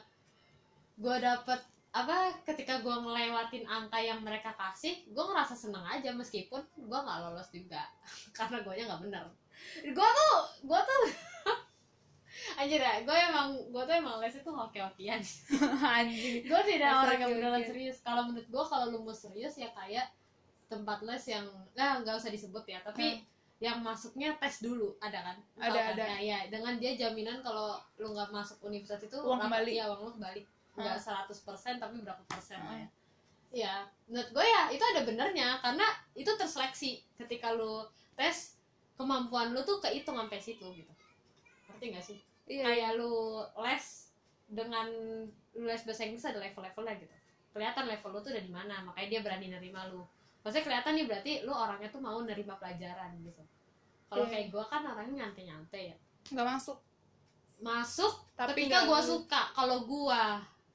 gua 0.95 1.15
dapet 1.19 1.59
apa 2.05 2.31
ketika 2.47 2.79
gua 2.79 3.03
ngelewatin 3.03 3.67
angka 3.67 3.99
yang 3.99 4.19
mereka 4.23 4.55
kasih 4.55 5.03
gua 5.11 5.33
ngerasa 5.33 5.55
seneng 5.55 5.83
aja 5.83 6.15
meskipun 6.15 6.61
gua 6.87 7.03
nggak 7.03 7.19
lolos 7.27 7.49
juga. 7.51 7.83
Karena 8.37 8.63
guanya 8.63 8.83
nggak 8.93 9.01
bener. 9.07 9.23
Gua 9.91 10.09
tuh 10.09 10.35
gua 10.63 10.79
tuh 10.83 11.01
anjir 12.59 12.79
ya 12.79 13.03
gue 13.03 13.17
emang 13.29 13.51
gue 13.71 13.83
tuh 13.83 13.95
emang 13.99 14.19
les 14.23 14.35
itu 14.35 14.47
hoki-hokian. 14.47 15.21
Anjing. 15.99 16.47
Gue 16.47 16.61
tidak 16.63 17.03
orang 17.03 17.19
yang 17.19 17.31
beneran 17.35 17.63
serius. 17.67 17.99
Kalau 17.99 18.31
menurut 18.31 18.47
gue 18.47 18.63
kalau 18.63 18.85
lu 18.91 18.99
mau 19.03 19.15
serius 19.15 19.59
ya 19.59 19.67
kayak 19.75 20.07
tempat 20.71 21.03
les 21.03 21.23
yang 21.27 21.45
nah 21.73 21.99
nggak 21.99 22.15
usah 22.15 22.29
disebut 22.29 22.61
ya 22.69 22.79
tapi 22.85 23.25
yang 23.59 23.83
masuknya 23.83 24.39
tes 24.39 24.63
dulu 24.63 24.95
ada 25.03 25.19
kan? 25.19 25.37
Ada, 25.59 25.67
tahu 25.67 25.75
kan? 25.75 25.93
ada. 25.97 26.05
Nah, 26.15 26.19
ya 26.23 26.39
dengan 26.47 26.73
dia 26.79 26.95
jaminan 26.95 27.43
kalau 27.43 27.75
lu 27.99 28.15
nggak 28.15 28.31
masuk 28.31 28.55
universitas 28.63 29.03
itu 29.11 29.17
Uang 29.19 29.41
kembali. 29.43 29.71
ya 29.75 29.91
uang 29.91 30.01
lu 30.07 30.11
kembali 30.15 30.41
nggak 30.75 30.97
100% 30.97 31.29
tapi 31.77 31.95
berapa 31.99 32.23
persen 32.25 32.59
lah 32.59 32.73
Ah. 32.73 32.77
ya 32.77 32.87
Iya, 33.49 33.75
menurut 34.05 34.29
gue 34.29 34.45
ya 34.45 34.69
itu 34.69 34.83
ada 34.83 35.01
benernya 35.01 35.57
karena 35.57 35.81
itu 36.13 36.29
terseleksi 36.29 37.01
ketika 37.17 37.49
lu 37.49 37.81
tes 38.13 38.53
kemampuan 38.93 39.49
lu 39.49 39.65
tuh 39.65 39.81
kehitung 39.81 40.13
sampai 40.15 40.37
situ 40.37 40.61
gitu. 40.69 40.93
Ngerti 41.65 41.85
gak 41.89 42.05
sih? 42.05 42.19
iya 42.45 42.61
Kayak 42.61 43.01
lu 43.01 43.41
les 43.57 43.85
dengan 44.45 44.85
lu 45.51 45.65
les 45.65 45.81
bahasa 45.81 46.05
Inggris 46.05 46.29
ada 46.29 46.37
level-levelnya 46.37 46.93
gitu. 47.01 47.15
Kelihatan 47.49 47.89
level 47.89 48.09
lu 48.13 48.19
tuh 48.21 48.29
udah 48.29 48.43
di 48.45 48.53
mana, 48.53 48.85
makanya 48.85 49.07
dia 49.09 49.21
berani 49.25 49.47
nerima 49.49 49.89
lu. 49.89 50.05
Maksudnya 50.45 50.65
kelihatan 50.69 50.93
nih 50.93 51.05
berarti 51.09 51.31
lu 51.41 51.49
orangnya 51.49 51.89
tuh 51.89 52.01
mau 52.05 52.21
nerima 52.21 52.53
pelajaran 52.53 53.17
gitu. 53.25 53.41
Kalau 54.05 54.29
Iya. 54.29 54.31
kayak 54.31 54.47
gue 54.53 54.63
kan 54.69 54.81
orangnya 54.85 55.25
nyantai-nyantai 55.25 55.83
ya. 55.89 55.97
nggak 56.29 56.45
masuk 56.45 56.77
Masuk 57.59 58.13
Tapi 58.37 58.53
ketika 58.55 58.85
nggak 58.85 58.87
gue 58.87 59.01
suka, 59.03 59.41
kalau 59.51 59.83
gue 59.83 60.21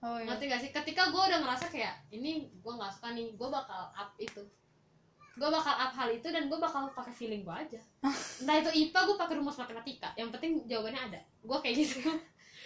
oh 0.05 0.17
iya. 0.21 0.29
Ngerti 0.29 0.45
gak 0.53 0.61
sih? 0.61 0.71
Ketika 0.71 1.09
gue 1.09 1.23
udah 1.25 1.39
ngerasa 1.41 1.73
kayak 1.73 2.05
ini 2.13 2.53
gue 2.53 2.73
nggak 2.77 2.93
suka 2.93 3.17
nih 3.17 3.33
gue 3.33 3.49
bakal 3.49 3.89
up 3.91 4.13
itu. 4.21 4.45
Gue 5.35 5.49
bakal 5.51 5.75
up 5.75 5.93
hal 5.97 6.09
itu 6.13 6.29
dan 6.31 6.47
gue 6.47 6.59
bakal 6.61 6.93
pakai 6.93 7.15
feeling 7.17 7.43
gue 7.43 7.55
aja. 7.57 7.81
Entah 8.45 8.57
itu 8.61 8.71
IPA 8.71 9.01
gue 9.09 9.17
pakai 9.17 9.35
rumus 9.41 9.57
matematika. 9.57 10.13
Yang 10.15 10.29
penting 10.37 10.53
jawabannya 10.69 11.01
ada. 11.11 11.21
Gue 11.41 11.59
kayak 11.65 11.77
gitu. 11.81 11.99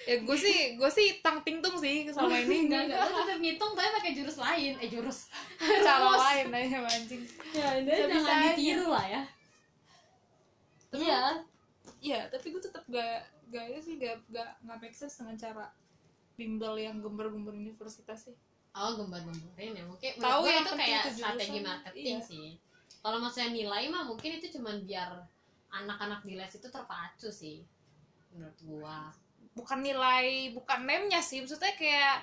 Ya 0.09 0.25
gue 0.25 0.37
sih 0.41 0.81
gue 0.81 0.91
sih 0.91 1.21
tang 1.23 1.41
ting 1.47 1.63
tung 1.63 1.79
sih 1.79 2.11
selama 2.11 2.37
ini. 2.43 2.59
Enggak 2.69 2.83
enggak 2.91 2.99
gue 3.07 3.15
tetap 3.23 3.39
ngitung 3.41 3.73
tapi 3.79 3.89
pakai 4.03 4.13
jurus 4.19 4.37
lain. 4.43 4.73
Eh 4.83 4.89
jurus. 4.91 5.19
Cara 5.87 6.11
lain 6.13 6.47
aja 6.51 6.79
anjing. 6.85 7.23
Ya 7.55 7.69
ini 7.79 7.89
Bisa-bisa 7.89 8.19
jangan 8.19 8.43
aja. 8.43 8.49
ditiru 8.53 8.87
lah 8.91 9.07
ya. 9.07 9.23
Iya. 10.89 11.23
iya 12.01 12.21
tapi 12.33 12.55
gue 12.55 12.63
tetap 12.63 12.81
gak 12.89 13.29
gak 13.53 13.65
itu 13.69 13.81
sih 13.85 13.95
gak 14.01 14.17
gak 14.33 14.57
gak 14.65 14.79
make 14.81 14.97
sense 14.97 15.21
dengan 15.21 15.37
cara 15.37 15.67
bimbel 16.39 16.79
yang 16.79 17.03
gembar-gembar 17.03 17.51
universitas 17.51 18.31
sih. 18.31 18.37
Oh 18.79 18.95
gembar-gemborin 18.95 19.75
ya. 19.75 19.85
Mungkin 19.85 20.11
Tahu 20.23 20.43
yang 20.47 20.63
itu 20.63 20.71
penting 20.71 20.87
kayak 20.87 21.03
itu 21.03 21.11
strategi 21.19 21.59
marketing 21.67 22.07
iya. 22.07 22.19
sih. 22.23 22.47
Kalau 23.03 23.19
maksudnya 23.19 23.51
nilai 23.51 23.85
mah 23.91 24.07
mungkin 24.07 24.31
itu 24.39 24.47
cuman 24.55 24.87
biar 24.87 25.27
anak-anak 25.69 26.23
di 26.23 26.39
les 26.39 26.55
itu 26.55 26.69
terpacu 26.71 27.29
sih 27.35 27.67
menurut 28.31 28.59
gua. 28.63 29.11
Bukan 29.59 29.83
nilai 29.83 30.55
bukan 30.55 30.87
name-nya 30.87 31.19
sih. 31.19 31.43
Maksudnya 31.43 31.75
kayak 31.75 32.23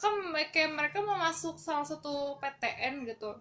kan 0.00 0.32
kayak 0.48 0.72
mereka 0.72 1.04
mau 1.04 1.20
masuk 1.20 1.60
salah 1.60 1.84
satu 1.84 2.40
PTN 2.40 3.04
gitu. 3.04 3.36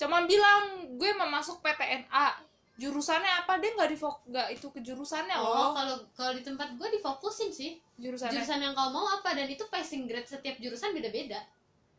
Cuman 0.00 0.24
bilang 0.24 0.96
gue 0.96 1.12
mau 1.12 1.28
masuk 1.28 1.60
PTN 1.60 2.08
A 2.08 2.40
jurusannya 2.82 3.32
apa? 3.46 3.62
Dia 3.62 3.70
nggak 3.78 3.90
difok 3.94 4.26
nggak 4.26 4.48
itu 4.58 4.66
ke 4.74 4.82
jurusannya 4.82 5.38
oh 5.38 5.70
kalau 5.70 5.96
kalau 6.18 6.32
di 6.34 6.42
tempat 6.42 6.74
gua 6.74 6.90
difokusin 6.90 7.54
sih. 7.54 7.78
Jurusannya? 8.02 8.34
Jurusan 8.34 8.58
yang 8.58 8.74
kau 8.74 8.90
mau 8.90 9.06
apa? 9.06 9.38
Dan 9.38 9.46
itu 9.46 9.62
passing 9.70 10.10
grade 10.10 10.26
setiap 10.26 10.58
jurusan 10.58 10.90
beda-beda. 10.90 11.38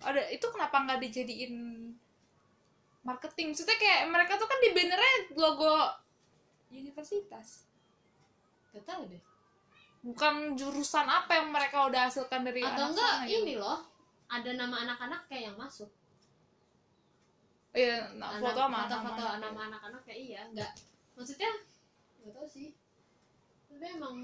Ada 0.03 0.27
itu 0.35 0.43
kenapa 0.51 0.83
nggak 0.83 0.99
dijadiin 0.99 1.55
marketing? 3.07 3.55
Maksudnya 3.55 3.79
kayak 3.79 4.11
mereka 4.11 4.35
tuh 4.35 4.47
kan 4.51 4.59
di 4.59 4.69
bannernya 4.75 5.15
logo 5.39 5.75
universitas. 6.75 7.63
Gak 8.75 8.83
tahu 8.83 9.07
deh. 9.07 9.23
Bukan 10.03 10.59
jurusan 10.59 11.07
apa 11.07 11.39
yang 11.39 11.53
mereka 11.53 11.87
udah 11.87 12.11
hasilkan 12.11 12.43
dari 12.43 12.59
atau 12.59 12.91
anak 12.91 12.91
enggak 12.91 13.13
sana 13.23 13.29
gitu. 13.29 13.39
ini 13.39 13.53
loh. 13.55 13.79
Ada 14.27 14.51
nama 14.57 14.75
anak-anak 14.83 15.31
kayak 15.31 15.53
yang 15.53 15.55
masuk 15.55 15.87
iya 17.73 17.97
nah, 18.13 18.29
Anak- 18.31 18.41
foto 18.43 18.61
sama 18.61 18.77
foto-foto 18.81 19.21
nama 19.21 19.37
nama 19.41 19.59
anak-anak 19.67 20.01
kayak 20.03 20.19
iya 20.19 20.41
enggak 20.45 20.71
maksudnya 21.13 21.51
nggak 22.19 22.33
tahu 22.33 22.47
sih 22.47 22.69
tapi 23.67 23.85
emang 23.91 24.15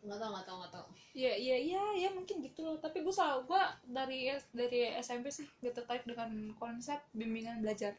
nggak 0.00 0.16
tahu 0.16 0.30
nggak 0.30 0.46
tahu 0.46 0.56
nggak 0.58 0.72
tahu 0.72 0.88
Iya 1.16 1.32
iya 1.32 1.56
iya 1.56 1.82
ya 1.96 2.08
mungkin 2.12 2.44
gitu 2.44 2.60
loh. 2.60 2.76
Tapi 2.76 3.00
gue 3.00 3.08
selalu 3.08 3.48
gue 3.48 3.62
dari 3.88 4.20
dari 4.52 4.92
SMP 4.94 5.32
sih 5.32 5.48
gak 5.58 5.72
tertarik 5.74 6.04
dengan 6.04 6.28
konsep 6.54 7.00
bimbingan 7.10 7.64
belajar. 7.64 7.96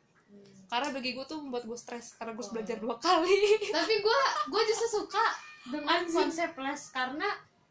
Karena 0.69 0.93
bagi 0.93 1.17
gue 1.17 1.25
tuh 1.25 1.41
membuat 1.41 1.65
gue 1.65 1.73
stres 1.73 2.13
karena 2.13 2.31
gue 2.31 2.45
Oh. 2.45 2.53
belajar 2.53 2.77
dua 2.77 2.93
kali. 2.95 3.57
tapi 3.73 3.93
gue 3.97 4.19
gue 4.45 4.61
justru 4.69 5.01
suka 5.01 5.25
dengan 5.65 5.97
Anjing. 5.97 6.29
konsep 6.29 6.53
les 6.53 6.81
karena 6.93 7.25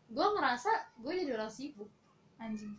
gue 0.05 0.27
ngerasa 0.27 0.70
gue 0.99 1.12
jadi 1.14 1.31
orang 1.33 1.47
sibuk 1.49 1.91
Anjing. 2.37 2.74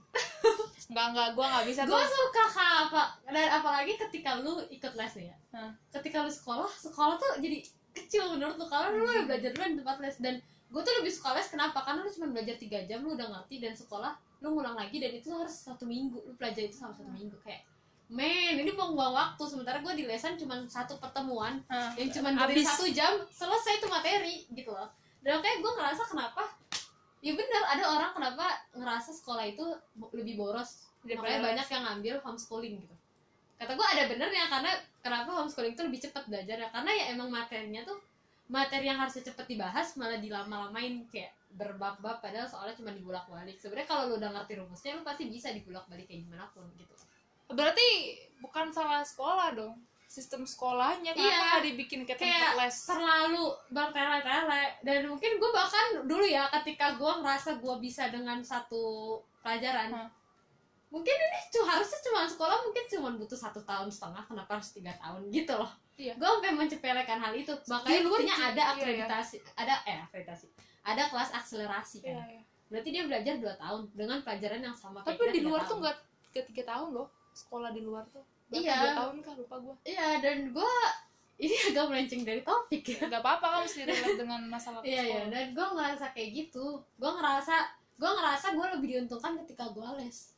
Enggak 0.88 1.06
enggak 1.10 1.30
gue 1.34 1.46
nggak 1.46 1.66
bisa 1.66 1.82
gue 1.84 2.04
suka 2.06 2.44
kak 2.48 2.74
apa 2.88 3.04
dan 3.26 3.48
apalagi 3.52 3.94
ketika 3.98 4.38
lu 4.38 4.62
ikut 4.68 4.94
les 4.94 5.14
nih 5.18 5.28
ya. 5.34 5.38
Hah. 5.52 5.72
ketika 5.92 6.22
lu 6.22 6.30
sekolah 6.30 6.70
sekolah 6.70 7.18
tuh 7.18 7.42
jadi 7.42 7.60
kecil 7.92 8.38
menurut 8.38 8.56
lu. 8.56 8.66
Karena 8.66 8.94
lu 8.94 9.04
Hmm. 9.04 9.18
yang 9.18 9.26
belajar 9.26 9.50
dulu 9.52 9.64
di 9.66 9.78
tempat 9.78 9.98
les. 10.00 10.16
Dan 10.22 10.36
gue 10.68 10.82
tuh 10.82 10.94
lebih 11.02 11.12
suka 11.12 11.34
les 11.34 11.48
kenapa? 11.48 11.82
Karena 11.82 12.06
lu 12.06 12.12
cuma 12.14 12.28
belajar 12.30 12.56
tiga 12.56 12.80
jam 12.86 13.02
lu 13.02 13.18
udah 13.18 13.28
ngerti 13.28 13.58
dan 13.58 13.74
sekolah 13.74 14.14
lu 14.38 14.54
ngulang 14.54 14.78
lagi 14.78 15.02
dan 15.02 15.12
itu 15.12 15.34
harus 15.34 15.56
satu 15.66 15.84
minggu. 15.84 16.22
Lu 16.22 16.34
pelajari 16.38 16.70
itu 16.70 16.78
selama 16.78 16.94
satu 16.94 17.10
minggu. 17.10 17.36
Kayak 17.42 17.66
men 18.08 18.56
ini 18.56 18.72
buang-buang 18.72 19.12
waktu. 19.12 19.44
Sementara 19.44 19.82
gue 19.82 19.94
di 19.94 20.06
lesan 20.06 20.38
cuma 20.38 20.62
satu 20.70 20.96
pertemuan 20.96 21.60
Hah. 21.68 21.92
yang 21.98 22.08
cuma 22.14 22.32
dari 22.32 22.62
satu 22.62 22.88
jam 22.88 23.18
selesai 23.28 23.82
tuh 23.82 23.90
materi 23.90 24.48
gitu 24.48 24.72
loh. 24.72 24.88
Dan 25.20 25.42
kayak 25.42 25.60
gue 25.60 25.72
ngerasa 25.74 26.08
kenapa 26.08 26.48
ya 27.28 27.34
bener 27.36 27.64
ada 27.68 27.84
orang 27.92 28.12
kenapa 28.16 28.46
ngerasa 28.72 29.12
sekolah 29.12 29.44
itu 29.52 29.66
lebih 30.16 30.40
boros. 30.40 30.88
Makanya 31.04 31.44
banyak 31.44 31.68
yang 31.68 31.84
ngambil 31.84 32.16
homeschooling 32.24 32.80
gitu. 32.80 32.96
Kata 33.60 33.76
gue 33.76 33.88
ada 33.88 34.04
benernya 34.08 34.48
karena 34.48 34.72
kenapa 35.04 35.36
homeschooling 35.36 35.76
itu 35.76 35.84
lebih 35.84 36.00
cepat 36.08 36.24
belajarnya 36.32 36.72
karena 36.72 36.92
ya 36.96 37.04
emang 37.12 37.28
materinya 37.28 37.84
tuh 37.84 38.00
materi 38.48 38.88
yang 38.88 38.96
harusnya 39.04 39.28
cepet 39.28 39.44
dibahas 39.44 40.00
malah 40.00 40.24
dilama-lamain 40.24 41.04
kayak 41.12 41.36
berbab-bab 41.52 42.24
padahal 42.24 42.48
soalnya 42.48 42.80
cuma 42.80 42.96
dibulak-balik. 42.96 43.60
Sebenarnya 43.60 43.88
kalau 43.92 44.04
lu 44.08 44.24
udah 44.24 44.32
ngerti 44.32 44.54
rumusnya 44.64 44.96
lu 44.96 45.04
pasti 45.04 45.28
bisa 45.28 45.52
dibulak-balik 45.52 46.08
kayak 46.08 46.24
gimana 46.24 46.48
pun 46.56 46.64
gitu. 46.80 46.96
Berarti 47.52 47.88
bukan 48.40 48.72
salah 48.72 49.04
sekolah 49.04 49.52
dong 49.52 49.76
sistem 50.08 50.42
sekolahnya 50.42 51.12
Iya. 51.12 51.20
kenapa 51.20 51.58
dibikin 51.62 52.02
kayak 52.02 52.16
tempat 52.16 52.32
Kayak 52.34 52.54
les 52.58 52.78
terlalu 52.82 53.46
bertele-tele 53.70 54.64
dan 54.82 55.00
mungkin 55.06 55.32
gue 55.34 55.52
bahkan 55.52 55.86
dulu 56.02 56.24
ya 56.24 56.48
ketika 56.54 56.96
gue 56.96 57.12
ngerasa 57.18 57.50
gue 57.56 57.76
bisa 57.78 58.08
dengan 58.08 58.40
satu 58.42 58.84
pelajaran 59.40 59.90
Hmm. 59.90 60.10
mungkin 60.90 61.12
ini 61.12 61.40
cu- 61.50 61.64
harusnya 61.66 62.00
cuma 62.02 62.24
sekolah 62.24 62.58
mungkin 62.62 62.84
cuma 62.88 63.10
butuh 63.14 63.36
satu 63.36 63.60
tahun 63.62 63.88
setengah 63.88 64.24
kenapa 64.26 64.56
harus 64.56 64.72
tiga 64.72 64.96
tahun 64.98 65.28
gitu 65.30 65.54
loh 65.54 65.72
Iya. 65.94 66.14
gue 66.14 66.24
sampai 66.26 66.52
mencepelekan 66.54 67.20
hal 67.20 67.34
itu 67.34 67.52
makanya 67.66 68.00
buktinya 68.04 68.36
ada 68.48 68.54
iya, 68.56 68.72
akreditasi 68.72 69.38
ada 69.54 69.76
eh 69.84 70.00
akreditasi 70.02 70.48
ada 70.84 71.04
kelas 71.06 71.30
akselerasi 71.34 71.98
kan 72.00 72.16
Iya, 72.16 72.24
iya. 72.32 72.42
berarti 72.68 72.90
dia 72.90 73.04
belajar 73.04 73.34
dua 73.36 73.54
tahun 73.56 73.82
dengan 73.92 74.18
pelajaran 74.22 74.62
yang 74.62 74.72
sama 74.74 75.02
tapi 75.02 75.20
di 75.28 75.42
luar 75.42 75.62
tahun. 75.62 75.70
tuh 75.70 75.78
nggak 75.84 75.98
tiga 76.46 76.64
tahun 76.66 76.90
loh 76.94 77.08
sekolah 77.34 77.70
di 77.70 77.82
luar 77.82 78.08
tuh 78.08 78.24
Berapa, 78.48 78.64
Iya. 78.64 78.78
dua 78.80 78.92
tahun 78.96 79.16
kah? 79.20 79.34
Lupa 79.36 79.56
gue 79.60 79.76
iya 79.84 80.08
dan 80.20 80.38
gue 80.52 80.74
ini 81.44 81.56
agak 81.70 81.86
melenceng 81.92 82.24
dari 82.24 82.42
topik. 82.42 82.84
Ya 82.88 83.06
nggak 83.06 83.22
apa-apa 83.22 83.46
kan 83.46 83.60
mesti 83.68 83.82
relate 83.84 84.18
dengan 84.18 84.42
masalah 84.48 84.80
iya 84.82 85.04
iya 85.04 85.22
dan 85.28 85.52
gue 85.52 85.68
ngerasa 85.68 86.06
kayak 86.12 86.30
gitu. 86.34 86.80
Gue 86.96 87.12
ngerasa 87.12 87.56
gue 87.98 88.08
ngerasa 88.10 88.48
gue 88.54 88.66
lebih 88.78 88.88
diuntungkan 88.96 89.38
ketika 89.44 89.70
gue 89.70 89.90
les. 90.00 90.34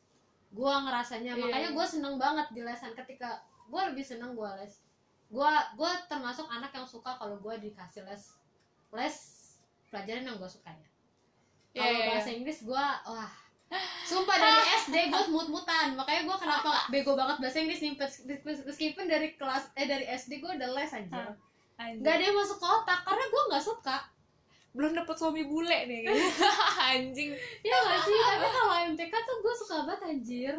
Gue 0.50 0.66
ngerasanya 0.68 1.38
Iya, 1.38 1.40
makanya 1.40 1.70
iya. 1.70 1.76
gue 1.78 1.86
seneng 1.86 2.16
banget 2.18 2.46
di 2.50 2.60
lesan 2.60 2.92
ketika 2.92 3.38
gue 3.70 3.82
lebih 3.94 4.02
seneng 4.02 4.34
gue 4.34 4.50
les. 4.58 4.82
Gue 5.30 5.46
gue 5.78 5.92
termasuk 6.10 6.50
anak 6.50 6.74
yang 6.74 6.84
suka 6.84 7.14
kalau 7.14 7.38
gue 7.38 7.54
dikasih 7.62 8.02
les 8.02 8.34
les 8.90 9.16
pelajaran 9.86 10.26
yang 10.26 10.36
gue 10.36 10.50
suka 10.50 10.70
ya 10.70 10.88
Iya, 11.70 11.78
kalau 11.78 11.86
iya, 11.88 12.02
iya. 12.02 12.08
bahasa 12.10 12.30
Inggris 12.34 12.58
gue 12.60 12.84
wah 13.06 13.30
sumpah 14.02 14.34
dari 14.34 14.60
SD 14.82 14.96
gue 15.08 15.22
mut-mutan 15.28 15.94
makanya 15.94 16.26
gue 16.26 16.36
kenapa 16.36 16.70
bego 16.88 17.14
banget 17.14 17.38
bahasa 17.38 17.58
Inggris 17.58 17.78
nih 17.78 17.94
Mes- 17.94 18.22
mes- 18.42 18.64
meskipun 18.66 19.06
dari 19.06 19.34
kelas 19.34 19.70
eh 19.72 19.86
dari 19.86 20.04
SD 20.04 20.38
gue 20.38 20.50
udah 20.50 20.70
les 20.74 20.90
Hah. 20.90 21.30
Anjir. 21.78 22.02
nggak 22.02 22.12
ada 22.12 22.24
yang 22.24 22.36
masuk 22.36 22.58
ke 22.58 22.66
otak 22.66 23.00
karena 23.02 23.24
gue 23.24 23.42
nggak 23.48 23.64
suka 23.64 23.96
belum 24.70 24.92
dapet 24.92 25.16
suami 25.16 25.42
bule 25.44 25.78
nih 25.84 26.06
anjing 26.90 27.30
Iya 27.60 27.76
gak 27.80 28.00
sih? 28.04 28.14
Tapi 28.14 28.46
kalau 28.48 28.74
MTK 28.88 29.12
tuh 29.12 29.36
gue 29.40 29.54
suka 29.56 29.76
banget 29.82 30.00
anjir 30.04 30.54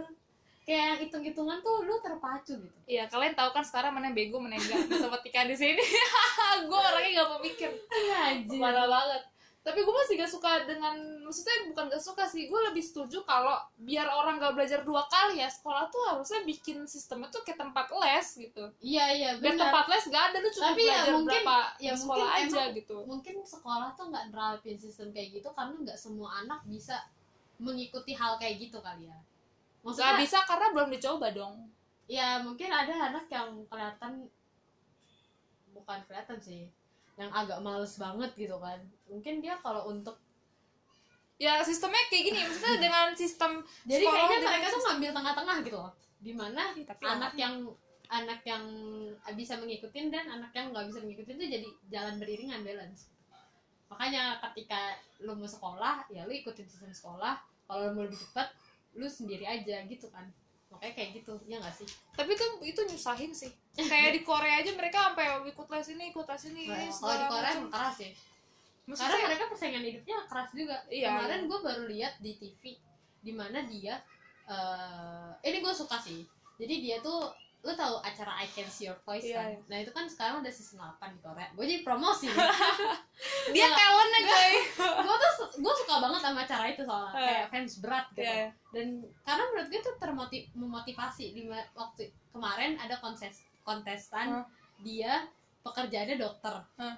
Kayak 0.61 0.99
hitung-hitungan 0.99 1.57
tuh 1.59 1.83
lu 1.83 1.95
terpacu 1.99 2.53
gitu 2.53 2.77
Iya, 2.85 3.07
kalian 3.07 3.33
tahu 3.33 3.49
kan 3.49 3.63
sekarang 3.63 3.91
mana 3.91 4.07
yang 4.07 4.15
bego, 4.15 4.37
mana 4.37 4.53
yang 4.53 4.61
enggak. 4.61 4.93
Matematika 4.93 5.41
di 5.43 5.55
sini. 5.57 5.79
gue 6.69 6.79
orangnya 6.81 7.11
gak 7.17 7.27
mau 7.27 7.39
mikir. 7.39 7.71
Iya 7.89 8.17
anjir 8.29 8.59
Parah 8.61 8.85
banget. 8.85 9.21
Tapi 9.61 9.77
gue 9.77 9.93
masih 9.93 10.17
gak 10.17 10.33
suka 10.33 10.65
dengan, 10.65 10.97
maksudnya 11.21 11.69
bukan 11.69 11.85
gak 11.85 12.01
suka 12.01 12.25
sih, 12.25 12.49
gue 12.49 12.59
lebih 12.65 12.81
setuju 12.81 13.21
kalau 13.21 13.61
biar 13.77 14.09
orang 14.09 14.41
gak 14.41 14.57
belajar 14.57 14.81
dua 14.81 15.05
kali 15.05 15.37
ya, 15.37 15.45
sekolah 15.45 15.85
tuh 15.85 16.01
harusnya 16.01 16.41
bikin 16.41 16.81
sistemnya 16.83 17.29
tuh 17.29 17.45
kayak 17.45 17.61
tempat 17.61 17.85
les 17.93 18.27
gitu. 18.41 18.63
Iya 18.81 19.05
iya 19.13 19.29
Dan 19.37 19.53
benar 19.53 19.69
tempat 19.69 19.85
les 19.93 20.03
gak 20.09 20.23
ada, 20.33 20.37
lu 20.41 20.49
cuma 20.49 20.65
Tapi 20.65 20.81
ya 20.81 20.89
belajar 20.97 21.13
mungkin- 21.13 21.29
berapa 21.45 21.57
ya 21.77 21.93
sekolah 21.93 22.25
mungkin 22.25 22.41
aja 22.41 22.57
emang- 22.57 22.73
gitu. 22.73 22.97
Mungkin 23.05 23.35
sekolah 23.45 23.89
tuh 23.93 24.05
gak 24.09 24.25
nerapin 24.33 24.75
sistem 24.75 25.07
kayak 25.11 25.29
gitu 25.29 25.49
Karena 25.53 25.73
gak 25.85 25.99
semua 25.99 26.29
anak 26.41 26.59
bisa 26.65 26.97
mengikuti 27.61 28.17
hal 28.17 28.41
kayak 28.41 28.57
gitu 28.57 28.81
kali 28.81 29.05
ya 29.05 29.13
Gak 29.13 29.85
Maksudnya 29.85 30.13
bisa 30.17 30.37
karena 30.41 30.67
belum 30.73 30.89
dicoba 30.89 31.27
dong. 31.29 31.69
ya 32.09 32.41
mungkin 32.41 32.67
ada 32.67 33.13
anak 33.13 33.29
yang 33.29 33.53
kelihatan 33.69 34.25
Bukan 35.69 35.99
kelihatan 36.03 36.41
sih 36.41 36.65
Yang 37.19 37.31
agak 37.31 37.59
males 37.59 37.93
banget 37.99 38.31
gitu 38.35 38.57
kan. 38.59 38.79
Mungkin 39.07 39.43
dia 39.43 39.55
kalau 39.59 39.89
untuk 39.91 40.19
Ya 41.41 41.57
sistemnya 41.65 42.05
kayak 42.05 42.23
gini, 42.29 42.39
maksudnya 42.45 42.77
dengan 42.85 43.17
sistem 43.17 43.65
Jadi 43.89 44.05
sekolah 44.05 44.29
kayaknya 44.29 44.45
mereka 44.45 44.67
tuh 44.69 44.81
ngambil 44.85 45.09
tengah-tengah 45.09 45.57
gitu 45.65 45.77
loh. 45.81 45.91
Di 46.21 46.33
mana 46.37 46.63
Ih, 46.77 46.85
tapi 46.85 47.01
anak 47.01 47.33
yang 47.33 47.65
anak 48.13 48.45
yang 48.45 48.63
bisa 49.33 49.57
mengikuti 49.57 50.05
dan 50.13 50.29
anak 50.29 50.53
yang 50.53 50.69
nggak 50.69 50.85
bisa 50.93 51.01
mengikuti 51.01 51.33
itu 51.33 51.45
jadi 51.49 51.67
jalan 51.89 52.21
beriringan 52.21 52.61
balance. 52.61 53.09
Makanya 53.89 54.37
ketika 54.37 55.01
lu 55.25 55.33
mau 55.33 55.49
sekolah 55.49 56.05
ya 56.13 56.29
lu 56.29 56.33
ikutin 56.37 56.69
sistem 56.69 56.93
sekolah. 56.93 57.41
Kalau 57.65 57.89
lu 57.89 57.91
mau 57.97 58.03
lebih 58.05 58.21
cepat 58.21 58.53
lu 58.93 59.09
sendiri 59.09 59.49
aja 59.49 59.81
gitu 59.89 60.13
kan 60.13 60.29
makanya 60.71 60.93
kayak 60.95 61.09
gitu 61.19 61.33
ya 61.45 61.59
nggak 61.59 61.75
sih? 61.75 61.89
Tapi 62.15 62.31
itu 62.31 62.45
itu 62.63 62.81
nyusahin 62.87 63.31
sih. 63.35 63.51
Kayak 63.91 64.15
di 64.15 64.21
Korea 64.23 64.63
aja 64.63 64.71
mereka 64.71 65.11
sampai 65.11 65.43
ikut 65.47 65.67
les 65.67 65.87
ini 65.91 66.03
ikut 66.15 66.25
les 66.25 66.43
ini 66.47 66.61
Nah, 66.67 66.79
kalau 66.87 67.15
di 67.15 67.25
Korea 67.27 67.51
macam. 67.59 67.67
keras 67.69 67.97
ya 67.99 68.11
karena 68.81 68.97
Maksudnya, 68.97 69.27
mereka 69.29 69.45
persaingan 69.47 69.83
hidupnya 69.87 70.17
keras 70.27 70.49
juga. 70.51 70.75
Iya, 70.89 71.07
kemarin 71.15 71.41
gue 71.47 71.59
baru 71.63 71.83
lihat 71.87 72.13
di 72.19 72.31
TV 72.35 72.63
di 73.21 73.31
mana 73.31 73.61
dia 73.63 74.01
eh 74.49 75.29
ini 75.47 75.57
gue 75.63 75.73
suka 75.75 75.95
sih. 76.01 76.25
Jadi 76.57 76.73
dia 76.81 76.97
tuh 76.99 77.31
lu 77.61 77.71
tahu 77.71 78.01
acara 78.01 78.33
I 78.35 78.47
Can 78.47 78.65
See 78.65 78.85
Your 78.85 78.97
Voice 78.99 79.21
Iya, 79.23 79.37
kan 79.37 79.47
iya. 79.47 79.59
nah 79.65 79.77
itu 79.77 79.91
kan 79.91 80.05
sekarang 80.05 80.41
udah 80.41 80.49
season 80.49 80.81
8 80.81 80.97
di 81.09 81.19
Korea 81.19 81.45
gue 81.47 81.61
jadi 81.63 81.81
promosi 81.81 82.25
dia 83.53 83.65
Nggak. 83.65 83.77
talentnya 83.77 84.21
coy 84.31 84.51
gue 84.97 85.15
tuh 85.15 85.31
gue 85.59 85.73
suka 85.77 85.95
banget 85.99 86.19
sama 86.19 86.39
acara 86.41 86.65
itu 86.67 86.81
soalnya 86.81 87.11
Iya. 87.11 87.21
kayak 87.21 87.45
fans 87.47 87.73
berat 87.77 88.05
gitu 88.11 88.21
Iya, 88.23 88.33
iya. 88.33 88.49
dan 88.71 88.87
karena 89.21 89.43
menurut 89.47 89.67
gue 89.69 89.79
tuh 89.79 89.95
termotiv 89.95 90.43
memotivasi 90.53 91.25
di 91.31 91.41
waktu 91.71 92.03
kemarin 92.31 92.71
ada 92.75 92.97
konses 92.97 93.35
kontestan 93.61 94.41
Hah? 94.41 94.45
dia 94.79 95.29
pekerjaannya 95.61 96.17
dokter 96.17 96.55
Hah? 96.75 96.95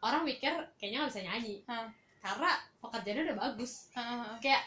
orang 0.00 0.24
mikir 0.24 0.48
kayaknya 0.76 1.04
nggak 1.04 1.12
bisa 1.12 1.22
nyanyi 1.22 1.54
Hah. 1.68 1.92
karena 2.18 2.50
pekerjaannya 2.80 3.22
udah 3.28 3.38
bagus 3.44 3.92
Heeh. 3.92 4.32
kayak 4.40 4.64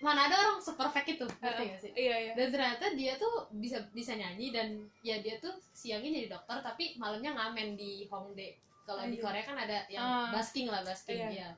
mana 0.00 0.26
ada 0.26 0.36
orang 0.40 0.58
seperfect 0.58 1.08
itu 1.12 1.24
ngerti 1.28 1.62
gak 1.68 1.80
sih? 1.84 1.92
Iya 1.92 2.16
iya. 2.16 2.32
Dan 2.32 2.48
ternyata 2.48 2.84
dia 2.96 3.12
tuh 3.20 3.48
bisa 3.52 3.84
bisa 3.92 4.16
nyanyi 4.16 4.48
dan 4.48 4.68
ya 5.04 5.20
dia 5.20 5.36
tuh 5.36 5.52
siangnya 5.72 6.24
jadi 6.24 6.28
dokter 6.32 6.56
tapi 6.60 6.96
malamnya 6.96 7.36
ngamen 7.36 7.76
di 7.76 8.08
Hongdae. 8.08 8.56
Kalau 8.88 9.04
di. 9.06 9.20
Korea 9.20 9.44
kan 9.44 9.54
ada 9.60 9.84
yang 9.86 10.02
Ah. 10.02 10.28
basking 10.34 10.66
lah 10.66 10.80
basking 10.82 11.20
Iya. 11.30 11.46
ya 11.46 11.50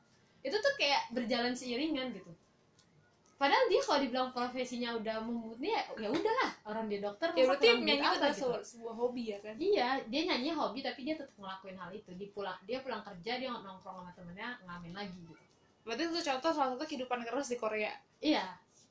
itu 0.42 0.58
tuh 0.58 0.74
kayak 0.74 1.14
berjalan 1.14 1.54
seiringan 1.54 2.10
gitu. 2.10 2.34
Padahal 3.38 3.66
dia 3.70 3.82
kalau 3.82 3.98
dibilang 4.02 4.30
profesinya 4.30 4.94
udah 4.98 5.22
memutih 5.22 5.70
ya 5.74 5.82
ya 5.98 6.08
udahlah 6.10 6.50
orang 6.66 6.86
dia 6.86 6.98
dokter 7.02 7.30
ya 7.34 7.46
berarti 7.46 7.66
nyanyi 7.78 8.02
itu 8.06 8.18
adalah 8.18 8.34
gitu. 8.34 8.50
sebuah 8.62 8.94
hobi 8.94 9.22
ya 9.34 9.38
kan? 9.38 9.54
Iya 9.58 9.88
dia 10.06 10.22
nyanyi 10.30 10.50
hobi 10.54 10.78
tapi 10.82 11.06
dia 11.06 11.14
tetap 11.18 11.34
ngelakuin 11.38 11.78
hal 11.78 11.90
itu. 11.90 12.10
Di 12.14 12.26
pulang 12.30 12.58
dia 12.66 12.82
pulang 12.82 13.02
kerja 13.02 13.38
dia 13.38 13.48
nongkrong 13.50 14.02
sama 14.02 14.10
temennya 14.14 14.58
ngamen 14.66 14.94
lagi 14.94 15.14
gitu 15.22 15.34
berarti 15.82 16.02
itu 16.04 16.20
contoh 16.22 16.50
salah 16.50 16.70
satu 16.72 16.84
kehidupan 16.84 17.20
keras 17.22 17.48
di 17.48 17.56
Korea. 17.56 17.92
Iya 18.18 18.44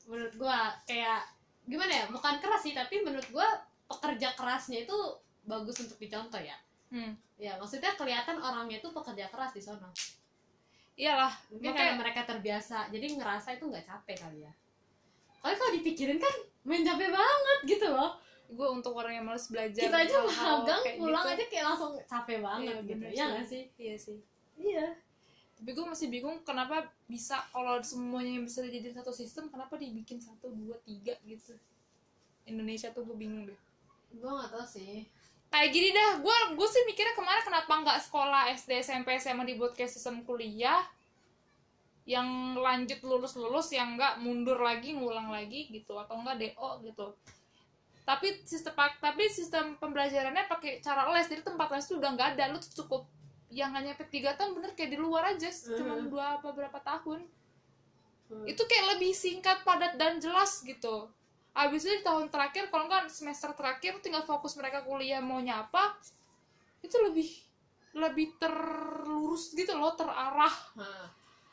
menurut 0.03 0.33
gua 0.35 0.75
kayak 0.83 1.23
gimana 1.63 1.93
ya 1.93 2.05
bukan 2.09 2.35
keras 2.37 2.61
sih 2.61 2.73
tapi 2.73 2.99
menurut 2.99 3.23
gua 3.29 3.45
pekerja 3.85 4.33
kerasnya 4.33 4.83
itu 4.83 4.97
bagus 5.43 5.77
untuk 5.79 5.97
dicontoh 5.97 6.39
ya. 6.39 6.57
Hmm. 6.91 7.15
ya 7.37 7.55
maksudnya 7.55 7.95
kelihatan 7.95 8.35
orangnya 8.35 8.77
itu 8.77 8.91
pekerja 8.91 9.25
keras 9.25 9.55
di 9.55 9.63
sana 9.63 9.87
iyalah 10.93 11.31
mungkin 11.47 11.71
Makanya- 11.71 11.87
karena 11.87 12.01
mereka 12.03 12.21
terbiasa 12.27 12.77
jadi 12.91 13.05
ngerasa 13.15 13.55
itu 13.55 13.63
nggak 13.65 13.85
capek 13.85 14.17
kali 14.19 14.39
ya. 14.43 14.53
Kalau 15.39 15.55
kalau 15.55 15.71
dipikirin 15.73 16.19
kan 16.19 16.35
main 16.61 16.83
capek 16.83 17.09
banget 17.09 17.59
gitu 17.65 17.87
loh. 17.89 18.19
Gue 18.51 18.67
untuk 18.67 18.91
orang 18.93 19.15
yang 19.15 19.25
males 19.25 19.47
belajar 19.47 19.79
kita 19.79 19.97
aja 20.03 20.17
magang 20.21 20.83
kayak 20.83 20.97
pulang 20.99 21.23
gitu. 21.23 21.33
aja 21.33 21.43
kayak 21.47 21.65
langsung 21.71 21.91
capek 22.03 22.37
banget 22.43 22.67
Iya, 22.67 22.83
gitu 22.83 23.05
ya 23.09 23.25
nggak 23.31 23.47
sih? 23.47 23.63
Iya 23.79 23.95
sih. 23.95 24.17
Iya 24.59 24.87
tapi 25.61 25.77
gue 25.77 25.85
masih 25.85 26.09
bingung 26.09 26.41
kenapa 26.41 26.89
bisa 27.05 27.37
kalau 27.53 27.77
semuanya 27.85 28.33
yang 28.33 28.49
bisa 28.49 28.65
jadi 28.65 28.97
satu 28.97 29.13
sistem 29.13 29.45
kenapa 29.45 29.77
dibikin 29.77 30.17
satu 30.17 30.49
dua 30.57 30.73
tiga 30.81 31.13
gitu. 31.21 31.53
Indonesia 32.49 32.89
tuh 32.89 33.05
gue 33.05 33.13
bingung 33.13 33.45
deh. 33.45 33.59
Gua 34.17 34.41
nggak 34.41 34.57
tahu 34.57 34.65
sih. 34.65 35.05
Kayak 35.53 35.69
gini 35.69 35.93
dah 35.93 36.17
gue 36.17 36.37
gue 36.57 36.65
sih 36.65 36.81
mikirnya 36.89 37.13
kemarin 37.13 37.45
kenapa 37.45 37.73
nggak 37.77 37.99
sekolah 38.09 38.49
SD 38.57 38.81
SMP 38.81 39.21
SMA 39.21 39.45
dibuat 39.45 39.77
kayak 39.77 39.93
sistem 39.93 40.25
kuliah 40.25 40.81
yang 42.09 42.57
lanjut 42.57 42.97
lulus 43.05 43.37
lulus 43.37 43.69
yang 43.69 43.93
nggak 43.93 44.17
mundur 44.17 44.57
lagi 44.57 44.97
ngulang 44.97 45.29
lagi 45.29 45.69
gitu 45.69 45.93
atau 45.93 46.17
enggak 46.17 46.41
do 46.41 46.81
gitu. 46.89 47.13
Tapi 48.01 48.41
sistem 48.49 48.73
tapi 48.97 49.29
sistem 49.29 49.77
pembelajarannya 49.77 50.49
pakai 50.49 50.81
cara 50.81 51.05
les 51.13 51.29
jadi 51.29 51.45
tempat 51.45 51.69
les 51.69 51.85
itu 51.85 52.01
udah 52.01 52.17
nggak 52.17 52.29
ada 52.33 52.49
lu 52.49 52.57
tuh 52.57 52.81
cukup 52.81 53.05
yang 53.51 53.75
hanya 53.75 53.91
nyampe 53.91 54.07
tiga 54.07 54.31
tahun 54.39 54.55
bener 54.55 54.71
kayak 54.73 54.95
di 54.95 54.99
luar 54.99 55.35
aja 55.35 55.51
cuma 55.75 55.99
dua 55.99 56.39
apa 56.39 56.49
berapa 56.55 56.79
tahun. 56.79 57.27
Hmm. 58.31 58.47
itu 58.47 58.63
kayak 58.63 58.95
lebih 58.95 59.11
singkat 59.11 59.67
padat 59.67 59.99
dan 59.99 60.15
jelas 60.23 60.63
gitu. 60.63 61.11
Abis 61.51 61.83
itu 61.83 61.99
di 61.99 62.03
tahun 62.07 62.31
terakhir 62.31 62.71
kalau 62.71 62.87
nggak 62.87 63.11
semester 63.11 63.51
terakhir 63.51 63.99
tinggal 63.99 64.23
fokus 64.23 64.55
mereka 64.55 64.87
kuliah 64.87 65.19
maunya 65.19 65.67
apa 65.67 65.99
itu 66.79 66.95
lebih 66.95 67.27
lebih 67.91 68.39
terlurus 68.39 69.51
gitu 69.51 69.75
loh 69.75 69.91
terarah. 69.99 70.55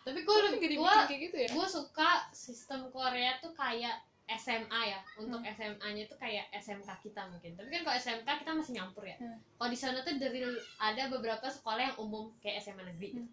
Tapi 0.07 0.22
gue 0.22 0.36
lebih 0.55 0.78
kayak 0.80 1.20
gitu 1.28 1.36
ya? 1.36 1.49
gue 1.51 1.66
suka 1.66 2.30
sistem 2.30 2.88
Korea 2.94 3.42
tuh 3.42 3.51
kayak 3.53 4.08
SMA 4.29 4.81
ya 4.93 5.01
untuk 5.16 5.41
SMA-nya 5.41 6.05
tuh 6.05 6.20
kayak 6.20 6.53
SMK 6.53 7.01
kita 7.01 7.24
mungkin. 7.33 7.57
Tapi 7.57 7.68
kan 7.72 7.81
kalau 7.81 7.97
SMK 7.97 8.29
kita 8.45 8.53
masih 8.53 8.72
nyampur 8.76 9.09
ya. 9.09 9.16
Hmm. 9.16 9.41
kalau 9.57 9.70
di 9.72 9.79
sana 9.81 10.05
tuh 10.05 10.20
dari 10.20 10.45
ada 10.76 11.03
beberapa 11.09 11.49
sekolah 11.49 11.83
yang 11.93 11.97
umum 11.97 12.29
kayak 12.45 12.61
SMA 12.61 12.85
negeri 12.85 13.16
gitu. 13.16 13.33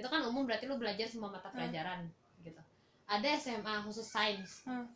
itu 0.00 0.08
kan 0.08 0.24
umum 0.26 0.48
berarti 0.48 0.64
lu 0.66 0.80
belajar 0.80 1.06
semua 1.06 1.30
mata 1.30 1.46
pelajaran 1.54 2.10
gitu. 2.42 2.58
Ada 3.06 3.38
SMA 3.38 3.86
khusus 3.86 4.06
sains. 4.06 4.66
Hmm. 4.66 4.90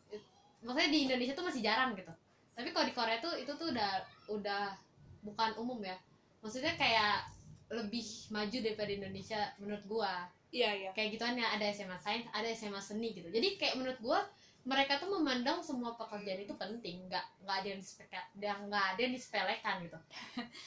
maksudnya 0.65 0.91
di 0.91 1.01
Indonesia 1.07 1.37
tuh 1.37 1.47
masih 1.47 1.63
jarang 1.63 1.95
gitu. 1.95 2.11
Tapi 2.55 2.69
kalau 2.75 2.87
di 2.89 2.95
Korea 2.97 3.19
tuh 3.23 3.39
itu 3.39 3.53
tuh 3.55 3.71
udah 3.71 4.03
udah 4.33 4.75
bukan 5.23 5.51
umum 5.61 5.79
ya. 5.85 5.95
Maksudnya 6.43 6.75
kayak 6.75 7.31
lebih 7.71 8.07
maju 8.35 8.57
daripada 8.59 8.91
Indonesia 8.91 9.41
menurut 9.63 9.85
gua. 9.87 10.27
Iya 10.51 10.71
iya. 10.75 10.91
Kayak 10.95 11.19
gituan 11.19 11.39
ya 11.39 11.55
ada 11.55 11.67
SMA 11.71 11.99
sains 12.03 12.27
ada 12.35 12.49
SMA 12.51 12.81
seni 12.83 13.15
gitu. 13.15 13.29
Jadi 13.31 13.61
kayak 13.61 13.79
menurut 13.79 13.99
gua 14.03 14.25
mereka 14.65 14.97
tuh 14.97 15.13
memandang 15.13 15.61
semua 15.61 15.93
pekerjaan 15.93 16.41
itu 16.41 16.57
penting 16.57 17.05
nggak 17.05 17.25
nggak 17.45 17.57
ada 17.61 17.69
yang 17.69 17.81
disepelekan 17.81 18.25
nggak 18.65 18.85
ada 18.97 19.01
yang 19.01 19.13
disepelekan 19.13 19.75
gitu. 19.85 19.99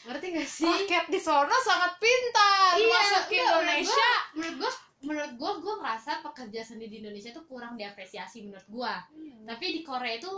Ngerti 0.05 0.25
gak 0.37 0.45
sih? 0.47 0.69
Rakyat 0.69 1.05
di 1.09 1.17
sana 1.17 1.57
sangat 1.57 1.97
pintar. 1.97 2.77
Iya, 2.77 2.93
masuk 2.93 3.23
ke 3.25 3.35
Indonesia. 3.35 4.11
menurut 4.37 4.55
gua 4.61 4.71
menurut 4.97 5.31
gua 5.37 5.51
gua 5.57 5.73
ngerasa 5.81 6.21
pekerja 6.21 6.61
seni 6.61 6.85
di 6.85 7.01
Indonesia 7.01 7.33
tuh 7.33 7.45
kurang 7.45 7.73
diapresiasi 7.73 8.45
menurut 8.45 8.67
gua. 8.69 9.01
Tapi 9.43 9.65
di 9.73 9.81
Korea 9.81 10.13
itu 10.15 10.29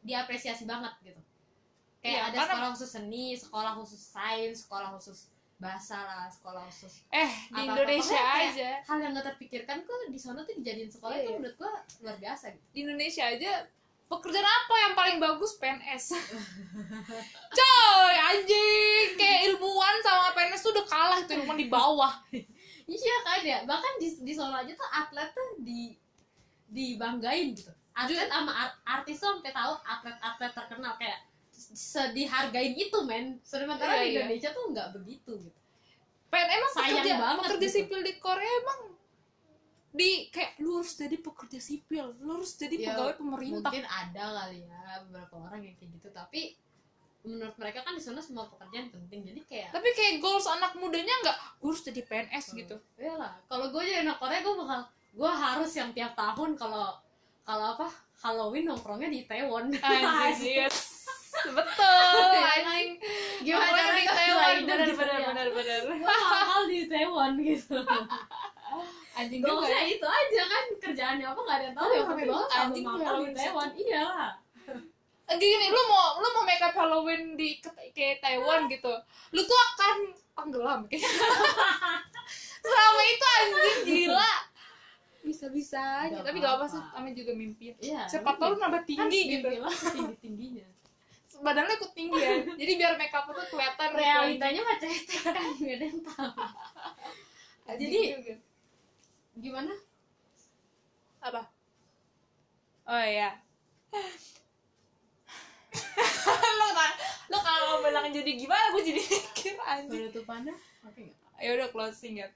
diapresiasi 0.00 0.64
banget 0.64 0.92
gitu. 1.02 1.20
Kayak 2.04 2.12
Iya, 2.12 2.20
ada 2.20 2.36
karena- 2.36 2.48
sekolah 2.52 2.68
khusus 2.76 2.90
seni 2.92 3.24
sekolah 3.32 3.72
khusus 3.80 4.02
sains 4.04 4.56
sekolah 4.68 4.92
khusus 4.92 5.32
bahasa 5.56 5.96
lah 5.96 6.26
sekolah 6.26 6.64
khusus. 6.64 7.06
Eh 7.08 7.24
di 7.48 7.56
Apa-apa. 7.56 7.78
Indonesia 7.78 8.20
aja. 8.20 8.70
hal 8.82 8.98
yang 8.98 9.12
gak 9.12 9.26
terpikirkan 9.30 9.80
kok 9.80 9.96
di 10.04 10.16
sana 10.16 10.40
tuh 10.40 10.54
dijadiin 10.54 10.88
sekolah 10.88 11.14
Iya, 11.14 11.20
itu 11.20 11.30
iya. 11.30 11.38
menurut 11.38 11.56
gua 11.56 11.72
luar 12.00 12.16
biasa 12.18 12.44
gitu. 12.50 12.64
Di 12.68 12.78
Indonesia 12.82 13.24
aja 13.24 13.50
pekerjaan 14.04 14.44
apa 14.44 14.74
yang 14.78 14.92
paling 14.94 15.18
bagus? 15.18 15.56
PNS 15.56 16.04
coy 17.58 18.14
anjing. 18.14 19.08
Kayak 19.14 19.40
ilmuwan 19.48 19.96
sama 20.00 20.32
PNS 20.32 20.60
tuh 20.60 20.72
udah 20.72 20.86
kalah 20.86 21.18
tuh 21.22 21.34
ilmuwan 21.36 21.56
di 21.56 21.68
bawah. 21.68 22.14
Iya 22.84 23.16
kan 23.24 23.40
ya 23.40 23.58
bahkan 23.64 23.96
di 23.96 24.12
di 24.20 24.36
Solo 24.36 24.52
aja 24.52 24.68
tuh 24.70 24.84
atlet 24.86 25.32
tuh 25.32 25.56
di 25.58 25.96
dibanggain 26.66 27.56
gitu. 27.56 27.72
Atlet 27.92 28.28
sama 28.28 28.52
art- 28.52 28.76
artis 28.84 29.16
tuh 29.16 29.32
sampai 29.32 29.48
tahu 29.50 29.72
atlet-atlet 29.80 30.52
terkenal. 30.52 30.92
Kayak 30.94 31.24
sedihargain 31.74 32.72
itu 32.72 32.98
men. 33.02 33.42
Sementara 33.42 33.92
Iya, 33.92 34.00
di 34.00 34.06
iya. 34.06 34.18
Indonesia 34.22 34.50
tuh 34.50 34.64
nggak 34.70 34.88
begitu 34.94 35.30
gitu. 35.36 35.58
PN 36.26 36.48
emang 36.48 36.70
Sayang 36.72 36.88
pekerja 36.96 37.14
banget 37.16 37.42
pekerja 37.44 37.60
gitu. 37.64 37.76
sipil 37.76 38.00
di 38.00 38.12
Korea 38.16 38.52
emang 38.58 38.80
di 39.90 40.10
kayak 40.28 40.58
lu 40.58 40.70
harus 40.76 40.90
jadi 40.92 41.16
pekerja 41.16 41.58
sipil 41.60 42.18
lu 42.18 42.30
harus 42.34 42.50
jadi 42.54 42.74
Ya, 42.74 42.86
pegawai 42.90 43.14
pemerintah. 43.14 43.70
mungkin 43.70 43.86
ada 43.86 44.24
kali 44.34 44.66
ya 44.66 44.82
beberapa 45.06 45.34
orang 45.40 45.60
yang 45.62 45.74
kayak 45.76 45.90
gitu. 45.92 46.08
Tapi 46.10 46.58
menurut 47.24 47.54
mereka 47.54 47.80
kan 47.80 47.94
di 47.94 48.02
sana 48.02 48.18
semua 48.18 48.46
pekerjaan 48.46 48.90
penting. 48.90 49.20
Jadi 49.24 49.40
kayak 49.44 49.70
tapi 49.70 49.88
kayak 49.92 50.18
goals 50.18 50.44
anak 50.44 50.74
mudanya 50.74 51.14
nggak 51.22 51.36
gue 51.56 51.68
harus 51.68 51.82
jadi 51.82 52.02
PNS 52.02 52.46
gitu. 52.56 52.76
Ya 52.96 53.14
lah 53.14 53.38
kalau 53.44 53.70
gue 53.70 53.82
jadi 53.82 54.02
anak 54.02 54.18
Korea 54.18 54.40
gue 54.40 54.54
bakal 54.56 54.80
gue 55.14 55.30
harus 55.30 55.70
yang 55.72 55.90
tiap 55.90 56.12
tahun 56.14 56.54
kalau 56.54 56.98
kalau 57.40 57.66
apa 57.72 57.86
Halloween 58.18 58.66
nongkrongnya 58.66 59.06
di 59.06 59.20
Taiwan. 59.22 59.70
Anjing 59.70 60.58
yes 60.66 60.93
betul 61.52 62.30
Ya, 62.34 62.48
anjing. 62.56 62.90
Gimana 63.44 63.70
caranya 63.76 63.94
di 63.94 64.06
Taiwan 64.08 64.54
gitu 64.56 64.72
ya. 64.72 64.96
benar 65.28 65.48
benar 65.52 65.80
gue 65.84 65.96
mahal 66.00 66.62
di 66.70 66.80
Taiwan 66.88 67.32
gitu. 67.40 67.76
Anjing 69.14 69.40
juga 69.46 69.52
Goalsnya 69.62 69.80
ya. 69.84 69.94
itu 69.94 70.06
aja 70.06 70.42
kan. 70.48 70.64
Kerjaannya 70.80 71.26
apa 71.28 71.40
nggak 71.44 71.56
ada 71.56 71.64
yang 71.64 71.76
tahu. 71.76 71.88
Ya 71.90 72.02
tapi 72.06 72.22
banget. 72.26 72.48
Anjing 72.56 72.84
gue 72.84 73.04
di 73.04 73.34
Taiwan. 73.36 73.68
Iyalah 73.74 74.32
gini 75.34 75.66
lu 75.72 75.82
mau 75.88 76.20
lu 76.20 76.28
mau 76.36 76.44
make 76.44 76.62
up 76.62 76.76
Halloween 76.76 77.34
di 77.34 77.58
ke, 77.58 77.70
ke 77.96 78.20
Taiwan 78.20 78.68
gitu. 78.70 78.92
Lu 79.34 79.40
tuh 79.42 79.58
akan 79.72 79.96
tenggelam. 80.36 80.80
Selama 82.64 83.02
itu 83.02 83.26
anjing 83.26 83.78
gila. 83.88 84.32
Bisa 85.24 85.48
bisa 85.48 85.80
aja 86.04 86.20
tapi 86.20 86.36
gak 86.36 86.60
apa 86.60 86.68
apa-apa. 86.68 86.72
sih 86.76 86.80
namanya 86.92 87.14
juga 87.16 87.32
mimpi. 87.32 87.64
Iya 87.80 88.04
siapa 88.04 88.36
tahu 88.36 88.54
lu 88.54 88.56
nambah 88.60 88.84
tinggi 88.84 89.20
gitu. 89.40 89.48
tinggi 89.48 90.14
tingginya 90.20 90.73
badan 91.42 91.66
lu 91.66 91.72
ikut 91.74 91.92
tinggi 91.96 92.18
ya. 92.20 92.32
Jadi 92.60 92.72
biar 92.78 92.92
make 93.00 93.14
up 93.14 93.26
tuh 93.26 93.46
kelihatan 93.50 93.88
gitu. 93.90 93.98
realitanya 93.98 94.60
mah 94.62 94.76
kan 94.78 94.90
nggak 95.58 95.74
ada 95.74 95.84
yang 95.84 96.00
tahu. 96.04 96.32
Jadi- 97.80 98.08
juga. 98.20 98.34
gimana? 99.34 99.72
Apa? 101.24 101.42
Oh 102.84 103.02
iya. 103.02 103.40
Lo 106.60 106.68
kan 106.70 106.92
lo 107.32 107.38
kalau 107.40 107.80
bilang 107.82 108.06
jadi 108.12 108.30
gimana 108.36 108.70
gue 108.76 108.82
jadi 108.84 109.00
mikir 109.00 109.56
anjing. 109.64 110.06
Penutupannya? 110.06 110.54
Oke 110.86 111.00
nggak? 111.08 111.18
Ya 111.40 111.50
udah 111.56 111.68
closing 111.72 112.20
ya. 112.20 112.28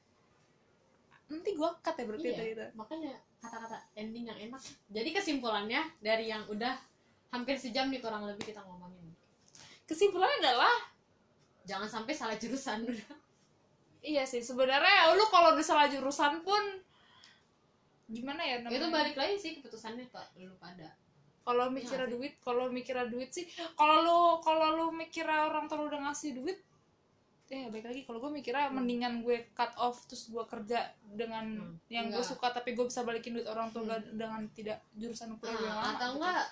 Nanti 1.28 1.52
gue 1.54 1.70
cut 1.84 1.94
ya 1.94 2.04
berarti 2.08 2.28
Iya, 2.32 2.44
itu 2.56 2.64
makanya 2.72 3.12
kata-kata 3.38 3.78
ending 3.94 4.32
yang 4.32 4.38
enak. 4.48 4.62
Jadi 4.88 5.08
kesimpulannya 5.12 5.84
dari 6.00 6.32
yang 6.32 6.42
udah 6.48 6.72
hampir 7.28 7.56
sejam 7.56 7.88
nih 7.88 8.00
kurang 8.00 8.24
lebih 8.24 8.48
kita 8.48 8.60
ngomongin. 8.62 9.12
Kesimpulannya 9.84 10.40
adalah 10.40 10.74
jangan 11.64 11.88
sampai 11.88 12.12
salah 12.12 12.36
jurusan. 12.36 12.88
Udah 12.88 13.16
iya 14.00 14.22
sih 14.22 14.40
sebenarnya 14.40 15.10
lu 15.12 15.26
kalau 15.28 15.52
udah 15.52 15.64
salah 15.64 15.90
jurusan 15.90 16.40
pun 16.40 16.62
gimana 18.08 18.40
ya 18.40 18.64
namanya? 18.64 18.78
Itu 18.80 18.86
balik 18.88 19.16
lagi 19.16 19.36
sih 19.36 19.50
keputusannya 19.60 20.08
kok 20.08 20.24
lu 20.38 20.54
pada. 20.56 20.96
Kalau 21.44 21.72
mikirnya 21.72 22.04
sih. 22.04 22.12
duit 22.12 22.32
kalau 22.40 22.68
mikirnya 22.68 23.06
duit 23.08 23.30
sih 23.32 23.44
kalau 23.72 23.96
lu 24.04 24.18
kalau 24.40 24.66
lu 24.76 24.86
mikirnya 24.92 25.48
orang 25.48 25.64
tua 25.64 25.80
lu 25.80 25.88
udah 25.88 26.08
ngasih 26.08 26.36
duit 26.36 26.58
eh 27.48 27.64
baik 27.72 27.88
lagi. 27.88 28.04
Kalau 28.04 28.20
gue 28.20 28.28
mikirnya 28.30 28.68
mendingan 28.68 29.24
gue 29.24 29.48
cut 29.52 29.72
off 29.80 30.04
terus 30.04 30.28
gue 30.28 30.44
kerja 30.44 30.84
dengan 31.02 31.44
Hmm, 31.56 31.80
yang 31.88 32.12
gue 32.12 32.20
suka 32.20 32.52
tapi 32.52 32.76
gue 32.76 32.84
bisa 32.84 33.00
balikin 33.02 33.32
duit 33.32 33.48
orang 33.48 33.72
tua 33.72 33.84
gue 33.84 33.98
dengan 34.12 34.44
tidak 34.52 34.84
jurusan 34.92 35.36
kuliah 35.40 35.72
Ah, 35.72 35.96
atau 35.96 36.12
gitu. 36.12 36.16
enggak 36.20 36.44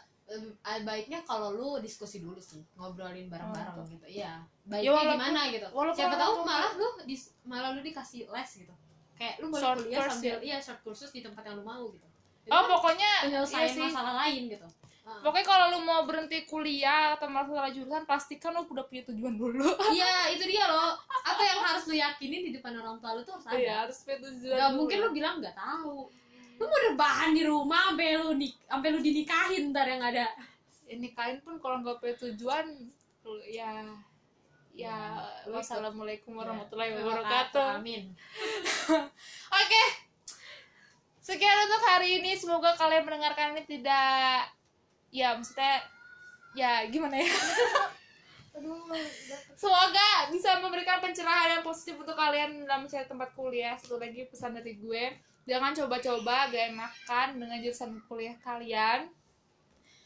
baiknya 0.82 1.22
kalau 1.22 1.50
lu 1.50 1.68
diskusi 1.78 2.18
dulu 2.18 2.36
sih 2.36 2.58
ngobrolin 2.74 3.26
bareng-bareng 3.26 3.74
Oh, 3.74 3.86
gitu. 3.86 4.02
Iya 4.04 4.42
Ya, 4.42 4.42
baiknya 4.66 4.90
walaupun- 4.92 5.14
gimana 5.16 5.40
gitu. 5.48 5.66
walaupun 5.70 5.96
siapa 5.96 6.16
tahu 6.16 6.34
malah 6.42 6.72
lu 6.74 6.88
dis- 7.04 7.30
malah 7.42 7.70
lu 7.70 7.80
dikasih 7.80 8.26
les 8.26 8.50
gitu. 8.56 8.74
Kayak 9.14 9.34
lu 9.38 9.46
boleh 9.48 9.62
Short 9.62 9.78
kuliah 9.80 9.96
course 9.96 10.10
sambil 10.12 10.34
ya? 10.34 10.38
iya 10.42 10.56
short 10.58 10.80
kursus 10.82 11.08
di 11.08 11.20
tempat 11.20 11.42
yang 11.42 11.56
lu 11.56 11.64
mau 11.64 11.86
gitu. 11.88 12.06
Itu 12.42 12.50
oh 12.50 12.58
kan 12.58 12.66
pokoknya 12.68 13.10
penyelesaian 13.22 13.62
iya 13.62 13.72
sih. 13.72 13.82
masalah 13.86 14.14
lain 14.20 14.42
gitu. 14.50 14.68
Ah. 15.06 15.22
pokoknya 15.22 15.46
kalau 15.46 15.66
lu 15.70 15.80
mau 15.80 16.02
berhenti 16.02 16.42
kuliah 16.44 17.14
atau 17.14 17.30
masalah 17.30 17.70
jurusan 17.70 18.02
pastikan 18.04 18.50
lu 18.50 18.66
udah 18.66 18.82
punya 18.82 19.06
tujuan 19.06 19.34
dulu. 19.34 19.62
Iya 19.94 20.34
itu 20.34 20.44
dia 20.44 20.66
loh. 20.66 20.98
Apa 21.22 21.38
yang 21.40 21.62
harus 21.62 21.86
lu 21.86 21.94
yakinin 21.94 22.42
di 22.42 22.52
depan 22.52 22.74
orang 22.74 22.98
tua 22.98 23.14
lu 23.14 23.22
tuh 23.22 23.38
harus 23.38 23.46
ada. 23.46 23.54
Iya, 23.54 23.74
harus 23.86 24.02
punya 24.02 24.18
tujuan 24.20 24.50
Gak 24.52 24.66
dulu. 24.66 24.76
mungkin 24.76 24.96
lu 24.98 25.08
bilang 25.14 25.34
nggak 25.38 25.54
tahu 25.54 26.10
lu 26.56 26.64
mau 26.64 26.80
rebahan 26.88 27.30
di 27.32 27.42
rumah 27.44 27.92
sampai 27.92 28.16
lu 28.16 28.32
nik 28.32 28.56
sampai 28.64 28.88
lu 28.90 28.98
dinikahin 29.00 29.70
ntar 29.70 29.86
yang 29.86 30.00
ada. 30.00 30.26
Ya, 30.86 30.94
nikahin 30.96 31.42
pun 31.42 31.58
kalau 31.58 31.82
nggak 31.82 31.98
punya 31.98 32.14
tujuan 32.16 32.66
lu- 33.22 33.44
ya 33.44 33.84
ya 34.76 34.92
Ya, 35.46 35.48
wassalamualaikum 35.48 36.36
Ya. 36.36 36.38
warahmatullahi 36.44 36.92
wabarakatuh. 37.00 37.80
amin. 37.80 38.12
Oke. 39.60 39.82
Sekian 41.18 41.64
untuk 41.64 41.82
hari 41.82 42.20
ini. 42.20 42.36
Semoga 42.36 42.76
kalian 42.76 43.08
mendengarkan 43.08 43.56
ini 43.56 43.64
tidak 43.64 44.52
ya 45.08 45.32
maksudnya 45.32 45.80
ya 46.52 46.84
gimana 46.86 47.16
ya? 47.18 47.28
Semoga 49.56 50.08
bisa 50.28 50.60
memberikan 50.60 51.00
pencerahan 51.00 51.60
yang 51.60 51.64
positif 51.64 51.96
untuk 51.96 52.16
kalian 52.16 52.64
dalam 52.64 52.84
mencari 52.84 53.04
tempat 53.04 53.32
kuliah. 53.32 53.76
Satu 53.80 53.96
lagi 53.96 54.28
pesan 54.28 54.56
dari 54.56 54.76
gue 54.76 55.04
jangan 55.46 55.72
coba-coba 55.72 56.50
gak 56.50 56.64
enakan 56.74 57.28
dengan 57.38 57.58
jurusan 57.62 57.90
kuliah 58.04 58.36
kalian 58.42 59.06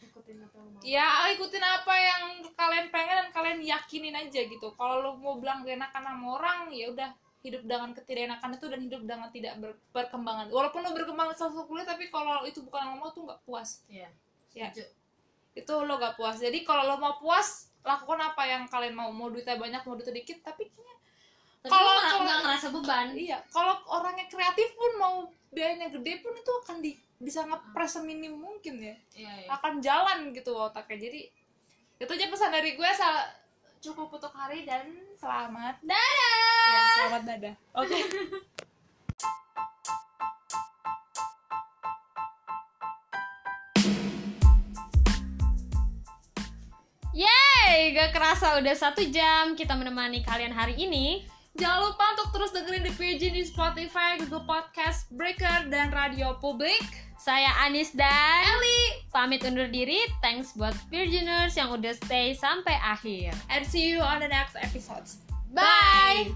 ikutin 0.00 0.36
apa 0.40 0.56
yang 0.56 0.68
mau 0.72 0.80
ya 0.84 1.08
ikutin 1.32 1.64
apa 1.64 1.94
yang 1.96 2.22
kalian 2.52 2.86
pengen 2.92 3.16
dan 3.24 3.28
kalian 3.32 3.58
yakinin 3.64 4.16
aja 4.16 4.40
gitu 4.44 4.68
kalau 4.76 5.00
lu 5.00 5.10
mau 5.16 5.40
bilang 5.40 5.64
gak 5.64 5.76
enakan 5.80 6.02
sama 6.04 6.26
orang 6.36 6.58
ya 6.72 6.92
udah 6.92 7.10
hidup 7.40 7.64
dengan 7.64 7.96
ketidakenakan 7.96 8.52
itu 8.52 8.66
dan 8.68 8.80
hidup 8.84 9.02
dengan 9.08 9.28
tidak 9.32 9.54
ber- 9.56 9.80
berkembangan 9.96 10.52
walaupun 10.52 10.84
lu 10.84 10.92
berkembang 10.92 11.32
satu 11.32 11.64
kuliah 11.64 11.88
tapi 11.88 12.12
kalau 12.12 12.44
itu 12.44 12.60
bukan 12.60 12.84
yang 12.84 12.90
lo 12.96 12.96
mau 13.00 13.10
tuh 13.16 13.24
nggak 13.24 13.40
puas 13.48 13.80
Iya. 13.88 14.12
Ya. 14.52 14.68
Setuju. 14.68 14.84
itu 15.56 15.72
lo 15.72 15.94
gak 15.96 16.20
puas 16.20 16.36
jadi 16.36 16.58
kalau 16.68 16.84
lo 16.84 17.00
mau 17.00 17.16
puas 17.16 17.72
lakukan 17.80 18.20
apa 18.20 18.44
yang 18.44 18.68
kalian 18.68 18.92
mau 18.92 19.08
mau 19.08 19.32
duitnya 19.32 19.56
banyak 19.56 19.80
mau 19.88 19.96
duitnya 19.96 20.20
dikit 20.20 20.44
tapi 20.44 20.68
kayaknya 20.68 20.99
Tapi 21.60 21.72
Kalau- 21.76 22.24
nggak 22.24 22.38
ngerasa 22.40 22.66
beban. 22.72 23.06
iya 23.12 23.38
kalau 23.52 23.76
orangnya 23.92 24.24
kreatif 24.32 24.72
pun 24.80 24.92
mau 24.96 25.14
biayanya 25.52 25.92
gede 25.92 26.24
pun 26.24 26.32
itu 26.32 26.52
akan 26.64 26.80
di 26.80 26.96
bisa 27.20 27.44
ngepres 27.44 28.00
seminim 28.00 28.32
mungkin 28.32 28.80
ya. 28.80 28.96
Iya 29.12 29.32
iya. 29.44 29.48
Akan 29.52 29.76
jalan 29.84 30.32
gitu 30.32 30.56
otaknya. 30.56 31.10
Jadi 31.10 31.20
itu 32.00 32.10
aja 32.10 32.26
pesan 32.32 32.48
dari 32.48 32.80
gue. 32.80 32.90
Sal 32.96 33.28
cukup 33.80 34.08
untuk 34.08 34.32
hari 34.32 34.64
dan 34.64 34.88
selamat. 35.20 35.84
Dadah! 35.84 36.64
Ya, 36.72 36.82
selamat 36.96 37.22
dadah. 37.28 37.54
Oke. 37.76 37.98
Yeay, 47.10 47.90
gak 47.90 48.14
kerasa 48.14 48.54
udah 48.62 48.74
satu 48.74 49.02
jam 49.10 49.58
kita 49.58 49.74
menemani 49.74 50.22
kalian 50.22 50.54
hari 50.54 50.78
ini 50.78 51.26
jangan 51.60 51.92
lupa 51.92 52.04
untuk 52.16 52.28
terus 52.32 52.50
dengerin 52.56 52.82
The 52.88 52.94
Pigeon 52.96 53.36
di 53.36 53.44
Spotify, 53.44 54.16
Google 54.16 54.48
Podcast, 54.48 55.12
Breaker, 55.12 55.68
dan 55.68 55.92
Radio 55.92 56.32
Publik. 56.40 56.80
Saya 57.20 57.52
Anis 57.68 57.92
dan 57.92 58.48
Eli. 58.48 59.04
Pamit 59.12 59.44
undur 59.44 59.68
diri, 59.68 60.00
thanks 60.24 60.56
buat 60.56 60.72
Virginers 60.88 61.52
yang 61.52 61.68
udah 61.68 61.92
stay 62.00 62.32
sampai 62.32 62.80
akhir. 62.80 63.36
And 63.52 63.60
see 63.68 63.92
you 63.92 64.00
on 64.00 64.24
the 64.24 64.30
next 64.32 64.56
episodes. 64.56 65.20
Bye. 65.52 66.32